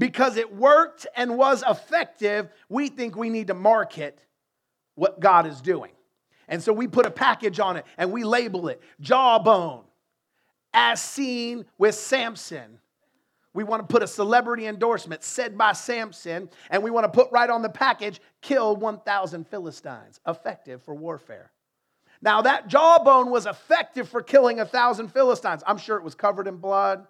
because 0.00 0.38
it 0.38 0.56
worked 0.56 1.06
and 1.14 1.36
was 1.36 1.62
effective, 1.68 2.48
we 2.70 2.88
think 2.88 3.16
we 3.16 3.28
need 3.28 3.48
to 3.48 3.54
market 3.54 4.24
what 4.94 5.20
God 5.20 5.46
is 5.46 5.60
doing. 5.60 5.92
And 6.48 6.60
so 6.60 6.72
we 6.72 6.88
put 6.88 7.04
a 7.04 7.10
package 7.10 7.60
on 7.60 7.76
it 7.76 7.84
and 7.98 8.10
we 8.10 8.24
label 8.24 8.68
it 8.68 8.80
jawbone, 9.00 9.84
as 10.72 11.02
seen 11.02 11.66
with 11.76 11.94
Samson. 11.94 12.80
We 13.52 13.62
want 13.62 13.86
to 13.86 13.92
put 13.92 14.02
a 14.02 14.06
celebrity 14.06 14.66
endorsement 14.66 15.22
said 15.22 15.58
by 15.58 15.72
Samson, 15.72 16.48
and 16.70 16.82
we 16.82 16.90
want 16.90 17.04
to 17.04 17.10
put 17.10 17.30
right 17.30 17.50
on 17.50 17.60
the 17.60 17.68
package 17.68 18.20
kill 18.40 18.76
1,000 18.76 19.46
Philistines, 19.48 20.18
effective 20.26 20.82
for 20.82 20.94
warfare. 20.94 21.50
Now, 22.22 22.42
that 22.42 22.68
jawbone 22.68 23.30
was 23.30 23.44
effective 23.44 24.08
for 24.08 24.22
killing 24.22 24.60
a 24.60 24.64
thousand 24.64 25.08
Philistines. 25.08 25.62
I'm 25.66 25.78
sure 25.78 25.98
it 25.98 26.04
was 26.04 26.14
covered 26.14 26.46
in 26.46 26.56
blood. 26.56 27.06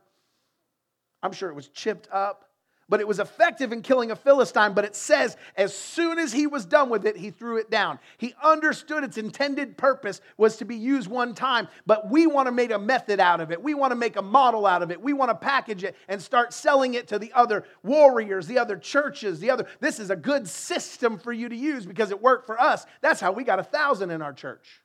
I'm 1.22 1.32
sure 1.32 1.50
it 1.50 1.54
was 1.54 1.68
chipped 1.68 2.08
up. 2.10 2.49
But 2.90 3.00
it 3.00 3.06
was 3.06 3.20
effective 3.20 3.72
in 3.72 3.80
killing 3.80 4.10
a 4.10 4.16
Philistine. 4.16 4.74
But 4.74 4.84
it 4.84 4.96
says, 4.96 5.36
as 5.56 5.74
soon 5.74 6.18
as 6.18 6.32
he 6.32 6.48
was 6.48 6.66
done 6.66 6.90
with 6.90 7.06
it, 7.06 7.16
he 7.16 7.30
threw 7.30 7.56
it 7.56 7.70
down. 7.70 8.00
He 8.18 8.34
understood 8.42 9.04
its 9.04 9.16
intended 9.16 9.78
purpose 9.78 10.20
was 10.36 10.56
to 10.56 10.64
be 10.64 10.74
used 10.74 11.08
one 11.08 11.34
time, 11.34 11.68
but 11.86 12.10
we 12.10 12.26
want 12.26 12.48
to 12.48 12.52
make 12.52 12.72
a 12.72 12.78
method 12.78 13.20
out 13.20 13.40
of 13.40 13.52
it. 13.52 13.62
We 13.62 13.74
want 13.74 13.92
to 13.92 13.96
make 13.96 14.16
a 14.16 14.22
model 14.22 14.66
out 14.66 14.82
of 14.82 14.90
it. 14.90 15.00
We 15.00 15.12
want 15.12 15.30
to 15.30 15.36
package 15.36 15.84
it 15.84 15.96
and 16.08 16.20
start 16.20 16.52
selling 16.52 16.94
it 16.94 17.06
to 17.08 17.18
the 17.18 17.32
other 17.32 17.64
warriors, 17.84 18.48
the 18.48 18.58
other 18.58 18.76
churches, 18.76 19.38
the 19.38 19.50
other. 19.50 19.66
This 19.78 20.00
is 20.00 20.10
a 20.10 20.16
good 20.16 20.48
system 20.48 21.16
for 21.16 21.32
you 21.32 21.48
to 21.48 21.56
use 21.56 21.86
because 21.86 22.10
it 22.10 22.20
worked 22.20 22.44
for 22.44 22.60
us. 22.60 22.84
That's 23.00 23.20
how 23.20 23.30
we 23.30 23.44
got 23.44 23.60
a 23.60 23.64
thousand 23.64 24.10
in 24.10 24.20
our 24.20 24.32
church. 24.32 24.82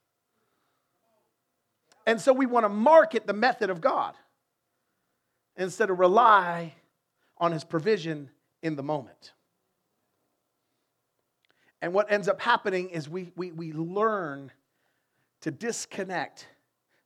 And 2.05 2.21
so 2.21 2.31
we 2.33 2.45
want 2.45 2.65
to 2.65 2.69
market 2.69 3.25
the 3.25 3.33
method 3.33 3.71
of 3.71 3.81
God 3.81 4.13
instead 5.57 5.89
of 5.89 5.97
rely 5.97 6.75
on 7.37 7.51
his 7.51 7.63
provision 7.63 8.29
in 8.61 8.75
the 8.75 8.83
moment. 8.83 9.33
And 11.81 11.93
what 11.93 12.11
ends 12.11 12.27
up 12.27 12.41
happening 12.41 12.89
is 12.89 13.07
we, 13.07 13.31
we, 13.35 13.51
we 13.51 13.73
learn 13.73 14.51
to 15.41 15.51
disconnect 15.51 16.47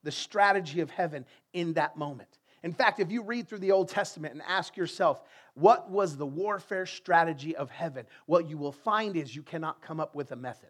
the 0.04 0.12
strategy 0.12 0.80
of 0.80 0.90
heaven 0.90 1.26
in 1.54 1.74
that 1.74 1.98
moment. 1.98 2.30
In 2.64 2.74
fact, 2.74 3.00
if 3.00 3.12
you 3.12 3.24
read 3.24 3.48
through 3.48 3.60
the 3.60 3.72
Old 3.72 3.90
Testament 3.90 4.34
and 4.34 4.44
ask 4.48 4.78
yourself, 4.78 5.22
what 5.54 5.90
was 5.90 6.18
the 6.18 6.26
warfare 6.26 6.86
strategy 6.86 7.56
of 7.56 7.70
heaven? 7.70 8.06
What 8.26 8.50
you 8.50 8.58
will 8.58 8.72
find 8.72 9.16
is 9.16 9.36
you 9.36 9.44
cannot 9.44 9.82
come 9.82 10.00
up 10.00 10.16
with 10.16 10.32
a 10.32 10.36
method. 10.36 10.70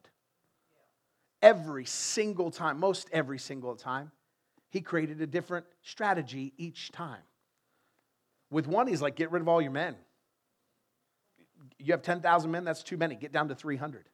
Every 1.42 1.86
single 1.86 2.52
time, 2.52 2.80
most 2.80 3.08
every 3.12 3.40
single 3.40 3.76
time, 3.76 4.12
he 4.70 4.82
created 4.82 5.22
a 5.22 5.28
different 5.28 5.66
strategy 5.82 6.54
each 6.58 6.92
time. 6.92 7.22
With 8.52 8.68
one, 8.68 8.88
he's 8.88 9.02
like, 9.02 9.16
get 9.16 9.32
rid 9.32 9.42
of 9.42 9.48
all 9.48 9.62
your 9.62 9.72
men. 9.72 9.96
You 11.78 11.94
have 11.94 12.02
10,000 12.02 12.52
men, 12.52 12.64
that's 12.64 12.84
too 12.84 12.98
many. 12.98 13.16
Get 13.16 13.32
down 13.32 13.48
to 13.50 13.56
300. 13.56 14.10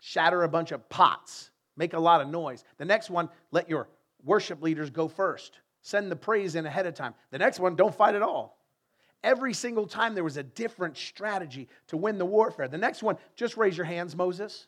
Shatter 0.00 0.42
a 0.42 0.48
bunch 0.48 0.72
of 0.72 0.88
pots, 0.88 1.50
make 1.76 1.94
a 1.94 1.98
lot 1.98 2.20
of 2.20 2.28
noise. 2.28 2.64
The 2.76 2.84
next 2.84 3.10
one, 3.10 3.28
let 3.50 3.68
your 3.68 3.88
worship 4.22 4.62
leaders 4.62 4.90
go 4.90 5.08
first. 5.08 5.58
Send 5.82 6.10
the 6.10 6.16
praise 6.16 6.54
in 6.54 6.66
ahead 6.66 6.86
of 6.86 6.94
time. 6.94 7.14
The 7.30 7.38
next 7.38 7.60
one, 7.60 7.76
don't 7.76 7.94
fight 7.94 8.14
at 8.14 8.22
all. 8.22 8.58
Every 9.22 9.54
single 9.54 9.86
time 9.86 10.14
there 10.14 10.24
was 10.24 10.36
a 10.36 10.42
different 10.42 10.98
strategy 10.98 11.68
to 11.88 11.96
win 11.96 12.18
the 12.18 12.26
warfare. 12.26 12.68
The 12.68 12.78
next 12.78 13.02
one, 13.02 13.16
just 13.36 13.56
raise 13.56 13.76
your 13.76 13.86
hands, 13.86 14.14
Moses. 14.14 14.66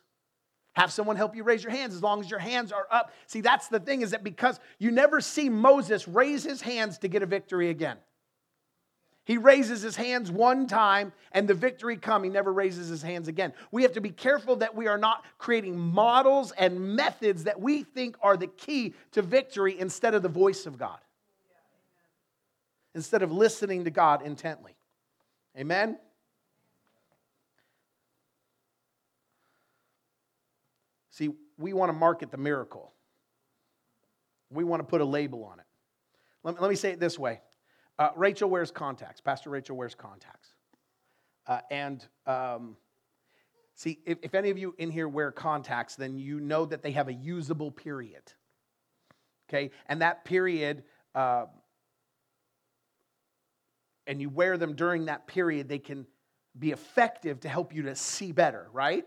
Have 0.73 0.91
someone 0.91 1.15
help 1.15 1.35
you 1.35 1.43
raise 1.43 1.63
your 1.63 1.71
hands 1.71 1.95
as 1.95 2.03
long 2.03 2.19
as 2.19 2.29
your 2.29 2.39
hands 2.39 2.71
are 2.71 2.87
up. 2.91 3.11
See, 3.27 3.41
that's 3.41 3.67
the 3.67 3.79
thing 3.79 4.01
is 4.01 4.11
that 4.11 4.23
because 4.23 4.59
you 4.79 4.91
never 4.91 5.21
see 5.21 5.49
Moses 5.49 6.07
raise 6.07 6.43
his 6.43 6.61
hands 6.61 6.99
to 6.99 7.07
get 7.07 7.23
a 7.23 7.25
victory 7.27 7.69
again. 7.69 7.97
He 9.27 9.37
raises 9.37 9.81
his 9.81 9.97
hands 9.97 10.31
one 10.31 10.67
time 10.67 11.11
and 11.33 11.49
the 11.49 11.53
victory 11.53 11.97
come. 11.97 12.23
He 12.23 12.29
never 12.29 12.53
raises 12.53 12.87
his 12.87 13.01
hands 13.01 13.27
again. 13.27 13.51
We 13.71 13.83
have 13.83 13.91
to 13.91 13.99
be 13.99 14.09
careful 14.09 14.55
that 14.55 14.73
we 14.73 14.87
are 14.87 14.97
not 14.97 15.25
creating 15.37 15.77
models 15.77 16.53
and 16.57 16.95
methods 16.95 17.43
that 17.43 17.59
we 17.59 17.83
think 17.83 18.15
are 18.21 18.37
the 18.37 18.47
key 18.47 18.93
to 19.11 19.21
victory 19.21 19.77
instead 19.77 20.13
of 20.13 20.23
the 20.23 20.29
voice 20.29 20.65
of 20.65 20.77
God. 20.77 20.99
Instead 22.95 23.21
of 23.21 23.29
listening 23.29 23.83
to 23.83 23.91
God 23.91 24.21
intently. 24.21 24.77
Amen? 25.57 25.99
See, 31.09 31.31
we 31.57 31.73
want 31.73 31.89
to 31.89 31.93
market 31.93 32.31
the 32.31 32.37
miracle. 32.37 32.93
We 34.49 34.63
want 34.63 34.79
to 34.79 34.85
put 34.85 35.01
a 35.01 35.05
label 35.05 35.43
on 35.43 35.59
it. 35.59 35.65
Let 36.43 36.55
me, 36.55 36.61
let 36.61 36.69
me 36.69 36.77
say 36.77 36.91
it 36.91 37.01
this 37.01 37.19
way 37.19 37.41
uh, 37.99 38.09
Rachel 38.15 38.49
wears 38.49 38.71
contacts. 38.71 39.21
Pastor 39.21 39.49
Rachel 39.49 39.75
wears 39.75 39.95
contacts. 39.95 40.53
Uh, 41.47 41.61
and 41.71 42.05
um, 42.25 42.75
see, 43.75 43.99
if, 44.05 44.17
if, 44.21 44.35
any 44.35 44.49
of 44.49 44.57
you 44.57 44.75
in 44.77 44.91
here 44.91 45.07
wear 45.07 45.31
contacts, 45.31 45.95
then 45.95 46.19
you 46.19 46.39
know 46.39 46.65
that 46.65 46.83
they 46.83 46.91
have 46.91 47.07
a 47.07 47.13
usable 47.13 47.71
period. 47.71 48.21
Okay? 49.49 49.71
And 49.87 50.01
that 50.01 50.25
period, 50.25 50.83
uh, 51.15 51.45
and 54.05 54.21
you 54.21 54.29
wear 54.29 54.57
them 54.57 54.75
during 54.75 55.05
that 55.05 55.25
period, 55.25 55.69
they 55.69 55.79
can 55.79 56.05
be 56.57 56.71
effective 56.71 57.39
to 57.41 57.49
help 57.49 57.73
you 57.73 57.83
to 57.83 57.95
see 57.95 58.31
better, 58.31 58.67
right? 58.73 59.05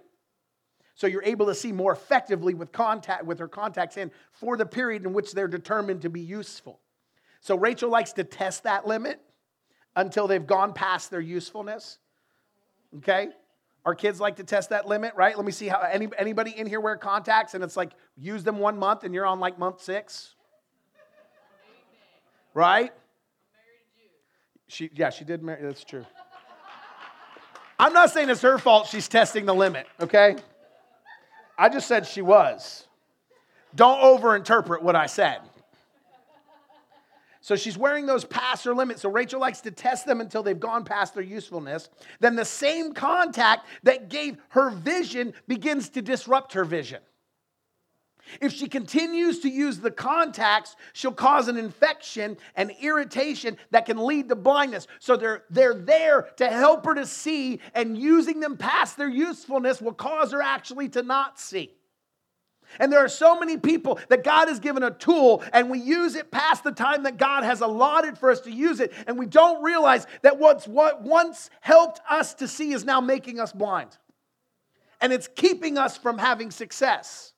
So 0.94 1.06
you're 1.06 1.24
able 1.24 1.46
to 1.46 1.54
see 1.54 1.72
more 1.72 1.92
effectively 1.92 2.54
with 2.54 2.72
contact 2.72 3.24
with 3.24 3.38
her 3.38 3.48
contacts 3.48 3.96
in 3.96 4.10
for 4.32 4.56
the 4.56 4.66
period 4.66 5.04
in 5.04 5.12
which 5.12 5.32
they're 5.32 5.48
determined 5.48 6.02
to 6.02 6.10
be 6.10 6.20
useful. 6.20 6.80
So 7.40 7.56
Rachel 7.56 7.90
likes 7.90 8.12
to 8.14 8.24
test 8.24 8.64
that 8.64 8.86
limit 8.86 9.20
until 9.96 10.26
they've 10.28 10.46
gone 10.46 10.72
past 10.72 11.10
their 11.10 11.20
usefulness. 11.20 11.98
Okay? 12.98 13.28
Our 13.84 13.94
kids 13.94 14.20
like 14.20 14.36
to 14.36 14.44
test 14.44 14.70
that 14.70 14.86
limit, 14.86 15.14
right? 15.16 15.36
Let 15.36 15.46
me 15.46 15.52
see 15.52 15.68
how 15.68 15.80
any, 15.80 16.08
anybody 16.18 16.50
in 16.56 16.66
here 16.66 16.80
wear 16.80 16.96
contacts 16.96 17.54
and 17.54 17.64
it's 17.64 17.76
like 17.76 17.92
use 18.16 18.44
them 18.44 18.58
one 18.58 18.78
month 18.78 19.04
and 19.04 19.14
you're 19.14 19.26
on 19.26 19.40
like 19.40 19.58
month 19.58 19.80
six. 19.80 20.34
Right? 22.52 22.92
She, 24.68 24.90
yeah, 24.94 25.10
she 25.10 25.24
did 25.24 25.42
marry. 25.42 25.62
That's 25.62 25.82
true. 25.82 26.04
I'm 27.78 27.94
not 27.94 28.10
saying 28.10 28.28
it's 28.28 28.42
her 28.42 28.58
fault 28.58 28.88
she's 28.88 29.08
testing 29.08 29.46
the 29.46 29.54
limit, 29.54 29.86
okay? 30.00 30.36
I 31.56 31.70
just 31.70 31.88
said 31.88 32.06
she 32.06 32.20
was. 32.20 32.86
Don't 33.74 34.00
overinterpret 34.00 34.82
what 34.82 34.94
I 34.94 35.06
said. 35.06 35.40
So 37.40 37.56
she's 37.56 37.78
wearing 37.78 38.06
those 38.06 38.24
past 38.24 38.64
her 38.66 38.74
limits. 38.74 39.02
So 39.02 39.10
Rachel 39.10 39.40
likes 39.40 39.62
to 39.62 39.70
test 39.70 40.06
them 40.06 40.20
until 40.20 40.42
they've 40.42 40.60
gone 40.60 40.84
past 40.84 41.14
their 41.14 41.22
usefulness. 41.22 41.88
Then 42.20 42.36
the 42.36 42.44
same 42.44 42.92
contact 42.92 43.66
that 43.82 44.10
gave 44.10 44.36
her 44.50 44.70
vision 44.70 45.32
begins 45.48 45.88
to 45.90 46.02
disrupt 46.02 46.52
her 46.52 46.64
vision. 46.64 47.00
If 48.40 48.52
she 48.52 48.68
continues 48.68 49.40
to 49.40 49.48
use 49.48 49.78
the 49.78 49.90
contacts, 49.90 50.76
she'll 50.92 51.12
cause 51.12 51.48
an 51.48 51.56
infection 51.56 52.36
and 52.54 52.70
irritation 52.80 53.56
that 53.70 53.86
can 53.86 54.04
lead 54.04 54.28
to 54.28 54.36
blindness. 54.36 54.86
So 55.00 55.16
they're, 55.16 55.44
they're 55.50 55.74
there 55.74 56.28
to 56.36 56.46
help 56.48 56.84
her 56.84 56.94
to 56.94 57.06
see, 57.06 57.60
and 57.74 57.96
using 57.98 58.38
them 58.38 58.56
past 58.56 58.96
their 58.96 59.08
usefulness 59.08 59.80
will 59.80 59.94
cause 59.94 60.32
her 60.32 60.42
actually 60.42 60.90
to 60.90 61.02
not 61.02 61.40
see. 61.40 61.74
And 62.78 62.92
there 62.92 63.04
are 63.04 63.08
so 63.08 63.38
many 63.38 63.56
people 63.56 63.98
that 64.08 64.24
God 64.24 64.48
has 64.48 64.60
given 64.60 64.82
a 64.82 64.90
tool 64.90 65.42
and 65.52 65.70
we 65.70 65.78
use 65.78 66.14
it 66.14 66.30
past 66.30 66.64
the 66.64 66.72
time 66.72 67.02
that 67.02 67.16
God 67.16 67.42
has 67.44 67.60
allotted 67.60 68.16
for 68.16 68.30
us 68.30 68.40
to 68.42 68.50
use 68.50 68.80
it. 68.80 68.92
And 69.06 69.18
we 69.18 69.26
don't 69.26 69.62
realize 69.62 70.06
that 70.22 70.38
what's 70.38 70.68
what 70.68 71.02
once 71.02 71.50
helped 71.60 72.00
us 72.08 72.34
to 72.34 72.48
see 72.48 72.72
is 72.72 72.84
now 72.84 73.00
making 73.00 73.40
us 73.40 73.52
blind. 73.52 73.96
And 75.00 75.12
it's 75.12 75.28
keeping 75.28 75.78
us 75.78 75.96
from 75.96 76.18
having 76.18 76.50
success. 76.50 77.32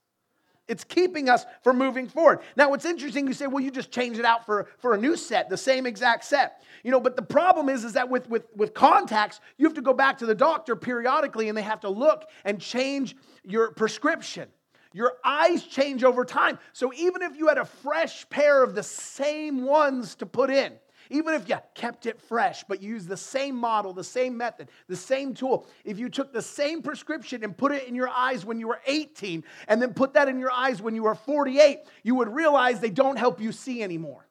It's 0.68 0.84
keeping 0.84 1.28
us 1.28 1.44
from 1.62 1.76
moving 1.76 2.08
forward. 2.08 2.40
Now, 2.56 2.70
what's 2.70 2.84
interesting, 2.84 3.26
you 3.26 3.34
say, 3.34 3.46
well, 3.46 3.62
you 3.62 3.70
just 3.70 3.90
change 3.90 4.18
it 4.18 4.24
out 4.24 4.46
for, 4.46 4.68
for 4.78 4.94
a 4.94 4.98
new 4.98 5.16
set, 5.16 5.50
the 5.50 5.56
same 5.56 5.86
exact 5.86 6.24
set. 6.24 6.62
You 6.84 6.90
know, 6.90 7.00
but 7.00 7.16
the 7.16 7.22
problem 7.22 7.68
is, 7.68 7.84
is 7.84 7.94
that 7.94 8.08
with, 8.08 8.28
with, 8.28 8.46
with 8.56 8.72
contacts, 8.72 9.40
you 9.58 9.66
have 9.66 9.74
to 9.74 9.82
go 9.82 9.92
back 9.92 10.18
to 10.18 10.26
the 10.26 10.34
doctor 10.34 10.76
periodically 10.76 11.48
and 11.48 11.58
they 11.58 11.62
have 11.62 11.80
to 11.80 11.88
look 11.88 12.28
and 12.44 12.60
change 12.60 13.16
your 13.44 13.72
prescription. 13.72 14.48
Your 14.92 15.14
eyes 15.24 15.64
change 15.64 16.04
over 16.04 16.24
time. 16.24 16.58
So 16.72 16.92
even 16.94 17.22
if 17.22 17.36
you 17.36 17.48
had 17.48 17.58
a 17.58 17.64
fresh 17.64 18.28
pair 18.28 18.62
of 18.62 18.74
the 18.74 18.82
same 18.82 19.64
ones 19.64 20.14
to 20.16 20.26
put 20.26 20.50
in, 20.50 20.74
even 21.10 21.34
if 21.34 21.48
you 21.48 21.56
kept 21.74 22.06
it 22.06 22.20
fresh, 22.20 22.64
but 22.64 22.82
used 22.82 23.08
the 23.08 23.16
same 23.16 23.54
model, 23.54 23.92
the 23.92 24.04
same 24.04 24.36
method, 24.36 24.68
the 24.88 24.96
same 24.96 25.34
tool, 25.34 25.66
if 25.84 25.98
you 25.98 26.08
took 26.08 26.32
the 26.32 26.42
same 26.42 26.82
prescription 26.82 27.44
and 27.44 27.56
put 27.56 27.72
it 27.72 27.86
in 27.86 27.94
your 27.94 28.08
eyes 28.08 28.44
when 28.44 28.58
you 28.58 28.68
were 28.68 28.80
18 28.86 29.44
and 29.68 29.80
then 29.80 29.94
put 29.94 30.14
that 30.14 30.28
in 30.28 30.38
your 30.38 30.52
eyes 30.52 30.80
when 30.80 30.94
you 30.94 31.02
were 31.02 31.14
48, 31.14 31.80
you 32.02 32.14
would 32.14 32.28
realize 32.28 32.80
they 32.80 32.90
don't 32.90 33.16
help 33.16 33.40
you 33.40 33.52
see 33.52 33.82
anymore. 33.82 34.26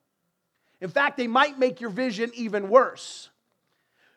In 0.80 0.90
fact, 0.90 1.18
they 1.18 1.28
might 1.28 1.60
make 1.60 1.82
your 1.82 1.92
vision 1.92 2.32
even 2.34 2.70
worse. 2.70 3.30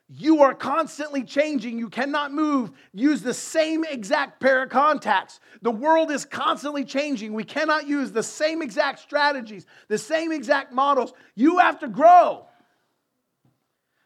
You 0.09 0.42
are 0.42 0.55
constantly 0.55 1.24
changing. 1.24 1.78
You 1.78 1.88
cannot 1.88 2.32
move. 2.32 2.72
Use 2.92 3.22
the 3.22 3.32
same 3.32 3.84
exact 3.84 4.38
pair 4.38 4.62
of 4.62 4.70
contacts. 4.70 5.40
The 5.62 5.70
world 5.70 6.11
is 6.11 6.26
constantly 6.26 6.84
changing. 6.84 7.32
We 7.32 7.44
cannot 7.44 7.88
use 7.88 8.12
the 8.12 8.22
same 8.22 8.61
exact 8.61 9.00
strategies, 9.00 9.66
the 9.88 9.96
same 9.96 10.30
exact 10.30 10.72
models. 10.72 11.14
You 11.34 11.59
have 11.59 11.80
to 11.80 11.88
grow. 11.88 12.46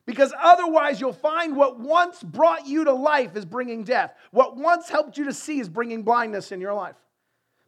Because 0.07 0.33
otherwise, 0.41 1.01
you'll 1.01 1.13
find 1.13 1.55
what 1.55 1.79
once 1.79 2.23
brought 2.23 2.67
you 2.67 2.85
to 2.85 2.93
life 2.93 3.37
is 3.37 3.45
bringing 3.45 3.85
death. 3.85 4.15
What 4.31 4.57
once 4.57 4.89
helped 4.89 5.19
you 5.19 5.25
to 5.25 5.35
see 5.35 5.59
is 5.59 5.69
bringing 5.69 6.03
blindness 6.03 6.53
in 6.53 6.61
your 6.61 6.73
life. 6.73 6.97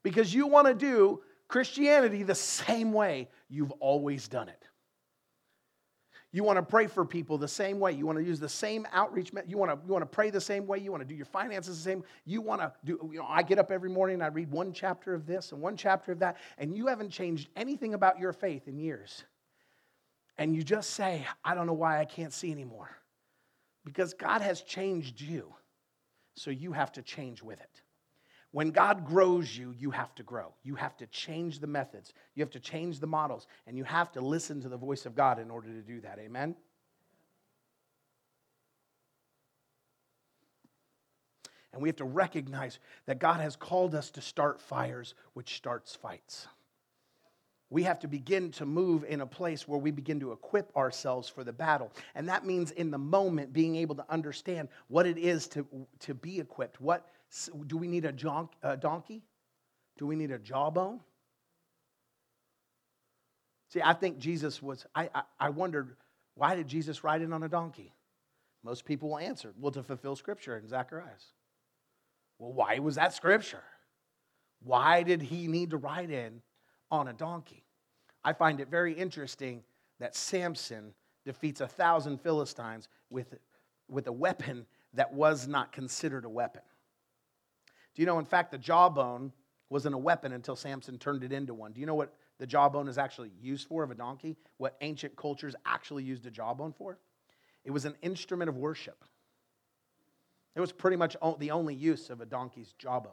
Because 0.02 0.32
you 0.32 0.46
want 0.46 0.66
to 0.68 0.72
do 0.72 1.20
Christianity 1.48 2.22
the 2.22 2.34
same 2.34 2.92
way 2.92 3.28
you've 3.50 3.72
always 3.72 4.28
done 4.28 4.48
it. 4.48 4.59
You 6.32 6.44
want 6.44 6.58
to 6.58 6.62
pray 6.62 6.86
for 6.86 7.04
people 7.04 7.38
the 7.38 7.48
same 7.48 7.80
way. 7.80 7.92
You 7.92 8.06
want 8.06 8.18
to 8.18 8.24
use 8.24 8.38
the 8.38 8.48
same 8.48 8.86
outreach. 8.92 9.32
You 9.48 9.58
want 9.58 9.72
to, 9.72 9.78
you 9.84 9.92
want 9.92 10.02
to 10.02 10.06
pray 10.06 10.30
the 10.30 10.40
same 10.40 10.64
way. 10.66 10.78
You 10.78 10.92
want 10.92 11.00
to 11.02 11.08
do 11.08 11.14
your 11.14 11.26
finances 11.26 11.82
the 11.82 11.90
same. 11.90 12.04
You 12.24 12.40
want 12.40 12.60
to 12.60 12.72
do, 12.84 13.10
you 13.12 13.18
know, 13.18 13.26
I 13.28 13.42
get 13.42 13.58
up 13.58 13.72
every 13.72 13.90
morning 13.90 14.14
and 14.14 14.22
I 14.22 14.28
read 14.28 14.50
one 14.50 14.72
chapter 14.72 15.12
of 15.12 15.26
this 15.26 15.50
and 15.50 15.60
one 15.60 15.76
chapter 15.76 16.12
of 16.12 16.20
that, 16.20 16.36
and 16.58 16.76
you 16.76 16.86
haven't 16.86 17.10
changed 17.10 17.48
anything 17.56 17.94
about 17.94 18.20
your 18.20 18.32
faith 18.32 18.68
in 18.68 18.78
years. 18.78 19.24
And 20.38 20.54
you 20.54 20.62
just 20.62 20.90
say, 20.90 21.26
I 21.44 21.54
don't 21.54 21.66
know 21.66 21.72
why 21.72 22.00
I 22.00 22.04
can't 22.04 22.32
see 22.32 22.52
anymore. 22.52 22.90
Because 23.84 24.14
God 24.14 24.40
has 24.40 24.62
changed 24.62 25.20
you, 25.20 25.52
so 26.34 26.50
you 26.50 26.72
have 26.72 26.92
to 26.92 27.02
change 27.02 27.42
with 27.42 27.60
it. 27.60 27.82
When 28.52 28.70
God 28.70 29.06
grows 29.06 29.56
you, 29.56 29.74
you 29.78 29.92
have 29.92 30.14
to 30.16 30.22
grow. 30.22 30.52
You 30.64 30.74
have 30.74 30.96
to 30.96 31.06
change 31.06 31.60
the 31.60 31.68
methods, 31.68 32.12
you 32.34 32.42
have 32.42 32.50
to 32.50 32.60
change 32.60 32.98
the 32.98 33.06
models, 33.06 33.46
and 33.66 33.76
you 33.76 33.84
have 33.84 34.10
to 34.12 34.20
listen 34.20 34.60
to 34.62 34.68
the 34.68 34.76
voice 34.76 35.06
of 35.06 35.14
God 35.14 35.38
in 35.38 35.50
order 35.50 35.68
to 35.68 35.82
do 35.82 36.00
that. 36.00 36.18
Amen? 36.18 36.56
And 41.72 41.80
we 41.80 41.88
have 41.88 41.96
to 41.96 42.04
recognize 42.04 42.80
that 43.06 43.20
God 43.20 43.40
has 43.40 43.54
called 43.54 43.94
us 43.94 44.10
to 44.12 44.20
start 44.20 44.60
fires, 44.60 45.14
which 45.34 45.54
starts 45.54 45.94
fights. 45.94 46.48
We 47.72 47.84
have 47.84 48.00
to 48.00 48.08
begin 48.08 48.50
to 48.52 48.66
move 48.66 49.04
in 49.04 49.20
a 49.20 49.26
place 49.26 49.68
where 49.68 49.78
we 49.78 49.92
begin 49.92 50.18
to 50.20 50.32
equip 50.32 50.76
ourselves 50.76 51.28
for 51.28 51.44
the 51.44 51.52
battle. 51.52 51.92
And 52.16 52.28
that 52.28 52.44
means 52.44 52.72
in 52.72 52.90
the 52.90 52.98
moment 52.98 53.52
being 53.52 53.76
able 53.76 53.94
to 53.94 54.04
understand 54.10 54.68
what 54.88 55.06
it 55.06 55.16
is 55.16 55.46
to, 55.48 55.64
to 56.00 56.14
be 56.14 56.40
equipped, 56.40 56.80
what, 56.80 57.06
do 57.66 57.76
we 57.76 57.86
need 57.86 58.04
a, 58.04 58.12
jon- 58.12 58.48
a 58.62 58.76
donkey? 58.76 59.22
Do 59.98 60.06
we 60.06 60.16
need 60.16 60.30
a 60.30 60.38
jawbone? 60.38 61.00
See, 63.68 63.80
I 63.82 63.92
think 63.92 64.18
Jesus 64.18 64.60
was, 64.60 64.84
I, 64.94 65.08
I, 65.14 65.22
I 65.38 65.48
wondered, 65.50 65.96
why 66.34 66.56
did 66.56 66.66
Jesus 66.66 67.04
ride 67.04 67.22
in 67.22 67.32
on 67.32 67.42
a 67.42 67.48
donkey? 67.48 67.94
Most 68.64 68.84
people 68.84 69.10
will 69.10 69.18
answer, 69.18 69.52
well, 69.58 69.70
to 69.72 69.82
fulfill 69.82 70.16
scripture 70.16 70.56
in 70.56 70.66
Zacharias. 70.66 71.32
Well, 72.38 72.52
why 72.52 72.78
was 72.78 72.96
that 72.96 73.14
scripture? 73.14 73.62
Why 74.62 75.02
did 75.02 75.22
he 75.22 75.46
need 75.46 75.70
to 75.70 75.76
ride 75.76 76.10
in 76.10 76.42
on 76.90 77.08
a 77.08 77.12
donkey? 77.12 77.64
I 78.24 78.32
find 78.32 78.60
it 78.60 78.68
very 78.68 78.92
interesting 78.92 79.62
that 79.98 80.16
Samson 80.16 80.94
defeats 81.24 81.60
a 81.60 81.68
thousand 81.68 82.20
Philistines 82.20 82.88
with, 83.08 83.34
with 83.88 84.06
a 84.08 84.12
weapon 84.12 84.66
that 84.94 85.12
was 85.12 85.46
not 85.46 85.72
considered 85.72 86.24
a 86.24 86.28
weapon. 86.28 86.62
Do 87.94 88.02
you 88.02 88.06
know, 88.06 88.18
in 88.18 88.24
fact, 88.24 88.52
the 88.52 88.58
jawbone 88.58 89.32
wasn't 89.68 89.94
a 89.94 89.98
weapon 89.98 90.32
until 90.32 90.56
Samson 90.56 90.98
turned 90.98 91.24
it 91.24 91.32
into 91.32 91.54
one? 91.54 91.72
Do 91.72 91.80
you 91.80 91.86
know 91.86 91.94
what 91.94 92.14
the 92.38 92.46
jawbone 92.46 92.88
is 92.88 92.98
actually 92.98 93.30
used 93.40 93.68
for 93.68 93.82
of 93.82 93.90
a 93.90 93.94
donkey? 93.94 94.36
What 94.56 94.76
ancient 94.80 95.16
cultures 95.16 95.54
actually 95.64 96.04
used 96.04 96.26
a 96.26 96.30
jawbone 96.30 96.72
for? 96.72 96.98
It 97.64 97.70
was 97.70 97.84
an 97.84 97.94
instrument 98.02 98.48
of 98.48 98.56
worship. 98.56 99.04
It 100.56 100.60
was 100.60 100.72
pretty 100.72 100.96
much 100.96 101.16
the 101.38 101.50
only 101.50 101.74
use 101.74 102.10
of 102.10 102.20
a 102.20 102.26
donkey's 102.26 102.72
jawbone. 102.78 103.12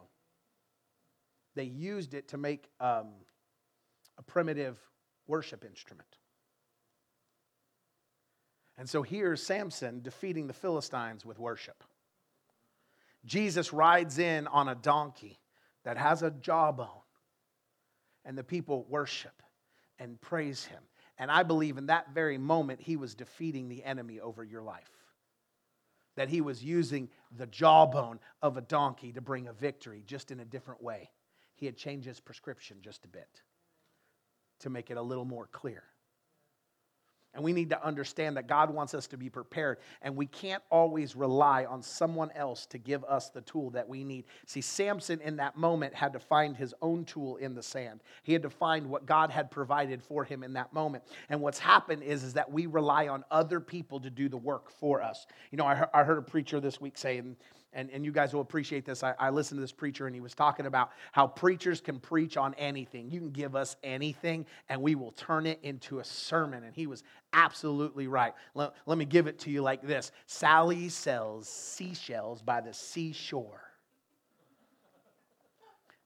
They 1.55 1.65
used 1.65 2.13
it 2.13 2.27
to 2.29 2.37
make 2.37 2.69
um, 2.79 3.09
a 4.17 4.23
primitive 4.23 4.77
worship 5.27 5.63
instrument. 5.65 6.17
And 8.77 8.87
so 8.87 9.01
here's 9.01 9.41
Samson 9.41 10.01
defeating 10.01 10.47
the 10.47 10.53
Philistines 10.53 11.25
with 11.25 11.39
worship. 11.39 11.83
Jesus 13.25 13.73
rides 13.73 14.19
in 14.19 14.47
on 14.47 14.69
a 14.69 14.75
donkey 14.75 15.39
that 15.83 15.97
has 15.97 16.23
a 16.23 16.31
jawbone, 16.31 16.87
and 18.25 18.37
the 18.37 18.43
people 18.43 18.85
worship 18.89 19.41
and 19.99 20.19
praise 20.21 20.65
him. 20.65 20.81
And 21.17 21.31
I 21.31 21.43
believe 21.43 21.77
in 21.77 21.87
that 21.87 22.13
very 22.13 22.37
moment, 22.37 22.79
he 22.81 22.95
was 22.95 23.15
defeating 23.15 23.69
the 23.69 23.83
enemy 23.83 24.19
over 24.19 24.43
your 24.43 24.61
life. 24.61 24.91
That 26.15 26.29
he 26.29 26.41
was 26.41 26.63
using 26.63 27.09
the 27.35 27.47
jawbone 27.47 28.19
of 28.41 28.57
a 28.57 28.61
donkey 28.61 29.11
to 29.13 29.21
bring 29.21 29.47
a 29.47 29.53
victory, 29.53 30.03
just 30.05 30.31
in 30.31 30.39
a 30.39 30.45
different 30.45 30.81
way. 30.81 31.09
He 31.55 31.65
had 31.65 31.77
changed 31.77 32.07
his 32.07 32.19
prescription 32.19 32.77
just 32.81 33.05
a 33.05 33.07
bit 33.07 33.41
to 34.59 34.69
make 34.69 34.91
it 34.91 34.97
a 34.97 35.01
little 35.01 35.25
more 35.25 35.47
clear. 35.51 35.83
And 37.33 37.43
we 37.43 37.53
need 37.53 37.69
to 37.69 37.85
understand 37.85 38.37
that 38.37 38.47
God 38.47 38.73
wants 38.73 38.95
us 38.95 39.05
to 39.07 39.17
be 39.17 39.29
prepared, 39.29 39.77
and 40.01 40.15
we 40.15 40.25
can't 40.25 40.63
always 40.71 41.15
rely 41.15 41.65
on 41.65 41.83
someone 41.83 42.31
else 42.31 42.65
to 42.67 42.79
give 42.79 43.03
us 43.03 43.29
the 43.29 43.41
tool 43.41 43.69
that 43.71 43.87
we 43.87 44.03
need. 44.03 44.25
See, 44.47 44.61
Samson 44.61 45.21
in 45.21 45.35
that 45.35 45.55
moment 45.55 45.93
had 45.93 46.13
to 46.13 46.19
find 46.19 46.57
his 46.57 46.73
own 46.81 47.05
tool 47.05 47.35
in 47.37 47.53
the 47.53 47.61
sand. 47.61 47.99
He 48.23 48.33
had 48.33 48.41
to 48.41 48.49
find 48.49 48.89
what 48.89 49.05
God 49.05 49.29
had 49.29 49.51
provided 49.51 50.01
for 50.01 50.23
him 50.23 50.43
in 50.43 50.53
that 50.53 50.73
moment. 50.73 51.03
And 51.29 51.39
what's 51.41 51.59
happened 51.59 52.01
is, 52.01 52.23
is 52.23 52.33
that 52.33 52.51
we 52.51 52.65
rely 52.65 53.07
on 53.07 53.23
other 53.29 53.59
people 53.59 53.99
to 53.99 54.09
do 54.09 54.29
the 54.29 54.37
work 54.37 54.71
for 54.71 55.03
us. 55.03 55.27
You 55.51 55.57
know, 55.57 55.65
I 55.65 55.85
I 55.93 56.03
heard 56.03 56.17
a 56.17 56.23
preacher 56.23 56.59
this 56.59 56.81
week 56.81 56.97
say, 56.97 57.21
and 57.77 57.91
and, 57.91 58.03
you 58.03 58.11
guys 58.11 58.33
will 58.33 58.41
appreciate 58.41 58.85
this. 58.85 59.03
I, 59.03 59.13
I 59.19 59.29
listened 59.29 59.57
to 59.57 59.61
this 59.61 59.71
preacher, 59.71 60.07
and 60.07 60.15
he 60.15 60.19
was 60.19 60.33
talking 60.33 60.65
about 60.65 60.89
how 61.11 61.27
preachers 61.27 61.79
can 61.79 61.99
preach 61.99 62.35
on 62.35 62.55
anything. 62.55 63.09
You 63.11 63.19
can 63.19 63.29
give 63.29 63.55
us 63.55 63.77
anything, 63.83 64.45
and 64.67 64.81
we 64.81 64.95
will 64.95 65.11
turn 65.11 65.45
it 65.45 65.59
into 65.61 65.99
a 65.99 66.03
sermon. 66.03 66.63
And 66.63 66.75
he 66.75 66.87
was 66.87 67.03
absolutely 67.33 68.07
right. 68.07 68.33
Let, 68.55 68.73
let 68.87 68.97
me 68.97 69.05
give 69.05 69.27
it 69.27 69.39
to 69.39 69.51
you 69.51 69.61
like 69.61 69.83
this 69.83 70.11
Sally 70.25 70.89
sells 70.89 71.47
seashells 71.47 72.41
by 72.41 72.61
the 72.61 72.73
seashore. 72.73 73.61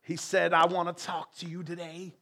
He 0.02 0.18
said, 0.18 0.54
I 0.54 0.66
want 0.66 0.96
to 0.96 1.06
talk 1.06 1.34
to 1.38 1.46
you 1.46 1.64
today. 1.64 2.14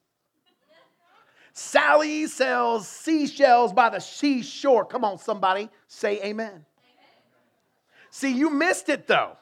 Sally 1.53 2.27
sells 2.27 2.87
seashells 2.87 3.73
by 3.73 3.89
the 3.89 3.99
seashore. 3.99 4.85
Come 4.85 5.03
on, 5.03 5.17
somebody, 5.17 5.69
say 5.87 6.21
amen. 6.23 6.65
See, 8.11 8.31
you 8.31 8.49
missed 8.49 8.89
it 8.89 9.07
though. 9.07 9.37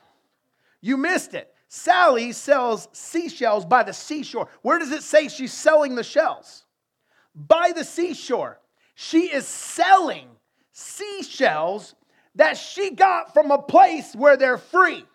You 0.82 0.98
missed 0.98 1.34
it. 1.34 1.54
Sally 1.70 2.32
sells 2.32 2.88
seashells 2.94 3.66
by 3.66 3.84
the 3.84 3.94
seashore. 3.94 4.48
Where 4.62 4.80
does 4.80 4.92
it 4.92 5.04
say 5.04 5.28
she's 5.28 5.54
selling 5.54 5.96
the 5.96 6.04
shells? 6.04 6.64
By 7.36 7.74
the 7.76 7.84
seashore. 7.84 8.60
She 8.96 9.32
is 9.32 9.46
selling 9.48 10.28
seashells 10.72 11.96
that 12.36 12.58
she 12.58 12.92
got 12.92 13.34
from 13.34 13.52
a 13.52 13.62
place 13.62 14.16
where 14.16 14.38
they're 14.38 14.58
free. 14.58 15.06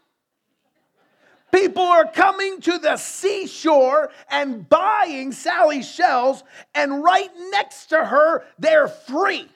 People 1.53 1.83
are 1.83 2.11
coming 2.11 2.61
to 2.63 2.79
the 2.79 2.97
seashore 2.97 4.11
and 4.31 4.69
buying 4.69 5.33
Sally's 5.33 5.89
shells, 5.89 6.43
and 6.75 7.05
right 7.05 7.31
next 7.51 7.87
to 7.87 8.05
her, 8.05 8.45
they're 8.59 8.89
free. 8.89 9.49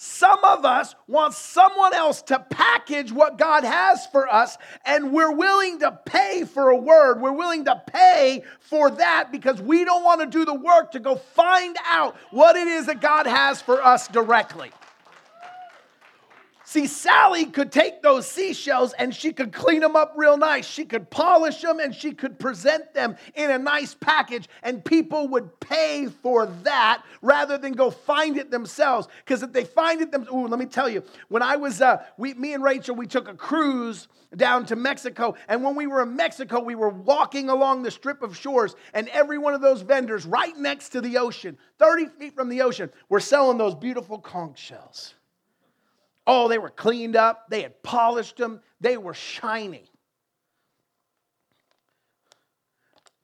Some 0.00 0.44
of 0.44 0.64
us 0.64 0.94
want 1.08 1.34
someone 1.34 1.92
else 1.92 2.22
to 2.22 2.38
package 2.38 3.10
what 3.10 3.36
God 3.36 3.64
has 3.64 4.06
for 4.06 4.32
us, 4.32 4.56
and 4.84 5.12
we're 5.12 5.32
willing 5.32 5.80
to 5.80 5.90
pay 6.04 6.44
for 6.44 6.68
a 6.68 6.76
word. 6.76 7.20
We're 7.20 7.32
willing 7.32 7.64
to 7.64 7.82
pay 7.84 8.44
for 8.60 8.92
that 8.92 9.32
because 9.32 9.60
we 9.60 9.84
don't 9.84 10.04
want 10.04 10.20
to 10.20 10.26
do 10.28 10.44
the 10.44 10.54
work 10.54 10.92
to 10.92 11.00
go 11.00 11.16
find 11.16 11.76
out 11.84 12.14
what 12.30 12.54
it 12.54 12.68
is 12.68 12.86
that 12.86 13.00
God 13.00 13.26
has 13.26 13.60
for 13.60 13.82
us 13.82 14.06
directly. 14.06 14.70
See, 16.68 16.86
Sally 16.86 17.46
could 17.46 17.72
take 17.72 18.02
those 18.02 18.26
seashells 18.26 18.92
and 18.92 19.14
she 19.14 19.32
could 19.32 19.54
clean 19.54 19.80
them 19.80 19.96
up 19.96 20.12
real 20.16 20.36
nice. 20.36 20.66
She 20.66 20.84
could 20.84 21.08
polish 21.08 21.62
them 21.62 21.80
and 21.80 21.94
she 21.94 22.12
could 22.12 22.38
present 22.38 22.92
them 22.92 23.16
in 23.34 23.50
a 23.50 23.56
nice 23.56 23.94
package, 23.94 24.50
and 24.62 24.84
people 24.84 25.28
would 25.28 25.60
pay 25.60 26.08
for 26.08 26.44
that 26.64 27.02
rather 27.22 27.56
than 27.56 27.72
go 27.72 27.90
find 27.90 28.36
it 28.36 28.50
themselves. 28.50 29.08
Because 29.24 29.42
if 29.42 29.50
they 29.50 29.64
find 29.64 30.02
it 30.02 30.12
themselves, 30.12 30.50
let 30.50 30.60
me 30.60 30.66
tell 30.66 30.90
you, 30.90 31.02
when 31.28 31.40
I 31.40 31.56
was, 31.56 31.80
uh, 31.80 32.04
we, 32.18 32.34
me 32.34 32.52
and 32.52 32.62
Rachel, 32.62 32.94
we 32.94 33.06
took 33.06 33.28
a 33.28 33.34
cruise 33.34 34.06
down 34.36 34.66
to 34.66 34.76
Mexico, 34.76 35.36
and 35.48 35.64
when 35.64 35.74
we 35.74 35.86
were 35.86 36.02
in 36.02 36.16
Mexico, 36.16 36.60
we 36.60 36.74
were 36.74 36.90
walking 36.90 37.48
along 37.48 37.82
the 37.82 37.90
strip 37.90 38.22
of 38.22 38.36
shores, 38.36 38.76
and 38.92 39.08
every 39.08 39.38
one 39.38 39.54
of 39.54 39.62
those 39.62 39.80
vendors 39.80 40.26
right 40.26 40.54
next 40.58 40.90
to 40.90 41.00
the 41.00 41.16
ocean, 41.16 41.56
30 41.78 42.08
feet 42.18 42.34
from 42.34 42.50
the 42.50 42.60
ocean, 42.60 42.90
were 43.08 43.20
selling 43.20 43.56
those 43.56 43.74
beautiful 43.74 44.18
conch 44.18 44.58
shells. 44.58 45.14
Oh, 46.30 46.46
they 46.46 46.58
were 46.58 46.68
cleaned 46.68 47.16
up, 47.16 47.48
they 47.48 47.62
had 47.62 47.82
polished 47.82 48.36
them, 48.36 48.60
they 48.82 48.98
were 48.98 49.14
shiny. 49.14 49.90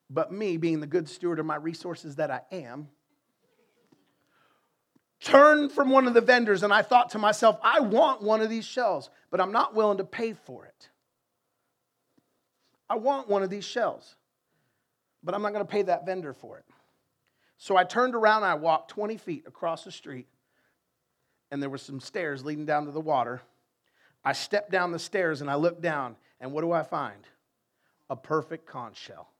But 0.09 0.32
me, 0.32 0.57
being 0.57 0.80
the 0.80 0.86
good 0.86 1.07
steward 1.11 1.38
of 1.38 1.44
my 1.44 1.57
resources 1.57 2.16
that 2.16 2.30
I 2.30 2.40
am, 2.50 2.88
turned 5.20 5.70
from 5.70 5.90
one 5.90 6.07
of 6.07 6.14
the 6.14 6.22
vendors 6.22 6.62
and 6.62 6.72
I 6.72 6.80
thought 6.80 7.11
to 7.11 7.18
myself, 7.18 7.59
I 7.62 7.80
want 7.80 8.22
one 8.22 8.40
of 8.40 8.48
these 8.48 8.64
shells, 8.64 9.11
but 9.30 9.38
I'm 9.38 9.52
not 9.52 9.74
willing 9.74 9.98
to 9.98 10.05
pay 10.05 10.32
for 10.32 10.64
it. 10.64 10.88
I 12.88 12.96
want 12.96 13.28
one 13.28 13.42
of 13.42 13.50
these 13.50 13.66
shells, 13.66 14.16
but 15.22 15.34
I'm 15.34 15.42
not 15.42 15.52
going 15.52 15.64
to 15.64 15.70
pay 15.70 15.82
that 15.82 16.07
vendor 16.07 16.32
for 16.32 16.57
it. 16.57 16.64
So 17.59 17.76
I 17.76 17.84
turned 17.84 18.14
around 18.14 18.44
and 18.44 18.52
I 18.52 18.55
walked 18.55 18.90
20 18.92 19.18
feet 19.18 19.44
across 19.46 19.84
the 19.84 19.92
street 19.92 20.26
and 21.55 21.62
there 21.62 21.70
were 21.70 21.78
some 21.78 22.00
stairs 22.00 22.44
leading 22.44 22.66
down 22.66 22.84
to 22.84 22.90
the 22.90 23.00
water. 23.00 23.40
I 24.24 24.32
stepped 24.32 24.72
down 24.72 24.90
the 24.90 24.98
stairs 24.98 25.40
and 25.40 25.48
I 25.48 25.55
looked 25.55 25.80
down, 25.80 26.16
and 26.40 26.50
what 26.50 26.62
do 26.62 26.72
I 26.72 26.82
find? 26.82 27.28
A 28.11 28.16
perfect 28.16 28.66
conch 28.66 28.96
shell. 28.96 29.30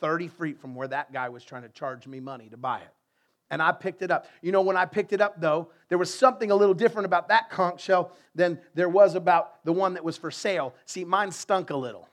30 0.00 0.26
feet 0.26 0.58
from 0.58 0.74
where 0.74 0.88
that 0.88 1.12
guy 1.12 1.28
was 1.28 1.44
trying 1.44 1.62
to 1.62 1.68
charge 1.68 2.08
me 2.08 2.18
money 2.18 2.48
to 2.48 2.56
buy 2.56 2.78
it. 2.78 2.92
And 3.52 3.62
I 3.62 3.70
picked 3.70 4.02
it 4.02 4.10
up. 4.10 4.26
You 4.40 4.50
know, 4.50 4.62
when 4.62 4.76
I 4.76 4.84
picked 4.84 5.12
it 5.12 5.20
up, 5.20 5.40
though, 5.40 5.70
there 5.88 5.96
was 5.96 6.12
something 6.12 6.50
a 6.50 6.56
little 6.56 6.74
different 6.74 7.06
about 7.06 7.28
that 7.28 7.50
conch 7.50 7.80
shell 7.82 8.16
than 8.34 8.58
there 8.74 8.88
was 8.88 9.14
about 9.14 9.64
the 9.64 9.72
one 9.72 9.94
that 9.94 10.02
was 10.02 10.16
for 10.16 10.32
sale. 10.32 10.74
See, 10.86 11.04
mine 11.04 11.30
stunk 11.30 11.70
a 11.70 11.76
little. 11.76 12.08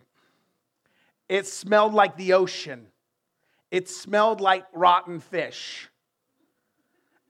It 1.28 1.48
smelled 1.48 1.96
like 1.96 2.16
the 2.16 2.34
ocean, 2.34 2.86
it 3.72 3.90
smelled 3.90 4.40
like 4.40 4.66
rotten 4.72 5.20
fish, 5.20 5.90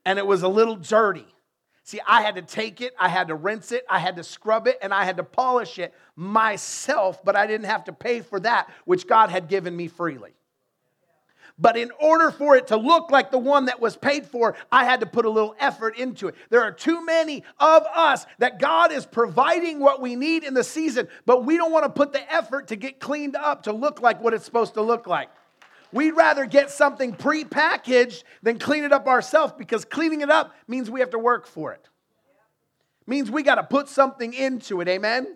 and 0.06 0.20
it 0.20 0.28
was 0.28 0.44
a 0.44 0.50
little 0.50 0.76
dirty. 0.76 1.26
See, 1.90 2.00
I 2.06 2.22
had 2.22 2.36
to 2.36 2.44
take 2.44 2.82
it, 2.82 2.94
I 3.00 3.10
had 3.10 3.30
to 3.30 3.34
rinse 3.36 3.72
it, 3.72 3.84
I 3.90 3.98
had 3.98 4.18
to 4.18 4.24
scrub 4.24 4.68
it, 4.68 4.78
and 4.80 4.94
I 4.94 5.06
had 5.06 5.18
to 5.18 5.24
polish 5.24 5.80
it 5.80 5.92
myself, 6.16 7.26
but 7.26 7.36
I 7.36 7.48
didn't 7.48 7.66
have 7.66 7.86
to 7.86 7.94
pay 7.94 8.22
for 8.22 8.40
that, 8.42 8.70
which 8.86 9.08
God 9.08 9.32
had 9.32 9.48
given 9.48 9.76
me 9.76 9.88
freely. 9.88 10.36
But 11.58 11.78
in 11.78 11.90
order 12.00 12.30
for 12.30 12.56
it 12.56 12.68
to 12.68 12.78
look 12.78 13.10
like 13.10 13.32
the 13.32 13.40
one 13.40 13.66
that 13.66 13.82
was 13.82 13.98
paid 13.98 14.28
for, 14.28 14.56
I 14.72 14.86
had 14.86 15.00
to 15.00 15.08
put 15.08 15.26
a 15.26 15.32
little 15.32 15.56
effort 15.60 15.98
into 15.98 16.28
it. 16.28 16.36
There 16.52 16.62
are 16.62 16.72
too 16.72 17.04
many 17.04 17.44
of 17.60 17.88
us 17.96 18.28
that 18.38 18.60
God 18.60 18.92
is 18.92 19.08
providing 19.08 19.80
what 19.80 20.00
we 20.00 20.16
need 20.16 20.44
in 20.44 20.54
the 20.54 20.64
season, 20.64 21.08
but 21.26 21.44
we 21.44 21.58
don't 21.58 21.72
want 21.72 21.86
to 21.86 21.90
put 21.90 22.14
the 22.14 22.32
effort 22.32 22.68
to 22.68 22.76
get 22.76 23.00
cleaned 23.00 23.36
up 23.36 23.64
to 23.64 23.74
look 23.74 24.00
like 24.00 24.22
what 24.22 24.36
it's 24.36 24.46
supposed 24.46 24.76
to 24.76 24.84
look 24.84 25.08
like. 25.08 25.30
We'd 25.92 26.12
rather 26.12 26.46
get 26.46 26.70
something 26.70 27.14
pre-packaged 27.14 28.24
than 28.44 28.60
clean 28.60 28.84
it 28.84 28.92
up 28.92 29.08
ourselves 29.08 29.54
because 29.58 29.86
cleaning 29.86 30.22
it 30.22 30.30
up 30.30 30.54
means 30.68 30.90
we 30.90 31.00
have 31.00 31.10
to 31.12 31.20
work 31.20 31.48
for 31.48 31.74
it. 31.74 31.88
Means 33.08 33.32
we 33.32 33.42
got 33.42 33.56
to 33.56 33.64
put 33.64 33.90
something 33.90 34.34
into 34.34 34.82
it. 34.82 34.88
Amen. 34.88 35.36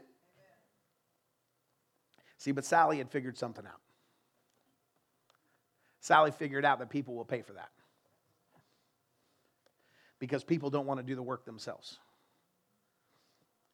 See, 2.38 2.52
but 2.52 2.66
Sally 2.66 3.00
had 3.00 3.10
figured 3.10 3.38
something 3.38 3.66
out. 3.66 3.80
Sally 6.02 6.32
figured 6.32 6.66
out 6.66 6.80
that 6.80 6.90
people 6.90 7.16
will 7.16 7.26
pay 7.26 7.42
for 7.42 7.54
that. 7.54 7.70
Because 10.20 10.44
people 10.44 10.70
don't 10.70 10.86
want 10.86 11.00
to 11.00 11.06
do 11.06 11.16
the 11.16 11.24
work 11.24 11.46
themselves. 11.46 11.98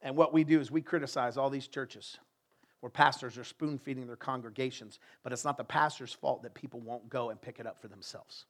And 0.01 0.15
what 0.15 0.31
we 0.31 0.43
do 0.43 0.61
is 0.61 0.71
we 0.71 0.81
criticize 0.81 1.35
all 1.35 1.49
these 1.49 1.67
churches 1.67 2.17
where 2.79 2.89
pastors 2.89 3.37
are 3.37 3.43
spoon 3.43 3.77
feeding 3.77 4.07
their 4.07 4.15
congregations, 4.15 4.99
but 5.23 5.33
it's 5.33 5.45
not 5.45 5.57
the 5.57 5.63
pastor's 5.63 6.13
fault 6.13 6.43
that 6.43 6.53
people 6.53 6.79
won't 6.79 7.09
go 7.09 7.29
and 7.29 7.41
pick 7.41 7.59
it 7.59 7.67
up 7.67 7.79
for 7.79 7.87
themselves. 7.87 8.45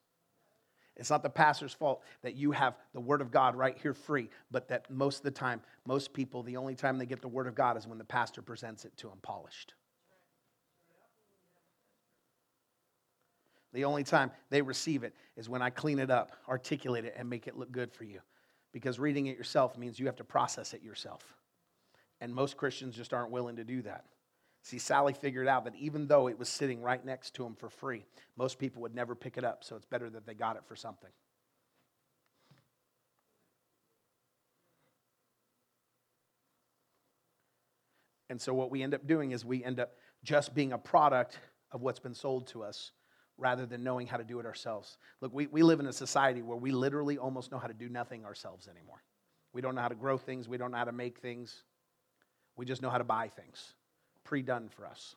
It's 0.96 1.10
not 1.10 1.22
the 1.22 1.30
pastor's 1.30 1.72
fault 1.72 2.02
that 2.22 2.36
you 2.36 2.52
have 2.52 2.76
the 2.92 3.00
Word 3.00 3.22
of 3.22 3.30
God 3.30 3.56
right 3.56 3.76
here 3.80 3.94
free, 3.94 4.28
but 4.50 4.68
that 4.68 4.90
most 4.90 5.18
of 5.18 5.22
the 5.22 5.30
time, 5.30 5.62
most 5.86 6.12
people, 6.12 6.42
the 6.42 6.58
only 6.58 6.74
time 6.74 6.98
they 6.98 7.06
get 7.06 7.22
the 7.22 7.28
Word 7.28 7.46
of 7.46 7.54
God 7.54 7.76
is 7.76 7.86
when 7.86 7.98
the 7.98 8.04
pastor 8.04 8.42
presents 8.42 8.84
it 8.84 8.96
to 8.98 9.08
them 9.08 9.18
polished. 9.22 9.74
The 13.72 13.84
only 13.84 14.04
time 14.04 14.32
they 14.50 14.62
receive 14.62 15.04
it 15.04 15.14
is 15.36 15.48
when 15.48 15.62
I 15.62 15.70
clean 15.70 16.00
it 16.00 16.10
up, 16.10 16.32
articulate 16.48 17.04
it, 17.04 17.14
and 17.16 17.30
make 17.30 17.46
it 17.46 17.56
look 17.56 17.70
good 17.70 17.92
for 17.92 18.04
you. 18.04 18.20
Because 18.72 18.98
reading 18.98 19.26
it 19.26 19.36
yourself 19.36 19.78
means 19.78 19.98
you 19.98 20.06
have 20.06 20.16
to 20.16 20.24
process 20.24 20.74
it 20.74 20.82
yourself. 20.82 21.22
And 22.20 22.34
most 22.34 22.56
Christians 22.56 22.96
just 22.96 23.14
aren't 23.14 23.30
willing 23.30 23.56
to 23.56 23.64
do 23.64 23.80
that. 23.82 24.04
See, 24.62 24.78
Sally 24.78 25.14
figured 25.14 25.48
out 25.48 25.64
that 25.64 25.74
even 25.76 26.06
though 26.06 26.28
it 26.28 26.38
was 26.38 26.48
sitting 26.48 26.82
right 26.82 27.04
next 27.04 27.34
to 27.34 27.46
him 27.46 27.54
for 27.54 27.70
free, 27.70 28.04
most 28.36 28.58
people 28.58 28.82
would 28.82 28.94
never 28.94 29.14
pick 29.14 29.38
it 29.38 29.44
up, 29.44 29.64
so 29.64 29.74
it's 29.74 29.86
better 29.86 30.10
that 30.10 30.26
they 30.26 30.34
got 30.34 30.56
it 30.56 30.62
for 30.66 30.76
something. 30.76 31.10
And 38.28 38.40
so, 38.40 38.54
what 38.54 38.70
we 38.70 38.82
end 38.82 38.94
up 38.94 39.06
doing 39.06 39.32
is 39.32 39.44
we 39.44 39.64
end 39.64 39.80
up 39.80 39.92
just 40.22 40.54
being 40.54 40.72
a 40.72 40.78
product 40.78 41.38
of 41.72 41.80
what's 41.80 41.98
been 41.98 42.14
sold 42.14 42.46
to 42.48 42.62
us 42.62 42.92
rather 43.38 43.64
than 43.66 43.82
knowing 43.82 44.06
how 44.06 44.18
to 44.18 44.24
do 44.24 44.38
it 44.38 44.46
ourselves. 44.46 44.98
Look, 45.20 45.32
we, 45.34 45.46
we 45.46 45.62
live 45.62 45.80
in 45.80 45.86
a 45.86 45.92
society 45.92 46.42
where 46.42 46.56
we 46.56 46.70
literally 46.70 47.16
almost 47.16 47.50
know 47.50 47.58
how 47.58 47.66
to 47.66 47.74
do 47.74 47.88
nothing 47.88 48.24
ourselves 48.24 48.68
anymore. 48.68 49.02
We 49.52 49.62
don't 49.62 49.74
know 49.74 49.80
how 49.80 49.88
to 49.88 49.94
grow 49.94 50.18
things, 50.18 50.48
we 50.48 50.58
don't 50.58 50.70
know 50.70 50.76
how 50.76 50.84
to 50.84 50.92
make 50.92 51.18
things, 51.18 51.64
we 52.56 52.66
just 52.66 52.82
know 52.82 52.90
how 52.90 52.98
to 52.98 53.04
buy 53.04 53.28
things 53.28 53.74
pre 54.30 54.42
done 54.42 54.68
for 54.68 54.86
us. 54.86 55.16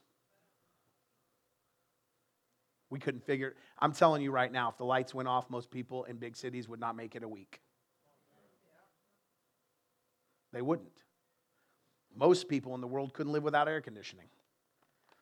We 2.90 2.98
couldn't 2.98 3.24
figure 3.24 3.56
I'm 3.78 3.94
telling 3.94 4.24
you 4.24 4.32
right 4.32 4.52
now, 4.52 4.70
if 4.70 4.78
the 4.78 4.86
lights 4.86 5.14
went 5.14 5.30
off, 5.30 5.52
most 5.52 5.70
people 5.70 6.06
in 6.06 6.18
big 6.18 6.36
cities 6.36 6.68
would 6.68 6.80
not 6.80 6.96
make 6.96 7.16
it 7.16 7.22
a 7.22 7.28
week. 7.28 7.62
They 10.52 10.64
wouldn't. 10.64 11.04
Most 12.16 12.50
people 12.50 12.74
in 12.74 12.82
the 12.82 12.88
world 12.88 13.14
couldn't 13.14 13.32
live 13.32 13.44
without 13.44 13.68
air 13.68 13.82
conditioning. 13.82 14.30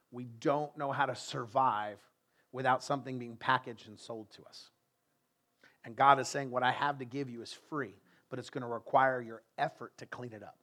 We 0.10 0.24
don't 0.24 0.76
know 0.78 0.94
how 0.94 1.06
to 1.06 1.16
survive 1.16 1.98
without 2.54 2.84
something 2.84 3.20
being 3.20 3.36
packaged 3.36 3.90
and 3.90 4.00
sold 4.00 4.32
to 4.36 4.44
us. 4.44 4.70
And 5.84 5.98
God 5.98 6.18
is 6.22 6.30
saying, 6.30 6.50
What 6.50 6.64
I 6.64 6.72
have 6.72 7.00
to 7.00 7.06
give 7.06 7.30
you 7.30 7.42
is 7.42 7.52
free, 7.70 7.96
but 8.30 8.40
it's 8.40 8.50
going 8.50 8.62
to 8.62 8.70
require 8.70 9.22
your 9.22 9.42
effort 9.58 9.98
to 9.98 10.06
clean 10.06 10.32
it 10.32 10.44
up. 10.44 10.56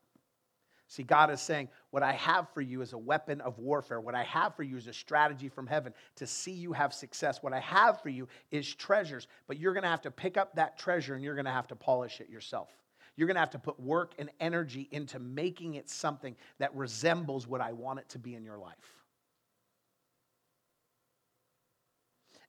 See, 0.91 1.03
God 1.03 1.31
is 1.31 1.43
saying, 1.43 1.69
What 1.91 2.03
I 2.03 2.13
have 2.13 2.49
for 2.55 2.63
you 2.63 2.81
is 2.81 2.95
a 2.95 2.99
weapon 2.99 3.43
of 3.43 3.59
warfare. 3.59 4.01
What 4.01 4.15
I 4.15 4.25
have 4.25 4.57
for 4.57 4.63
you 4.63 4.79
is 4.79 4.87
a 4.87 4.93
strategy 4.93 5.51
from 5.51 5.67
heaven 5.67 5.93
to 6.17 6.27
see 6.27 6.51
you 6.51 6.73
have 6.73 6.95
success. 6.95 7.43
What 7.43 7.53
I 7.53 7.61
have 7.61 8.01
for 8.03 8.09
you 8.09 8.27
is 8.51 8.75
treasures, 8.75 9.29
but 9.47 9.59
you're 9.59 9.75
going 9.75 9.83
to 9.83 9.91
have 9.91 10.01
to 10.03 10.11
pick 10.11 10.39
up 10.39 10.57
that 10.57 10.79
treasure 10.79 11.15
and 11.15 11.23
you're 11.23 11.35
going 11.35 11.45
to 11.45 11.51
have 11.51 11.69
to 11.69 11.77
polish 11.77 12.23
it 12.23 12.31
yourself. 12.31 12.71
You're 13.17 13.27
going 13.27 13.35
to 13.35 13.41
have 13.41 13.51
to 13.51 13.59
put 13.59 13.79
work 13.79 14.15
and 14.19 14.31
energy 14.41 14.89
into 14.91 15.19
making 15.19 15.75
it 15.75 15.91
something 15.91 16.35
that 16.59 16.75
resembles 16.75 17.47
what 17.47 17.61
I 17.61 17.73
want 17.73 17.99
it 17.99 18.09
to 18.11 18.19
be 18.19 18.35
in 18.35 18.43
your 18.43 18.59
life. 18.59 18.77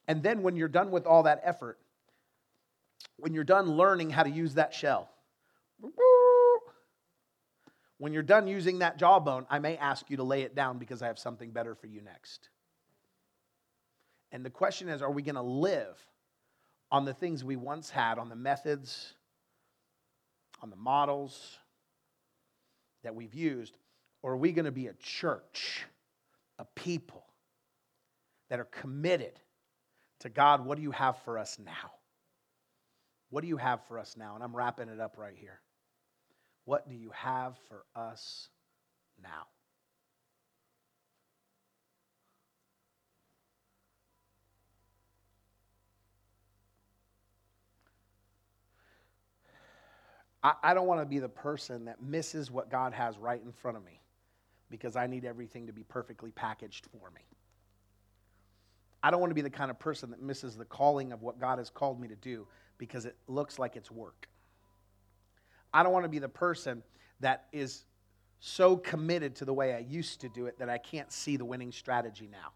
And 0.07 0.23
then 0.23 0.43
when 0.43 0.55
you're 0.55 0.69
done 0.69 0.91
with 0.91 1.05
all 1.05 1.23
that 1.23 1.41
effort, 1.43 1.77
when 3.17 3.33
you're 3.33 3.43
done 3.43 3.65
learning 3.65 4.11
how 4.11 4.23
to 4.23 4.29
use 4.29 4.53
that 4.53 4.73
shell, 4.73 5.09
when 7.99 8.13
you're 8.13 8.23
done 8.23 8.47
using 8.47 8.79
that 8.79 8.97
jawbone, 8.97 9.45
I 9.49 9.59
may 9.59 9.77
ask 9.77 10.09
you 10.09 10.17
to 10.17 10.23
lay 10.23 10.41
it 10.41 10.55
down 10.55 10.79
because 10.79 11.01
I 11.01 11.07
have 11.07 11.19
something 11.19 11.51
better 11.51 11.75
for 11.75 11.87
you 11.87 12.01
next. 12.01 12.49
And 14.31 14.43
the 14.43 14.49
question 14.49 14.89
is 14.89 15.01
are 15.01 15.11
we 15.11 15.21
going 15.21 15.35
to 15.35 15.41
live 15.41 15.97
on 16.91 17.05
the 17.05 17.13
things 17.13 17.43
we 17.43 17.57
once 17.57 17.89
had, 17.89 18.17
on 18.17 18.29
the 18.29 18.35
methods, 18.35 19.13
on 20.61 20.69
the 20.69 20.75
models 20.75 21.59
that 23.03 23.13
we've 23.13 23.35
used, 23.35 23.77
or 24.21 24.33
are 24.33 24.37
we 24.37 24.51
going 24.51 24.65
to 24.65 24.71
be 24.71 24.87
a 24.87 24.93
church, 24.93 25.85
a 26.57 26.65
people 26.75 27.25
that 28.49 28.59
are 28.59 28.65
committed 28.65 29.39
to 30.19 30.29
God, 30.29 30.65
what 30.65 30.77
do 30.77 30.81
you 30.81 30.91
have 30.91 31.17
for 31.23 31.37
us 31.37 31.57
now? 31.63 31.91
What 33.29 33.41
do 33.41 33.47
you 33.47 33.57
have 33.57 33.85
for 33.87 33.99
us 33.99 34.15
now? 34.17 34.35
And 34.35 34.43
I'm 34.43 34.55
wrapping 34.55 34.89
it 34.89 34.99
up 34.99 35.17
right 35.17 35.35
here. 35.37 35.59
What 36.69 36.87
do 36.87 36.93
you 36.93 37.09
have 37.15 37.55
for 37.67 37.83
us 37.99 38.47
now? 39.23 39.47
I, 50.43 50.75
don't 50.75 50.85
want 50.85 51.01
to 51.01 51.07
be 51.07 51.17
the 51.17 51.27
person 51.27 51.85
that 51.85 52.03
misses 52.03 52.51
what 52.51 52.69
God 52.69 52.93
has 52.93 53.17
right 53.17 53.41
in 53.43 53.51
front 53.51 53.75
of 53.75 53.83
me 53.83 53.99
because 54.69 54.95
I 54.95 55.07
need 55.07 55.25
everything 55.25 55.65
to 55.65 55.73
be 55.73 55.81
perfectly 55.81 56.29
packaged 56.29 56.85
for 56.91 57.09
me. 57.09 57.21
I 59.01 59.09
don't 59.09 59.19
want 59.19 59.31
to 59.31 59.35
be 59.35 59.41
the 59.41 59.49
kind 59.49 59.71
of 59.71 59.79
person 59.79 60.11
that 60.11 60.21
misses 60.21 60.55
the 60.55 60.65
calling 60.65 61.13
of 61.13 61.23
what 61.23 61.39
God 61.39 61.57
has 61.57 61.71
called 61.71 61.99
me 61.99 62.07
to 62.09 62.15
do 62.15 62.45
because 62.77 63.05
it 63.05 63.15
looks 63.27 63.57
like 63.57 63.75
it's 63.75 63.89
work. 63.89 64.29
I 65.73 65.83
don't 65.83 65.91
want 65.91 66.05
to 66.05 66.09
be 66.09 66.19
the 66.19 66.29
person 66.29 66.83
that 67.19 67.45
is 67.51 67.85
so 68.39 68.77
committed 68.77 69.35
to 69.37 69.45
the 69.45 69.53
way 69.53 69.73
I 69.73 69.79
used 69.79 70.21
to 70.21 70.29
do 70.29 70.45
it 70.45 70.59
that 70.59 70.69
I 70.69 70.77
can't 70.77 71.11
see 71.11 71.37
the 71.37 71.45
winning 71.45 71.71
strategy 71.71 72.29
now. 72.31 72.53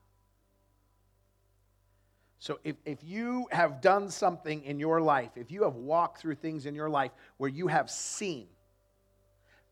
So, 2.39 2.59
if, 2.66 2.76
if 2.84 2.99
you 3.03 3.47
have 3.51 3.80
done 3.80 4.09
something 4.09 4.64
in 4.66 4.78
your 4.78 4.99
life, 4.99 5.32
if 5.36 5.49
you 5.49 5.64
have 5.64 5.76
walked 5.76 6.20
through 6.20 6.36
things 6.36 6.66
in 6.66 6.76
your 6.76 6.89
life 6.89 7.11
where 7.38 7.49
you 7.49 7.68
have 7.68 7.89
seen 7.89 8.47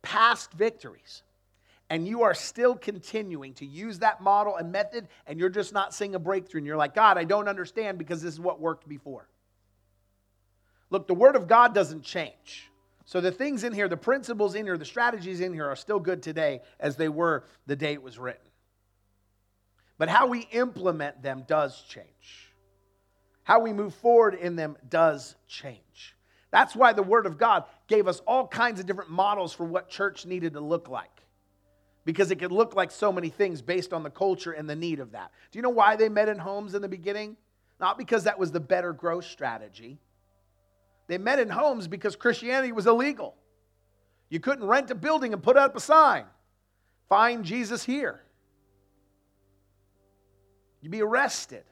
past 0.02 0.54
victories, 0.54 1.24
and 1.90 2.08
you 2.08 2.24
are 2.24 2.34
still 2.34 2.74
continuing 2.74 3.54
to 3.56 3.66
use 3.66 4.00
that 4.00 4.22
model 4.22 4.56
and 4.56 4.72
method, 4.72 5.10
and 5.28 5.38
you're 5.38 5.50
just 5.50 5.74
not 5.74 5.94
seeing 5.94 6.16
a 6.16 6.20
breakthrough, 6.20 6.60
and 6.60 6.66
you're 6.66 6.78
like, 6.78 6.96
God, 6.96 7.18
I 7.18 7.26
don't 7.26 7.50
understand 7.50 7.98
because 7.98 8.22
this 8.22 8.34
is 8.34 8.40
what 8.40 8.62
worked 8.62 8.88
before. 8.88 9.28
Look, 10.90 11.08
the 11.08 11.14
Word 11.14 11.36
of 11.36 11.50
God 11.50 11.76
doesn't 11.76 12.04
change. 12.04 12.71
So 13.06 13.22
the 13.22 13.32
things 13.32 13.64
in 13.64 13.74
here, 13.74 13.88
the 13.88 13.98
principles 13.98 14.56
in 14.56 14.66
here, 14.66 14.78
the 14.78 14.86
strategies 14.86 15.42
in 15.42 15.54
here 15.54 15.68
are 15.68 15.76
still 15.76 16.00
good 16.00 16.22
today 16.22 16.62
as 16.80 16.96
they 16.96 17.10
were 17.10 17.44
the 17.66 17.76
day 17.76 17.94
it 17.94 18.04
was 18.04 18.18
written. 18.18 18.42
But 19.98 20.10
how 20.10 20.28
we 20.28 20.48
implement 20.52 21.22
them 21.22 21.44
does 21.48 21.82
change. 21.84 22.52
How 23.44 23.60
we 23.60 23.74
move 23.74 23.94
forward 23.96 24.36
in 24.36 24.56
them 24.56 24.78
does 24.90 25.36
change. 25.48 26.16
That's 26.52 26.76
why 26.76 26.94
the 26.94 27.04
Word 27.04 27.26
of 27.26 27.38
God 27.38 27.64
gave 27.88 28.08
us 28.08 28.20
all 28.28 28.48
kinds 28.48 28.80
of 28.80 28.86
different 28.86 29.10
models 29.10 29.54
for 29.54 29.66
what 29.66 29.90
church 29.90 30.26
needed 30.26 30.54
to 30.54 30.60
look 30.60 30.90
like 30.90 31.22
because 32.04 32.32
it 32.32 32.40
could 32.40 32.52
look 32.52 32.76
like 32.76 32.92
so 32.92 33.12
many 33.12 33.30
things 33.30 33.62
based 33.62 33.94
on 33.94 34.04
the 34.04 34.10
culture 34.10 34.52
and 34.52 34.70
the 34.70 34.76
need 34.76 35.00
of 35.00 35.12
that. 35.12 35.32
Do 35.52 35.60
you 35.60 35.64
know 35.64 35.70
why 35.70 35.96
they 35.96 36.10
met 36.10 36.30
in 36.30 36.40
homes 36.40 36.74
in 36.74 36.82
the 36.82 36.90
beginning? 36.90 37.38
Not 37.80 37.98
because 37.98 38.26
that 38.26 38.40
was 38.40 38.52
the 38.52 38.60
better 38.60 38.94
growth 38.94 39.26
strategy. 39.26 40.00
They 41.12 41.18
met 41.18 41.40
in 41.40 41.50
homes 41.50 41.90
because 41.90 42.16
Christianity 42.16 42.72
was 42.72 42.88
illegal. 42.88 43.36
You 44.30 44.40
couldn't 44.40 44.66
rent 44.66 44.92
a 44.92 44.96
building 44.96 45.34
and 45.34 45.44
put 45.44 45.58
up 45.58 45.76
a 45.76 45.80
sign, 45.82 46.24
find 47.10 47.44
Jesus 47.44 47.84
here. 47.84 48.22
You'd 50.80 50.94
be 50.94 51.02
arrested. 51.02 51.66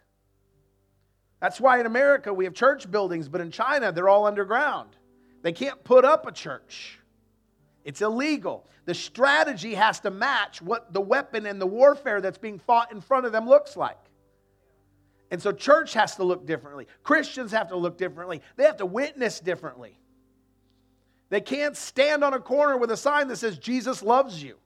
That's 1.39 1.61
why 1.61 1.79
in 1.79 1.85
America 1.85 2.33
we 2.33 2.43
have 2.43 2.53
church 2.53 2.91
buildings, 2.91 3.29
but 3.29 3.39
in 3.39 3.49
China 3.49 3.93
they're 3.93 4.09
all 4.09 4.25
underground 4.25 4.89
They 5.41 5.53
can't 5.53 5.81
put 5.85 6.03
up 6.03 6.27
a 6.27 6.33
church. 6.33 6.99
It's 7.85 8.01
illegal. 8.01 8.67
The 8.83 8.93
strategy 8.93 9.73
has 9.73 10.01
to 10.01 10.11
match 10.11 10.61
what 10.61 10.91
the 10.91 10.99
weapon 10.99 11.45
and 11.45 11.61
the 11.61 11.65
warfare 11.65 12.19
that's 12.19 12.37
being 12.37 12.59
fought 12.59 12.91
in 12.91 12.99
front 12.99 13.25
of 13.25 13.31
them 13.31 13.47
looks 13.47 13.77
like. 13.77 14.08
And 15.31 15.41
so, 15.41 15.51
church 15.51 15.93
has 15.93 16.15
to 16.15 16.23
look 16.23 16.45
differently. 16.45 16.87
Christians 17.03 17.51
have 17.51 17.69
to 17.69 17.75
look 17.75 17.97
differently. 17.97 18.41
They 18.55 18.63
have 18.63 18.77
to 18.77 18.85
witness 18.85 19.39
differently. 19.39 19.99
They 21.29 21.41
can't 21.41 21.77
stand 21.77 22.23
on 22.23 22.33
a 22.33 22.39
corner 22.39 22.77
with 22.77 22.89
a 22.89 22.97
sign 22.97 23.27
that 23.27 23.37
says, 23.37 23.57
Jesus 23.59 24.01
loves 24.01 24.41
you. 24.41 24.57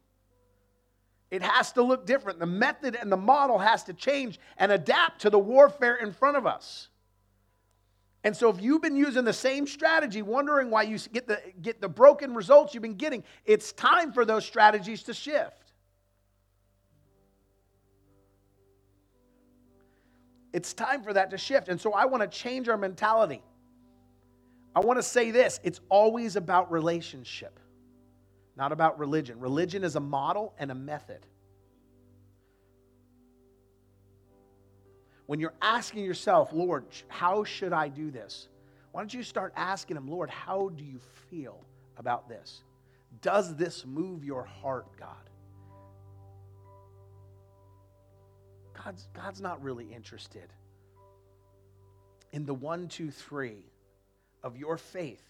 It 1.30 1.42
has 1.42 1.74
to 1.74 1.82
look 1.82 2.06
different. 2.06 2.40
The 2.40 2.46
method 2.46 2.96
and 2.96 3.12
the 3.12 3.18
model 3.18 3.58
has 3.58 3.84
to 3.86 3.94
change 3.94 4.40
and 4.58 4.72
adapt 4.72 5.22
to 5.22 5.30
the 5.30 5.40
warfare 5.40 5.96
in 5.96 6.14
front 6.14 6.38
of 6.38 6.46
us. 6.46 6.90
And 8.24 8.38
so, 8.38 8.50
if 8.50 8.62
you've 8.62 8.82
been 8.82 8.96
using 8.96 9.26
the 9.26 9.34
same 9.34 9.68
strategy, 9.68 10.22
wondering 10.22 10.70
why 10.70 10.84
you 10.84 10.98
get 11.12 11.28
the, 11.28 11.42
get 11.62 11.82
the 11.82 11.90
broken 11.90 12.34
results 12.34 12.74
you've 12.74 12.84
been 12.84 12.96
getting, 12.96 13.24
it's 13.46 13.74
time 13.74 14.14
for 14.14 14.24
those 14.24 14.46
strategies 14.46 15.04
to 15.04 15.14
shift. 15.14 15.63
It's 20.54 20.74
time 20.74 21.04
for 21.04 21.12
that 21.14 21.32
to 21.32 21.38
shift. 21.38 21.68
And 21.68 21.82
so, 21.82 21.94
I 21.94 22.06
want 22.06 22.22
to 22.22 22.28
change 22.28 22.70
our 22.70 22.78
mentality. 22.78 23.42
I 24.76 24.80
want 24.80 24.98
to 24.98 25.04
say 25.04 25.32
this 25.32 25.60
it's 25.64 25.82
always 25.90 26.36
about 26.36 26.72
relationship, 26.72 27.60
not 28.56 28.72
about 28.72 29.00
religion. 29.00 29.40
Religion 29.40 29.84
is 29.84 29.96
a 29.96 30.00
model 30.00 30.54
and 30.58 30.72
a 30.72 30.76
method. 30.76 31.26
When 35.26 35.40
you're 35.40 35.54
asking 35.62 36.04
yourself, 36.04 36.52
Lord, 36.52 36.86
how 37.08 37.44
should 37.44 37.74
I 37.74 37.88
do 37.88 38.12
this? 38.12 38.50
Why 38.92 39.02
don't 39.02 39.14
you 39.14 39.24
start 39.24 39.54
asking 39.56 39.98
Him, 39.98 40.08
Lord, 40.08 40.30
how 40.30 40.70
do 40.70 40.84
you 40.84 41.00
feel 41.30 41.60
about 41.98 42.28
this? 42.28 42.64
Does 43.22 43.56
this 43.56 43.86
move 43.86 44.24
your 44.24 44.44
heart, 44.44 44.86
God? 45.00 45.30
God's, 48.84 49.08
God's 49.14 49.42
not 49.42 49.64
really 49.64 49.94
interested 49.94 50.52
in 52.32 52.46
the 52.46 52.54
one, 52.54 52.88
two, 52.88 53.12
three 53.12 53.66
of 54.42 54.58
your 54.58 54.78
faith 54.78 55.24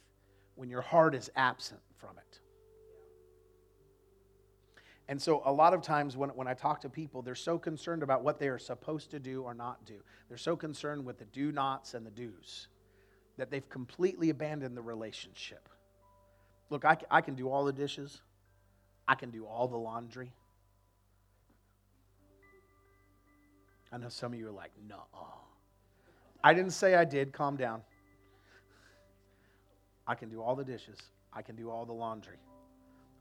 when 0.56 0.70
your 0.70 0.82
heart 0.82 1.14
is 1.14 1.30
absent 1.36 1.82
from 1.98 2.18
it. 2.18 2.40
And 5.10 5.22
so, 5.22 5.42
a 5.46 5.52
lot 5.52 5.74
of 5.74 5.82
times 5.82 6.16
when, 6.16 6.30
when 6.30 6.48
I 6.48 6.54
talk 6.54 6.82
to 6.82 6.90
people, 6.90 7.22
they're 7.22 7.36
so 7.36 7.60
concerned 7.60 8.04
about 8.04 8.24
what 8.24 8.40
they 8.40 8.48
are 8.48 8.58
supposed 8.58 9.12
to 9.12 9.20
do 9.20 9.44
or 9.44 9.54
not 9.54 9.86
do. 9.86 9.96
They're 10.30 10.38
so 10.38 10.56
concerned 10.56 11.06
with 11.06 11.20
the 11.20 11.26
do 11.26 11.52
nots 11.52 11.94
and 11.94 12.06
the 12.06 12.12
do's 12.12 12.68
that 13.38 13.52
they've 13.52 13.68
completely 13.70 14.30
abandoned 14.30 14.78
the 14.78 14.82
relationship. 14.82 15.68
Look, 16.70 16.86
I, 16.86 16.98
I 17.12 17.22
can 17.22 17.36
do 17.36 17.50
all 17.50 17.66
the 17.66 17.74
dishes, 17.74 18.22
I 19.08 19.16
can 19.16 19.30
do 19.30 19.46
all 19.46 19.68
the 19.68 19.78
laundry. 19.78 20.32
I 23.94 23.98
know 23.98 24.10
some 24.10 24.34
of 24.34 24.40
you 24.40 24.48
are 24.48 24.52
like, 24.52 24.72
no. 24.90 25.04
I 26.44 26.54
didn't 26.56 26.72
say 26.72 26.96
I 26.96 27.06
did. 27.06 27.32
Calm 27.32 27.56
down. 27.56 27.84
I 30.08 30.16
can 30.16 30.30
do 30.30 30.42
all 30.42 30.56
the 30.56 30.66
dishes, 30.66 30.98
I 31.32 31.42
can 31.42 31.56
do 31.56 31.70
all 31.70 31.86
the 31.86 31.94
laundry. 31.94 32.38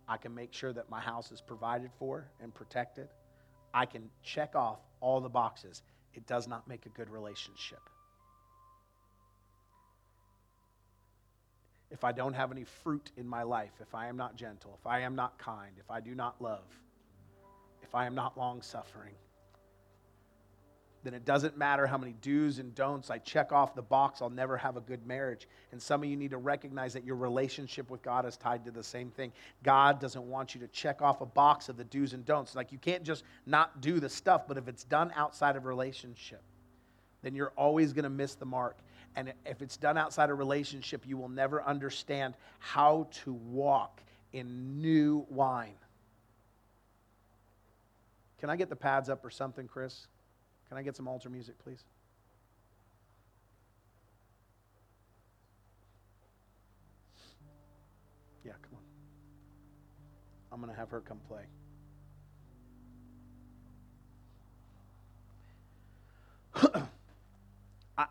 I 0.08 0.16
can 0.16 0.34
make 0.34 0.52
sure 0.52 0.72
that 0.72 0.90
my 0.90 1.00
house 1.00 1.30
is 1.30 1.40
provided 1.40 1.90
for 1.98 2.26
and 2.40 2.52
protected. 2.52 3.08
I 3.72 3.86
can 3.86 4.10
check 4.22 4.56
off 4.56 4.80
all 5.00 5.20
the 5.20 5.28
boxes. 5.28 5.82
It 6.14 6.26
does 6.26 6.48
not 6.48 6.66
make 6.66 6.86
a 6.86 6.88
good 6.88 7.08
relationship. 7.08 7.78
If 11.90 12.02
I 12.02 12.12
don't 12.12 12.34
have 12.34 12.50
any 12.50 12.64
fruit 12.64 13.12
in 13.16 13.28
my 13.28 13.42
life, 13.42 13.72
if 13.80 13.94
I 13.94 14.08
am 14.08 14.16
not 14.16 14.34
gentle, 14.34 14.76
if 14.80 14.86
I 14.86 15.00
am 15.00 15.14
not 15.14 15.38
kind, 15.38 15.76
if 15.78 15.90
I 15.90 16.00
do 16.00 16.14
not 16.14 16.42
love, 16.42 16.64
if 17.82 17.94
I 17.94 18.06
am 18.06 18.14
not 18.14 18.36
long 18.36 18.60
suffering, 18.60 19.14
then 21.05 21.14
it 21.14 21.24
doesn't 21.24 21.57
matter 21.57 21.86
how 21.86 21.98
many 21.98 22.14
do's 22.20 22.59
and 22.59 22.74
don'ts 22.74 23.11
I 23.11 23.18
check 23.18 23.53
off 23.53 23.74
the 23.74 23.82
box, 23.82 24.22
I'll 24.22 24.30
never 24.30 24.57
have 24.57 24.76
a 24.76 24.80
good 24.80 25.05
marriage. 25.07 25.48
And 25.72 25.82
some 25.82 26.03
of 26.03 26.09
you 26.09 26.16
need 26.16 26.30
to 26.30 26.38
recognize 26.38 26.92
that 26.92 27.05
your 27.05 27.16
relationship 27.16 27.90
with 27.90 28.03
God 28.03 28.24
is 28.24 28.36
tied 28.36 28.64
to 28.66 28.70
the 28.70 28.84
same 28.84 29.11
thing. 29.11 29.32
God 29.62 30.00
doesn't 30.00 30.22
want 30.22 30.55
you 30.55 30.61
to 30.61 30.68
check 30.68 31.03
off 31.03 31.20
a 31.20 31.26
box 31.26 31.68
of 31.68 31.76
the 31.76 31.84
do's 31.84 32.12
and 32.12 32.24
don'ts. 32.24 32.55
Like 32.55 32.70
you 32.70 32.78
can't 32.78 33.03
just 33.03 33.24
not 33.46 33.80
do 33.80 33.98
the 33.98 34.09
stuff, 34.09 34.46
but 34.46 34.57
if 34.57 34.68
it's 34.68 34.84
done 34.84 35.12
outside 35.16 35.57
of 35.57 35.64
relationship, 35.64 36.42
then 37.22 37.34
you're 37.34 37.53
always 37.57 37.92
going 37.92 38.05
to 38.05 38.11
miss 38.11 38.34
the 38.34 38.46
mark. 38.46 38.78
And 39.16 39.32
if 39.44 39.61
it's 39.61 39.76
done 39.76 39.98
outside 39.98 40.30
of 40.30 40.38
relationship, 40.38 41.03
you 41.07 41.16
will 41.16 41.28
never 41.28 41.62
understand 41.62 42.34
how 42.59 43.09
to 43.24 43.32
walk 43.32 44.00
in 44.32 44.80
new 44.80 45.26
wine. 45.28 45.74
Can 48.38 48.50
I 48.50 48.57
get 48.57 48.68
the 48.68 48.76
pads 48.76 49.09
up 49.09 49.24
or 49.24 49.30
something, 49.30 49.68
Chris? 49.68 50.07
Can 50.72 50.78
I 50.78 50.82
get 50.82 50.96
some 50.96 51.06
altar 51.06 51.28
music, 51.28 51.58
please? 51.62 51.84
Yeah, 58.42 58.52
come 58.62 58.78
on. 58.78 58.82
I'm 60.50 60.62
going 60.62 60.72
to 60.72 60.80
have 60.80 60.88
her 60.88 61.02
come 61.02 61.20
play. 61.28 61.42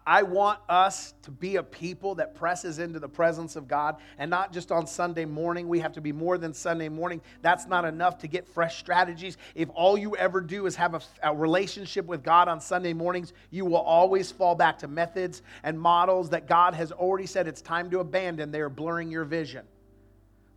I 0.05 0.21
want 0.21 0.59
us 0.69 1.15
to 1.23 1.31
be 1.31 1.55
a 1.55 1.63
people 1.63 2.13
that 2.15 2.35
presses 2.35 2.77
into 2.77 2.99
the 2.99 3.09
presence 3.09 3.55
of 3.55 3.67
God 3.67 3.95
and 4.19 4.29
not 4.29 4.53
just 4.53 4.71
on 4.71 4.85
Sunday 4.85 5.25
morning. 5.25 5.67
We 5.67 5.79
have 5.79 5.93
to 5.93 6.01
be 6.01 6.11
more 6.11 6.37
than 6.37 6.53
Sunday 6.53 6.87
morning. 6.87 7.19
That's 7.41 7.65
not 7.65 7.83
enough 7.83 8.19
to 8.19 8.27
get 8.27 8.47
fresh 8.47 8.77
strategies. 8.77 9.37
If 9.55 9.69
all 9.73 9.97
you 9.97 10.15
ever 10.17 10.39
do 10.39 10.67
is 10.67 10.75
have 10.75 10.93
a, 10.93 11.01
a, 11.23 11.35
relationship 11.35 12.05
with 12.05 12.23
God 12.23 12.47
on 12.47 12.61
Sunday 12.61 12.93
mornings, 12.93 13.33
you 13.49 13.65
will 13.65 13.77
always 13.77 14.31
fall 14.31 14.53
back 14.53 14.77
to 14.79 14.87
methods 14.87 15.41
and 15.63 15.79
models 15.79 16.29
that 16.29 16.47
God 16.47 16.75
has 16.75 16.91
already 16.91 17.25
said 17.25 17.47
it's 17.47 17.61
time 17.61 17.89
to 17.89 18.01
abandon. 18.01 18.51
They 18.51 18.61
are 18.61 18.69
blurring 18.69 19.09
your 19.09 19.25
vision. 19.25 19.65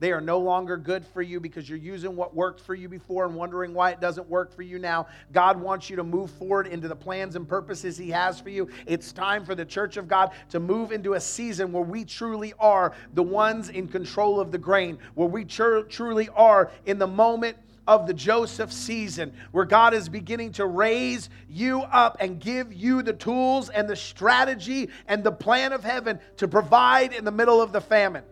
They 0.01 0.13
are 0.13 0.21
no 0.21 0.39
longer 0.39 0.77
good 0.77 1.07
for 1.07 1.23
you 1.23 1.39
because 1.39 1.69
you're 1.69 1.79
using 1.79 2.17
what 2.17 2.35
worked 2.35 2.61
for 2.61 2.75
you 2.75 2.89
before 2.89 3.25
and 3.27 3.35
wondering 3.35 3.73
why 3.73 3.91
it 3.91 4.01
doesn't 4.01 4.29
work 4.29 4.55
for 4.55 4.63
you 4.63 4.79
now. 4.79 5.07
God 5.33 5.59
wants 5.59 5.89
you 5.89 5.97
to 5.97 6.05
move 6.05 6.31
forward 6.33 6.67
into 6.67 6.89
the 6.89 6.97
plans 6.97 7.37
and 7.37 7.49
purposes 7.49 7.97
He 7.97 8.11
has 8.11 8.41
for 8.41 8.51
you. 8.51 8.69
It's 8.87 9.13
time 9.13 9.45
for 9.45 9.55
the 9.55 9.65
church 9.65 9.97
of 9.97 10.09
God 10.09 10.33
to 10.51 10.59
move 10.59 10.91
into 10.91 11.15
a 11.15 11.21
season 11.21 11.73
where 11.73 11.85
we 11.85 12.05
truly 12.05 12.55
are 12.59 12.93
the 13.15 13.23
ones 13.23 13.69
in 13.69 13.87
control 13.87 14.41
of 14.41 14.51
the 14.51 14.59
grain, 14.59 14.99
where 15.15 15.29
we 15.29 15.45
tr- 15.45 15.81
truly 15.83 16.29
are 16.31 16.73
in 16.87 16.99
the 16.99 17.07
moment 17.07 17.57
of 17.87 18.07
the 18.07 18.15
Joseph 18.15 18.73
season, 18.73 19.33
where 19.53 19.65
God 19.65 19.95
is 19.95 20.09
beginning 20.09 20.53
to 20.53 20.67
raise 20.67 21.29
you 21.49 21.83
up 21.83 22.17
and 22.19 22.41
give 22.41 22.73
you 22.73 23.03
the 23.03 23.13
tools 23.13 23.69
and 23.69 23.89
the 23.89 23.97
strategy 23.97 24.89
and 25.07 25.23
the 25.23 25.33
plan 25.33 25.73
of 25.73 25.85
heaven 25.85 26.19
to 26.39 26.49
provide 26.49 27.13
in 27.13 27.25
the 27.25 27.31
middle 27.31 27.61
of 27.61 27.73
the 27.73 27.81
famine. 27.81 28.25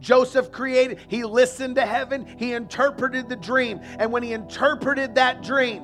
Joseph 0.00 0.52
created, 0.52 1.00
he 1.08 1.24
listened 1.24 1.76
to 1.76 1.86
heaven, 1.86 2.26
he 2.38 2.52
interpreted 2.52 3.28
the 3.28 3.36
dream. 3.36 3.80
And 3.98 4.12
when 4.12 4.22
he 4.22 4.32
interpreted 4.32 5.14
that 5.16 5.42
dream, 5.42 5.82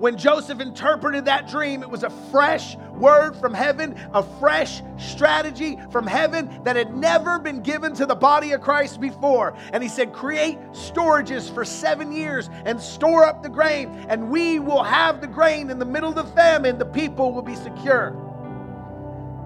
when 0.00 0.16
Joseph 0.16 0.60
interpreted 0.60 1.26
that 1.26 1.46
dream, 1.46 1.82
it 1.82 1.90
was 1.90 2.04
a 2.04 2.10
fresh 2.30 2.74
word 2.94 3.36
from 3.36 3.52
heaven, 3.52 3.94
a 4.14 4.22
fresh 4.38 4.80
strategy 4.96 5.78
from 5.92 6.06
heaven 6.06 6.62
that 6.64 6.74
had 6.74 6.96
never 6.96 7.38
been 7.38 7.60
given 7.62 7.92
to 7.96 8.06
the 8.06 8.14
body 8.14 8.52
of 8.52 8.62
Christ 8.62 8.98
before. 8.98 9.54
And 9.74 9.82
he 9.82 9.90
said, 9.90 10.14
Create 10.14 10.58
storages 10.70 11.52
for 11.52 11.66
seven 11.66 12.12
years 12.12 12.48
and 12.64 12.80
store 12.80 13.26
up 13.26 13.42
the 13.42 13.50
grain, 13.50 13.90
and 14.08 14.30
we 14.30 14.58
will 14.58 14.82
have 14.82 15.20
the 15.20 15.26
grain 15.26 15.68
in 15.68 15.78
the 15.78 15.84
middle 15.84 16.08
of 16.08 16.14
the 16.14 16.32
famine. 16.34 16.78
The 16.78 16.86
people 16.86 17.34
will 17.34 17.42
be 17.42 17.56
secure. 17.56 18.16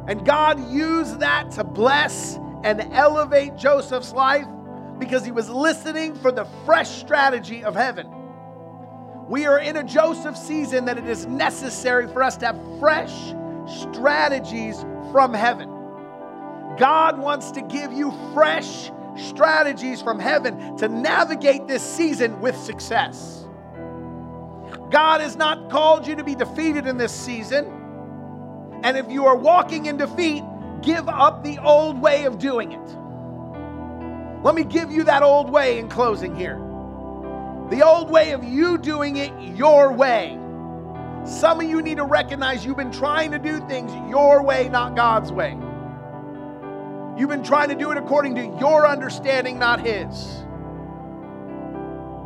And 0.06 0.24
God 0.24 0.70
used 0.70 1.18
that 1.18 1.50
to 1.52 1.64
bless 1.64 2.38
and 2.64 2.80
elevate 2.92 3.56
Joseph's 3.56 4.12
life 4.12 4.46
because 4.98 5.24
he 5.24 5.30
was 5.30 5.48
listening 5.50 6.14
for 6.16 6.32
the 6.32 6.46
fresh 6.64 6.88
strategy 6.88 7.62
of 7.62 7.76
heaven. 7.76 8.08
We 9.28 9.46
are 9.46 9.58
in 9.58 9.76
a 9.76 9.84
Joseph 9.84 10.36
season 10.36 10.86
that 10.86 10.96
it 10.96 11.06
is 11.06 11.26
necessary 11.26 12.08
for 12.08 12.22
us 12.22 12.38
to 12.38 12.46
have 12.46 12.60
fresh 12.80 13.12
strategies 13.66 14.80
from 15.12 15.34
heaven. 15.34 15.68
God 16.78 17.18
wants 17.18 17.50
to 17.52 17.62
give 17.62 17.92
you 17.92 18.12
fresh 18.32 18.90
strategies 19.16 20.00
from 20.02 20.18
heaven 20.18 20.76
to 20.78 20.88
navigate 20.88 21.68
this 21.68 21.82
season 21.82 22.40
with 22.40 22.56
success. 22.56 23.46
God 24.90 25.20
has 25.20 25.36
not 25.36 25.70
called 25.70 26.06
you 26.06 26.16
to 26.16 26.24
be 26.24 26.34
defeated 26.34 26.86
in 26.86 26.96
this 26.96 27.12
season. 27.12 27.66
And 28.82 28.96
if 28.96 29.10
you 29.10 29.26
are 29.26 29.36
walking 29.36 29.86
in 29.86 29.96
defeat, 29.96 30.42
give 30.84 31.08
up 31.08 31.42
the 31.42 31.58
old 31.58 32.00
way 32.00 32.24
of 32.24 32.38
doing 32.38 32.72
it. 32.72 34.44
Let 34.44 34.54
me 34.54 34.64
give 34.64 34.90
you 34.90 35.04
that 35.04 35.22
old 35.22 35.50
way 35.50 35.78
in 35.78 35.88
closing 35.88 36.36
here. 36.36 36.58
The 37.70 37.82
old 37.82 38.10
way 38.10 38.32
of 38.32 38.44
you 38.44 38.76
doing 38.76 39.16
it 39.16 39.32
your 39.56 39.92
way. 39.92 40.38
Some 41.24 41.60
of 41.60 41.68
you 41.68 41.80
need 41.80 41.96
to 41.96 42.04
recognize 42.04 42.64
you've 42.64 42.76
been 42.76 42.92
trying 42.92 43.30
to 43.30 43.38
do 43.38 43.58
things 43.66 43.90
your 44.10 44.42
way, 44.42 44.68
not 44.68 44.94
God's 44.94 45.32
way. 45.32 45.56
You've 47.16 47.30
been 47.30 47.42
trying 47.44 47.70
to 47.70 47.74
do 47.74 47.90
it 47.90 47.96
according 47.96 48.34
to 48.34 48.44
your 48.60 48.86
understanding, 48.86 49.58
not 49.58 49.80
His. 49.80 50.44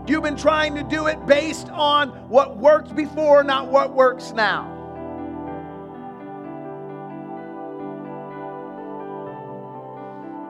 You've 0.08 0.24
been 0.24 0.36
trying 0.36 0.74
to 0.74 0.82
do 0.82 1.06
it 1.06 1.24
based 1.26 1.68
on 1.68 2.08
what 2.28 2.56
worked 2.56 2.96
before, 2.96 3.44
not 3.44 3.68
what 3.68 3.94
works 3.94 4.32
now. 4.32 4.77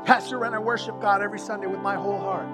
Pastor, 0.09 0.39
when 0.39 0.55
I 0.55 0.59
worship 0.59 1.03
God 1.03 1.21
every 1.21 1.39
Sunday 1.39 1.67
with 1.67 1.81
my 1.81 1.95
whole 1.95 2.19
heart, 2.19 2.49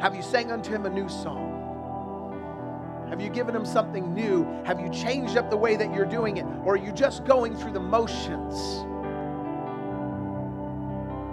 have 0.00 0.14
you 0.14 0.22
sang 0.22 0.52
unto 0.52 0.70
Him 0.72 0.86
a 0.86 0.88
new 0.88 1.08
song? 1.08 3.06
Have 3.10 3.20
you 3.20 3.28
given 3.28 3.52
Him 3.52 3.66
something 3.66 4.14
new? 4.14 4.44
Have 4.64 4.78
you 4.78 4.88
changed 4.90 5.36
up 5.36 5.50
the 5.50 5.56
way 5.56 5.74
that 5.74 5.92
you're 5.92 6.06
doing 6.06 6.36
it? 6.36 6.46
Or 6.64 6.74
are 6.74 6.76
you 6.76 6.92
just 6.92 7.24
going 7.24 7.56
through 7.56 7.72
the 7.72 7.80
motions? 7.80 8.84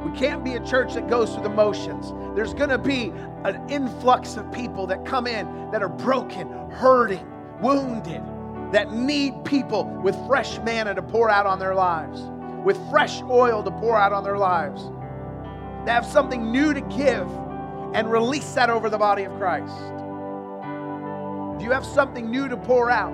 We 0.04 0.18
can't 0.18 0.44
be 0.44 0.56
a 0.56 0.66
church 0.66 0.96
that 0.96 1.08
goes 1.08 1.32
through 1.32 1.44
the 1.44 1.50
motions. 1.50 2.12
There's 2.36 2.56
going 2.56 2.72
to 2.72 2.80
be 2.80 3.14
an 3.46 3.70
influx 3.70 4.36
of 4.36 4.52
people 4.52 4.88
that 4.88 5.06
come 5.06 5.28
in 5.28 5.70
that 5.70 5.84
are 5.84 5.90
broken, 5.90 6.50
hurting, 6.72 7.24
wounded, 7.62 8.24
that 8.72 8.92
need 8.92 9.46
people 9.46 9.84
with 10.02 10.16
fresh 10.26 10.58
manna 10.62 10.96
to 10.96 11.04
pour 11.04 11.30
out 11.30 11.46
on 11.46 11.60
their 11.60 11.76
lives, 11.76 12.31
with 12.64 12.78
fresh 12.90 13.22
oil 13.24 13.64
to 13.64 13.72
pour 13.72 13.98
out 13.98 14.14
on 14.14 14.24
their 14.24 14.38
lives. 14.38 14.90
They 15.86 15.92
have 15.92 16.06
something 16.06 16.52
new 16.52 16.74
to 16.74 16.82
give 16.82 17.28
and 17.94 18.12
release 18.12 18.54
that 18.54 18.70
over 18.70 18.90
the 18.90 18.98
body 18.98 19.24
of 19.24 19.34
Christ. 19.38 19.76
Do 21.60 21.66
you 21.66 21.72
have 21.72 21.86
something 21.86 22.30
new 22.30 22.48
to 22.48 22.58
pour 22.58 22.90
out? 22.90 23.12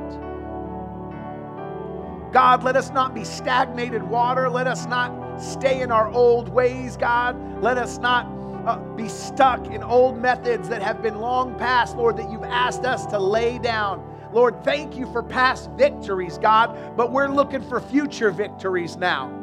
God, 2.31 2.63
let 2.63 2.75
us 2.75 2.91
not 2.91 3.15
be 3.15 3.23
stagnated 3.23 4.03
water. 4.03 4.49
Let 4.49 4.67
us 4.67 4.85
not 4.85 5.41
stay 5.41 5.81
in 5.81 5.91
our 5.91 6.11
old 6.11 6.49
ways, 6.49 6.97
God. 6.97 7.35
Let 7.63 7.77
us 7.77 7.97
not 7.97 8.25
uh, 8.65 8.77
be 8.95 9.07
stuck 9.07 9.67
in 9.67 9.81
old 9.81 10.17
methods 10.17 10.67
that 10.69 10.81
have 10.81 11.01
been 11.01 11.19
long 11.19 11.57
past, 11.57 11.95
Lord, 11.95 12.17
that 12.17 12.29
you've 12.29 12.43
asked 12.43 12.83
us 12.83 13.05
to 13.07 13.17
lay 13.19 13.59
down. 13.59 14.03
Lord, 14.33 14.63
thank 14.63 14.95
you 14.95 15.11
for 15.11 15.23
past 15.23 15.69
victories, 15.71 16.37
God, 16.37 16.95
but 16.97 17.11
we're 17.11 17.29
looking 17.29 17.61
for 17.61 17.79
future 17.79 18.31
victories 18.31 18.97
now. 18.97 19.33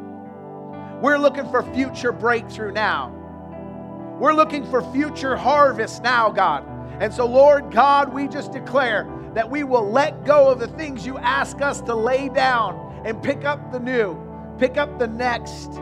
We're 1.01 1.17
looking 1.17 1.49
for 1.49 1.63
future 1.73 2.11
breakthrough 2.11 2.71
now. 2.71 3.13
We're 4.19 4.33
looking 4.33 4.65
for 4.69 4.81
future 4.93 5.35
harvest 5.35 6.03
now, 6.03 6.29
God. 6.29 6.65
And 7.01 7.13
so, 7.13 7.25
Lord 7.25 7.71
God, 7.71 8.13
we 8.13 8.27
just 8.27 8.53
declare 8.53 9.07
that 9.33 9.49
we 9.49 9.63
will 9.63 9.89
let 9.89 10.23
go 10.23 10.47
of 10.47 10.59
the 10.59 10.69
things 10.69 11.05
you 11.05 11.17
ask 11.17 11.61
us 11.61 11.81
to 11.81 11.93
lay 11.93 12.29
down 12.29 13.01
and 13.05 13.21
pick 13.21 13.43
up 13.43 13.71
the 13.71 13.79
new, 13.79 14.17
pick 14.57 14.77
up 14.77 14.97
the 14.97 15.07
next, 15.07 15.73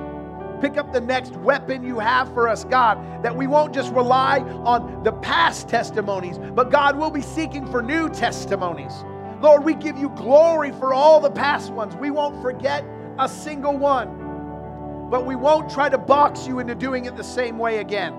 pick 0.64 0.78
up 0.78 0.93
the 0.93 1.01
next 1.01 1.36
weapon 1.36 1.84
you 1.84 1.99
have 1.99 2.34
for 2.34 2.47
us, 2.47 2.64
God. 2.64 3.22
That 3.22 3.36
we 3.36 3.47
won't 3.47 3.74
just 3.74 3.91
rely 3.93 4.39
on 4.64 5.03
the 5.03 5.11
past 5.11 5.68
testimonies, 5.68 6.38
but 6.38 6.72
God 6.72 6.97
will 6.97 7.11
be 7.11 7.22
seeking 7.22 7.68
for 7.68 7.82
new 7.82 8.07
testimonies. 8.09 8.93
Lord, 9.41 9.66
we 9.66 9.74
give 9.74 9.97
you 9.97 10.07
glory 10.11 10.72
for 10.72 10.93
all 10.93 11.20
the 11.20 11.30
past 11.30 11.74
ones. 11.74 11.97
We 11.97 12.11
won't 12.11 12.41
forget 12.41 12.86
a 13.20 13.28
single 13.28 13.78
one, 13.78 15.09
but 15.09 15.26
we 15.26 15.36
won't 15.36 15.70
try 15.70 15.89
to 15.89 15.97
box 15.97 16.47
you 16.47 16.59
into 16.59 16.76
doing 16.76 17.05
it 17.05 17.18
the 17.18 17.26
same 17.26 17.57
way 17.57 17.80
again. 17.80 18.14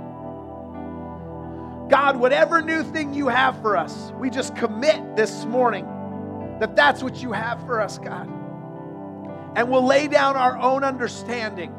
God, 1.89 2.17
whatever 2.17 2.61
new 2.61 2.83
thing 2.83 3.15
you 3.15 3.29
have 3.29 3.59
for 3.63 3.75
us, 3.75 4.13
we 4.19 4.29
just 4.29 4.55
commit 4.55 5.17
this 5.17 5.47
morning 5.47 5.87
that 6.61 6.77
that's 6.77 7.03
what 7.03 7.23
you 7.23 7.33
have 7.33 7.65
for 7.65 7.81
us, 7.81 7.97
God. 7.97 8.29
And 9.57 9.71
we'll 9.71 9.87
lay 9.87 10.09
down 10.09 10.37
our 10.37 10.59
own 10.59 10.85
understanding, 10.85 11.75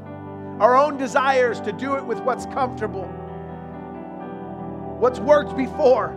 our 0.60 0.76
own 0.76 0.98
desires 0.98 1.60
to 1.62 1.72
do 1.72 1.96
it 1.96 2.06
with 2.06 2.20
what's 2.20 2.46
comfortable, 2.48 3.06
what's 5.00 5.20
worked 5.20 5.56
before. 5.58 6.16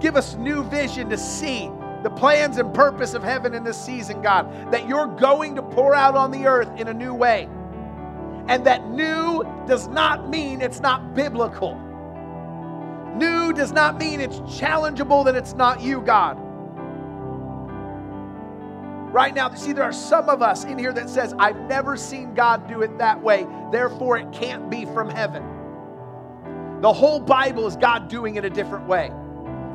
Give 0.00 0.16
us 0.16 0.34
new 0.36 0.62
vision 0.64 1.08
to 1.10 1.18
see 1.18 1.70
the 2.02 2.10
plans 2.10 2.58
and 2.58 2.72
purpose 2.72 3.14
of 3.14 3.24
heaven 3.24 3.54
in 3.54 3.64
this 3.64 3.80
season, 3.80 4.22
God, 4.22 4.72
that 4.72 4.88
you're 4.88 5.08
going 5.08 5.56
to 5.56 5.62
pour 5.62 5.94
out 5.94 6.14
on 6.14 6.30
the 6.30 6.46
earth 6.46 6.70
in 6.78 6.88
a 6.88 6.94
new 6.94 7.12
way. 7.12 7.48
And 8.46 8.64
that 8.64 8.88
new 8.88 9.42
does 9.66 9.88
not 9.88 10.28
mean 10.28 10.62
it's 10.62 10.80
not 10.80 11.14
biblical. 11.14 11.74
New 13.16 13.52
does 13.52 13.72
not 13.72 13.98
mean 13.98 14.20
it's 14.20 14.38
challengeable, 14.40 15.24
that 15.24 15.34
it's 15.34 15.54
not 15.54 15.80
you, 15.80 16.00
God. 16.00 16.38
Right 19.10 19.34
now, 19.34 19.52
see, 19.54 19.72
there 19.72 19.84
are 19.84 19.92
some 19.92 20.28
of 20.28 20.42
us 20.42 20.64
in 20.64 20.78
here 20.78 20.92
that 20.92 21.08
says, 21.08 21.34
I've 21.38 21.58
never 21.62 21.96
seen 21.96 22.34
God 22.34 22.68
do 22.68 22.82
it 22.82 22.98
that 22.98 23.22
way, 23.22 23.46
therefore 23.72 24.18
it 24.18 24.30
can't 24.32 24.70
be 24.70 24.84
from 24.84 25.08
heaven. 25.08 25.42
The 26.80 26.92
whole 26.92 27.18
Bible 27.18 27.66
is 27.66 27.76
God 27.76 28.08
doing 28.08 28.36
it 28.36 28.44
a 28.44 28.50
different 28.50 28.86
way 28.86 29.10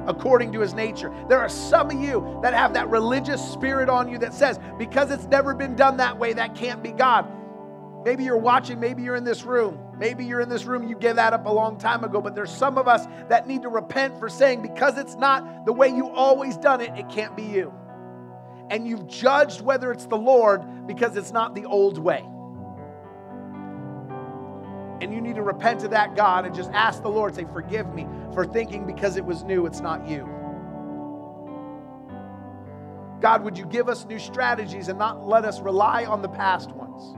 according 0.05 0.51
to 0.51 0.59
his 0.59 0.73
nature. 0.73 1.13
There 1.29 1.39
are 1.39 1.49
some 1.49 1.89
of 1.89 2.01
you 2.01 2.39
that 2.43 2.53
have 2.53 2.73
that 2.73 2.89
religious 2.89 3.41
spirit 3.41 3.89
on 3.89 4.09
you 4.09 4.17
that 4.19 4.33
says, 4.33 4.59
because 4.77 5.11
it's 5.11 5.25
never 5.25 5.53
been 5.53 5.75
done 5.75 5.97
that 5.97 6.17
way, 6.17 6.33
that 6.33 6.55
can't 6.55 6.83
be 6.83 6.91
God. 6.91 7.25
Maybe 8.03 8.25
you're 8.25 8.37
watching, 8.37 8.79
maybe 8.79 9.01
you're 9.01 9.15
in 9.15 9.23
this 9.23 9.43
room. 9.43 9.79
Maybe 9.97 10.25
you're 10.25 10.41
in 10.41 10.49
this 10.49 10.65
room, 10.65 10.87
you 10.89 10.97
gave 10.97 11.15
that 11.15 11.33
up 11.33 11.45
a 11.45 11.51
long 11.51 11.77
time 11.77 12.03
ago, 12.03 12.19
but 12.19 12.35
there's 12.35 12.51
some 12.51 12.77
of 12.77 12.87
us 12.87 13.05
that 13.29 13.47
need 13.47 13.61
to 13.61 13.69
repent 13.69 14.19
for 14.19 14.27
saying, 14.27 14.61
because 14.61 14.97
it's 14.97 15.15
not 15.15 15.65
the 15.65 15.71
way 15.71 15.87
you 15.87 16.09
always 16.09 16.57
done 16.57 16.81
it, 16.81 16.91
it 16.97 17.07
can't 17.09 17.37
be 17.37 17.43
you. 17.43 17.73
And 18.69 18.87
you've 18.87 19.07
judged 19.07 19.61
whether 19.61 19.91
it's 19.91 20.05
the 20.05 20.17
Lord 20.17 20.87
because 20.87 21.15
it's 21.17 21.31
not 21.31 21.55
the 21.55 21.65
old 21.65 21.97
way. 21.97 22.25
And 25.01 25.13
you 25.13 25.19
need 25.19 25.35
to 25.35 25.41
repent 25.41 25.81
to 25.81 25.89
that 25.89 26.15
God 26.15 26.45
and 26.45 26.55
just 26.55 26.71
ask 26.71 27.01
the 27.01 27.09
Lord, 27.09 27.35
say, 27.35 27.45
Forgive 27.51 27.93
me 27.93 28.07
for 28.33 28.45
thinking 28.45 28.85
because 28.85 29.17
it 29.17 29.25
was 29.25 29.43
new, 29.43 29.65
it's 29.65 29.81
not 29.81 30.07
you. 30.07 30.29
God, 33.19 33.43
would 33.43 33.57
you 33.57 33.65
give 33.65 33.89
us 33.89 34.05
new 34.05 34.19
strategies 34.19 34.89
and 34.89 34.99
not 34.99 35.25
let 35.25 35.45
us 35.45 35.61
rely 35.61 36.05
on 36.05 36.21
the 36.21 36.29
past 36.29 36.71
ones? 36.71 37.15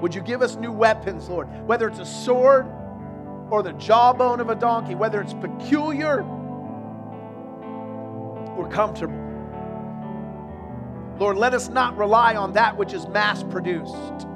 Would 0.00 0.14
you 0.14 0.20
give 0.20 0.42
us 0.42 0.56
new 0.56 0.72
weapons, 0.72 1.28
Lord? 1.28 1.48
Whether 1.66 1.88
it's 1.88 2.00
a 2.00 2.06
sword 2.06 2.66
or 3.50 3.62
the 3.62 3.72
jawbone 3.74 4.40
of 4.40 4.50
a 4.50 4.54
donkey, 4.54 4.94
whether 4.94 5.20
it's 5.20 5.34
peculiar 5.34 6.22
or 8.56 8.68
comfortable. 8.70 9.23
Lord, 11.18 11.36
let 11.36 11.54
us 11.54 11.68
not 11.68 11.96
rely 11.96 12.34
on 12.34 12.52
that 12.54 12.76
which 12.76 12.92
is 12.92 13.06
mass 13.08 13.42
produced, 13.44 14.26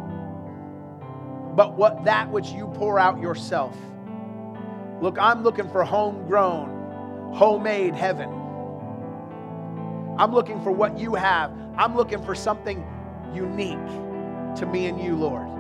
but 1.57 1.75
what 1.77 2.05
that 2.05 2.31
which 2.31 2.51
you 2.51 2.69
pour 2.75 2.99
out 2.99 3.21
yourself. 3.21 3.77
Look, 5.01 5.19
I'm 5.19 5.43
looking 5.43 5.69
for 5.69 5.83
homegrown, 5.85 7.33
homemade 7.35 7.95
heaven. 7.95 8.31
I'm 10.19 10.33
looking 10.33 10.63
for 10.63 10.71
what 10.71 10.99
you 10.99 11.15
have. 11.15 11.53
I'm 11.77 11.97
looking 11.97 12.23
for 12.25 12.35
something 12.35 12.85
unique 13.33 13.87
to 14.57 14.67
me 14.67 14.87
and 14.87 15.01
you, 15.01 15.17
Lord. 15.17 15.58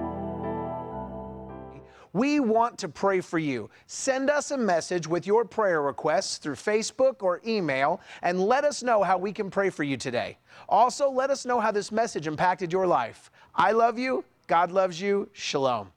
We 2.12 2.40
want 2.40 2.78
to 2.78 2.88
pray 2.88 3.20
for 3.20 3.38
you. 3.38 3.70
Send 3.86 4.30
us 4.30 4.50
a 4.50 4.56
message 4.56 5.06
with 5.06 5.26
your 5.26 5.44
prayer 5.44 5.82
requests 5.82 6.38
through 6.38 6.56
Facebook 6.56 7.22
or 7.22 7.40
email 7.46 8.00
and 8.22 8.40
let 8.40 8.64
us 8.64 8.82
know 8.82 9.02
how 9.02 9.18
we 9.18 9.32
can 9.32 9.50
pray 9.50 9.70
for 9.70 9.84
you 9.84 9.96
today. 9.96 10.38
Also, 10.68 11.10
let 11.10 11.30
us 11.30 11.44
know 11.44 11.60
how 11.60 11.70
this 11.70 11.92
message 11.92 12.26
impacted 12.26 12.72
your 12.72 12.86
life. 12.86 13.30
I 13.54 13.72
love 13.72 13.98
you. 13.98 14.24
God 14.46 14.72
loves 14.72 15.00
you. 15.00 15.28
Shalom. 15.32 15.90